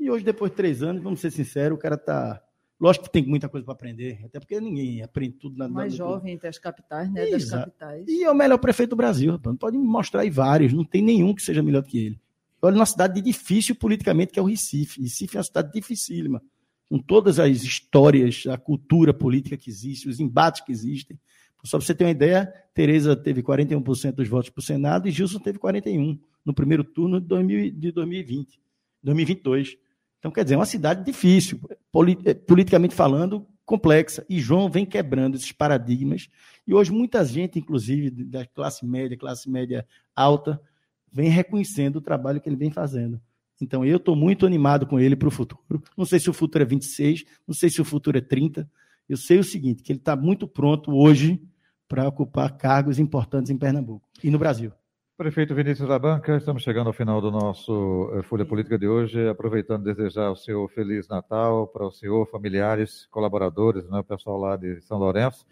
e 0.00 0.10
hoje, 0.10 0.24
depois 0.24 0.50
de 0.50 0.56
três 0.56 0.82
anos, 0.82 1.02
vamos 1.02 1.20
ser 1.20 1.30
sinceros, 1.30 1.76
o 1.76 1.80
cara 1.80 1.94
está. 1.94 2.42
Lógico 2.80 3.04
que 3.04 3.12
tem 3.12 3.26
muita 3.26 3.46
coisa 3.46 3.64
para 3.64 3.74
aprender, 3.74 4.20
até 4.24 4.40
porque 4.40 4.58
ninguém 4.58 5.02
aprende 5.02 5.34
tudo 5.34 5.58
na 5.58 5.68
Mais 5.68 5.94
jovem 5.94 6.32
entre 6.32 6.48
as 6.48 6.58
capitais, 6.58 7.12
né? 7.12 7.26
Das 7.26 7.44
capitais. 7.44 8.08
E 8.08 8.24
é 8.24 8.30
o 8.30 8.34
melhor 8.34 8.56
prefeito 8.56 8.90
do 8.90 8.96
Brasil, 8.96 9.32
rapaz. 9.32 9.54
Pode 9.58 9.76
me 9.76 9.86
mostrar 9.86 10.22
aí 10.22 10.30
vários, 10.30 10.72
não 10.72 10.84
tem 10.84 11.02
nenhum 11.02 11.34
que 11.34 11.42
seja 11.42 11.62
melhor 11.62 11.82
do 11.82 11.88
que 11.88 11.98
ele. 11.98 12.20
Olha 12.62 12.76
uma 12.76 12.86
cidade 12.86 13.20
difícil 13.20 13.74
politicamente, 13.74 14.32
que 14.32 14.38
é 14.38 14.42
o 14.42 14.46
Recife. 14.46 15.02
Recife 15.02 15.36
é 15.36 15.38
uma 15.38 15.44
cidade 15.44 15.72
dificílima, 15.72 16.42
com 16.88 16.98
todas 16.98 17.38
as 17.38 17.62
histórias, 17.62 18.44
a 18.48 18.56
cultura 18.56 19.12
política 19.12 19.58
que 19.58 19.68
existe, 19.68 20.08
os 20.08 20.18
embates 20.18 20.62
que 20.62 20.72
existem. 20.72 21.18
Só 21.62 21.76
para 21.76 21.86
você 21.86 21.94
ter 21.94 22.04
uma 22.04 22.10
ideia, 22.10 22.46
Tereza 22.72 23.14
teve 23.14 23.42
41% 23.42 24.12
dos 24.12 24.28
votos 24.28 24.48
para 24.48 24.60
o 24.60 24.62
Senado 24.62 25.06
e 25.06 25.10
Gilson 25.10 25.38
teve 25.38 25.58
41% 25.58 26.18
no 26.42 26.54
primeiro 26.54 26.82
turno 26.82 27.20
de, 27.20 27.92
2020, 27.92 28.58
2022. 29.02 29.76
Então, 30.20 30.30
quer 30.30 30.44
dizer, 30.44 30.54
é 30.54 30.58
uma 30.58 30.66
cidade 30.66 31.02
difícil, 31.02 31.58
eh, 32.26 32.34
politicamente 32.34 32.94
falando, 32.94 33.46
complexa. 33.64 34.24
E 34.28 34.38
João 34.38 34.70
vem 34.70 34.84
quebrando 34.84 35.34
esses 35.34 35.50
paradigmas. 35.50 36.28
E 36.66 36.74
hoje, 36.74 36.92
muita 36.92 37.24
gente, 37.24 37.58
inclusive 37.58 38.10
da 38.10 38.46
classe 38.46 38.86
média, 38.86 39.16
classe 39.16 39.50
média 39.50 39.86
alta, 40.14 40.60
vem 41.10 41.30
reconhecendo 41.30 41.96
o 41.96 42.00
trabalho 42.02 42.38
que 42.40 42.48
ele 42.48 42.56
vem 42.56 42.70
fazendo. 42.70 43.18
Então, 43.60 43.84
eu 43.84 43.96
estou 43.96 44.14
muito 44.14 44.44
animado 44.44 44.86
com 44.86 45.00
ele 45.00 45.16
para 45.16 45.28
o 45.28 45.30
futuro. 45.30 45.82
Não 45.96 46.04
sei 46.04 46.20
se 46.20 46.28
o 46.28 46.34
futuro 46.34 46.62
é 46.62 46.66
26, 46.66 47.24
não 47.48 47.54
sei 47.54 47.70
se 47.70 47.80
o 47.80 47.84
futuro 47.84 48.18
é 48.18 48.20
30. 48.20 48.70
Eu 49.08 49.16
sei 49.16 49.38
o 49.38 49.44
seguinte, 49.44 49.82
que 49.82 49.90
ele 49.90 49.98
está 49.98 50.14
muito 50.14 50.46
pronto 50.46 50.92
hoje 50.92 51.42
para 51.88 52.06
ocupar 52.06 52.56
cargos 52.56 52.98
importantes 52.98 53.50
em 53.50 53.56
Pernambuco 53.56 54.06
e 54.22 54.30
no 54.30 54.38
Brasil. 54.38 54.70
Prefeito 55.20 55.54
Vinícius 55.54 55.86
da 55.86 55.98
Banca, 55.98 56.34
estamos 56.34 56.62
chegando 56.62 56.86
ao 56.86 56.94
final 56.94 57.20
do 57.20 57.30
nosso 57.30 58.10
eh, 58.14 58.22
Folha 58.22 58.46
Política 58.46 58.78
de 58.78 58.88
hoje, 58.88 59.28
aproveitando 59.28 59.84
desejar 59.84 60.28
ao 60.28 60.34
senhor 60.34 60.66
Feliz 60.70 61.08
Natal 61.08 61.68
para 61.68 61.86
o 61.86 61.90
senhor, 61.90 62.26
familiares, 62.30 63.04
colaboradores, 63.10 63.86
né, 63.90 63.98
o 63.98 64.02
pessoal 64.02 64.38
lá 64.38 64.56
de 64.56 64.80
São 64.80 64.96
Lourenço, 64.96 65.44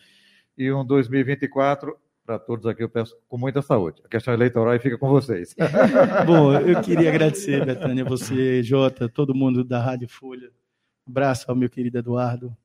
e 0.56 0.72
um 0.72 0.82
2024 0.86 1.94
para 2.24 2.38
todos 2.38 2.64
aqui, 2.64 2.82
eu 2.82 2.88
peço 2.88 3.14
com 3.28 3.36
muita 3.36 3.60
saúde. 3.60 4.00
A 4.06 4.08
questão 4.08 4.32
eleitoral 4.32 4.80
fica 4.80 4.96
com 4.96 5.10
vocês. 5.10 5.54
Bom, 6.24 6.54
eu 6.54 6.80
queria 6.80 7.10
agradecer, 7.10 7.62
Betânia, 7.66 8.06
você, 8.06 8.62
Jota, 8.62 9.06
todo 9.06 9.34
mundo 9.34 9.62
da 9.62 9.82
Rádio 9.82 10.08
Folha. 10.08 10.50
Um 11.06 11.10
abraço 11.10 11.44
ao 11.46 11.54
meu 11.54 11.68
querido 11.68 11.98
Eduardo, 11.98 12.56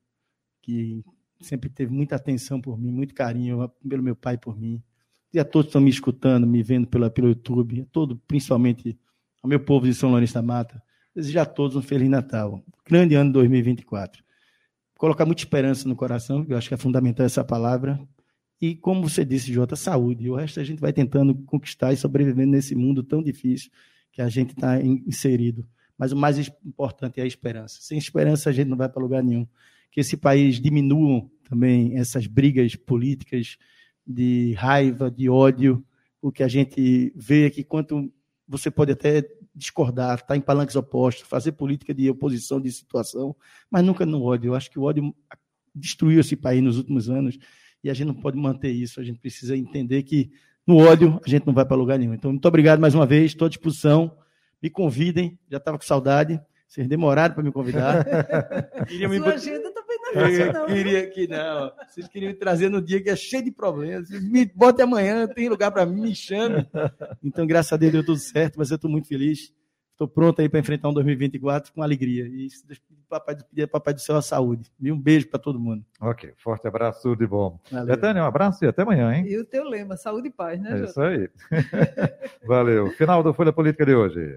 que 0.61 1.03
sempre 1.41 1.69
teve 1.69 1.91
muita 1.91 2.15
atenção 2.15 2.61
por 2.61 2.79
mim, 2.79 2.93
muito 2.93 3.13
carinho 3.13 3.69
pelo 3.89 4.01
meu 4.01 4.15
pai 4.15 4.37
por 4.37 4.57
mim. 4.57 4.81
E 5.33 5.39
a 5.39 5.45
todos 5.45 5.67
que 5.67 5.69
estão 5.69 5.81
me 5.81 5.89
escutando, 5.89 6.45
me 6.45 6.61
vendo 6.61 6.87
pela, 6.87 7.09
pelo 7.09 7.29
YouTube, 7.29 7.81
a 7.81 7.85
todo, 7.91 8.17
principalmente 8.27 8.97
ao 9.41 9.49
meu 9.49 9.59
povo 9.59 9.85
de 9.85 9.93
São 9.93 10.11
Lourenço 10.11 10.33
da 10.33 10.41
Mata, 10.41 10.81
desejar 11.15 11.41
a 11.41 11.45
todos 11.45 11.75
um 11.75 11.81
Feliz 11.81 12.09
Natal. 12.09 12.63
Grande 12.85 13.15
ano 13.15 13.31
2024. 13.33 14.23
Colocar 14.97 15.25
muita 15.25 15.41
esperança 15.41 15.87
no 15.89 15.95
coração, 15.95 16.45
eu 16.47 16.57
acho 16.57 16.67
que 16.67 16.73
é 16.73 16.77
fundamental 16.77 17.25
essa 17.25 17.43
palavra, 17.43 17.99
e, 18.63 18.75
como 18.75 19.09
você 19.09 19.25
disse, 19.25 19.51
Jota, 19.51 19.75
saúde. 19.75 20.23
E 20.23 20.29
o 20.29 20.35
resto 20.35 20.57
a 20.57 20.63
gente 20.63 20.79
vai 20.79 20.93
tentando 20.93 21.35
conquistar 21.35 21.91
e 21.91 21.97
sobrevivendo 21.97 22.51
nesse 22.51 22.73
mundo 22.73 23.03
tão 23.03 23.21
difícil 23.21 23.69
que 24.09 24.21
a 24.21 24.29
gente 24.29 24.51
está 24.51 24.81
inserido. 24.81 25.67
Mas 25.97 26.13
o 26.13 26.15
mais 26.15 26.37
importante 26.65 27.19
é 27.19 27.23
a 27.23 27.27
esperança. 27.27 27.79
Sem 27.81 27.97
esperança 27.97 28.49
a 28.49 28.53
gente 28.53 28.69
não 28.69 28.77
vai 28.77 28.87
para 28.87 29.01
lugar 29.01 29.21
nenhum. 29.21 29.45
Que 29.91 29.99
esse 29.99 30.15
país 30.15 30.61
diminua 30.61 31.29
também 31.49 31.97
essas 31.97 32.25
brigas 32.25 32.73
políticas 32.73 33.57
de 34.05 34.53
raiva, 34.53 35.09
de 35.09 35.29
ódio. 35.29 35.83
O 36.21 36.31
que 36.31 36.43
a 36.43 36.47
gente 36.47 37.13
vê 37.15 37.47
é 37.47 37.49
que 37.49 37.63
quanto 37.63 38.11
você 38.47 38.69
pode 38.69 38.91
até 38.91 39.27
discordar, 39.55 40.15
estar 40.15 40.27
tá 40.27 40.37
em 40.37 40.41
palanques 40.41 40.75
opostos, 40.75 41.27
fazer 41.27 41.51
política 41.53 41.93
de 41.93 42.09
oposição, 42.09 42.59
de 42.59 42.71
situação, 42.71 43.35
mas 43.69 43.83
nunca 43.83 44.05
no 44.05 44.23
ódio. 44.23 44.49
Eu 44.49 44.55
acho 44.55 44.69
que 44.69 44.79
o 44.79 44.83
ódio 44.83 45.13
destruiu 45.73 46.19
esse 46.19 46.35
país 46.35 46.61
nos 46.61 46.77
últimos 46.77 47.09
anos 47.09 47.37
e 47.83 47.89
a 47.89 47.93
gente 47.93 48.07
não 48.07 48.15
pode 48.15 48.37
manter 48.37 48.71
isso. 48.71 48.99
A 48.99 49.03
gente 49.03 49.19
precisa 49.19 49.55
entender 49.55 50.03
que 50.03 50.31
no 50.65 50.77
ódio 50.77 51.19
a 51.25 51.29
gente 51.29 51.45
não 51.45 51.53
vai 51.53 51.65
para 51.65 51.75
lugar 51.75 51.99
nenhum. 51.99 52.13
Então, 52.13 52.31
muito 52.31 52.47
obrigado 52.47 52.79
mais 52.79 52.95
uma 52.95 53.05
vez, 53.05 53.31
estou 53.31 53.45
à 53.45 53.49
disposição. 53.49 54.15
Me 54.61 54.69
convidem, 54.69 55.37
já 55.49 55.57
estava 55.57 55.77
com 55.77 55.83
saudade. 55.83 56.39
Vocês 56.67 56.87
demoraram 56.87 57.35
para 57.35 57.43
me 57.43 57.51
convidar. 57.51 58.03
Queria 58.87 59.07
Sua 59.09 59.19
me... 59.19 59.27
agenda 59.27 59.71
também 59.71 59.82
não 59.82 59.82
Eu 60.13 60.53
não. 60.53 60.65
queria 60.65 61.07
que 61.09 61.27
não. 61.27 61.71
Vocês 61.87 62.07
queriam 62.07 62.31
me 62.31 62.37
trazer 62.37 62.69
no 62.69 62.81
dia 62.81 63.01
que 63.01 63.09
é 63.09 63.15
cheio 63.15 63.43
de 63.43 63.51
problemas. 63.51 64.09
Me 64.09 64.45
bote 64.45 64.81
amanhã, 64.81 65.27
tem 65.27 65.49
lugar 65.49 65.71
para 65.71 65.85
mim, 65.85 66.01
me 66.01 66.15
chame. 66.15 66.67
Então, 67.23 67.45
graças 67.47 67.73
a 67.73 67.77
Deus 67.77 67.91
deu 67.93 68.05
tudo 68.05 68.19
certo, 68.19 68.55
mas 68.57 68.69
eu 68.71 68.75
estou 68.75 68.89
muito 68.89 69.07
feliz. 69.07 69.53
Estou 69.91 70.07
pronto 70.07 70.41
aí 70.41 70.49
para 70.49 70.59
enfrentar 70.59 70.89
um 70.89 70.93
2024 70.93 71.71
com 71.71 71.83
alegria. 71.83 72.25
E 72.27 72.49
se 72.49 72.65
Deus 72.65 72.79
pedir, 72.79 73.03
papai, 73.07 73.35
pedir 73.35 73.67
papai 73.67 73.93
do 73.93 74.01
céu 74.01 74.17
a 74.17 74.23
saúde. 74.23 74.71
E 74.81 74.91
um 74.91 74.99
beijo 74.99 75.27
para 75.29 75.39
todo 75.39 75.59
mundo. 75.59 75.85
Ok, 76.01 76.33
forte 76.37 76.67
abraço, 76.67 77.03
tudo 77.03 77.19
de 77.19 77.27
bom. 77.27 77.59
Valeu. 77.71 77.85
Betânia, 77.95 78.23
um 78.23 78.25
abraço 78.25 78.65
e 78.65 78.67
até 78.67 78.81
amanhã, 78.81 79.13
hein? 79.13 79.25
E 79.27 79.37
o 79.37 79.45
teu 79.45 79.63
lema, 79.69 79.95
saúde 79.95 80.29
e 80.29 80.31
paz, 80.31 80.59
né, 80.59 80.71
É 80.73 80.77
Jota? 80.77 80.89
isso 80.89 81.01
aí. 81.01 81.29
Valeu. 82.47 82.89
Final 82.93 83.21
do 83.21 83.33
Folha 83.35 83.53
Política 83.53 83.85
de 83.85 83.93
hoje. 83.93 84.35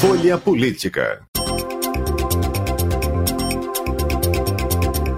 Folha 0.00 0.36
Política. 0.36 1.24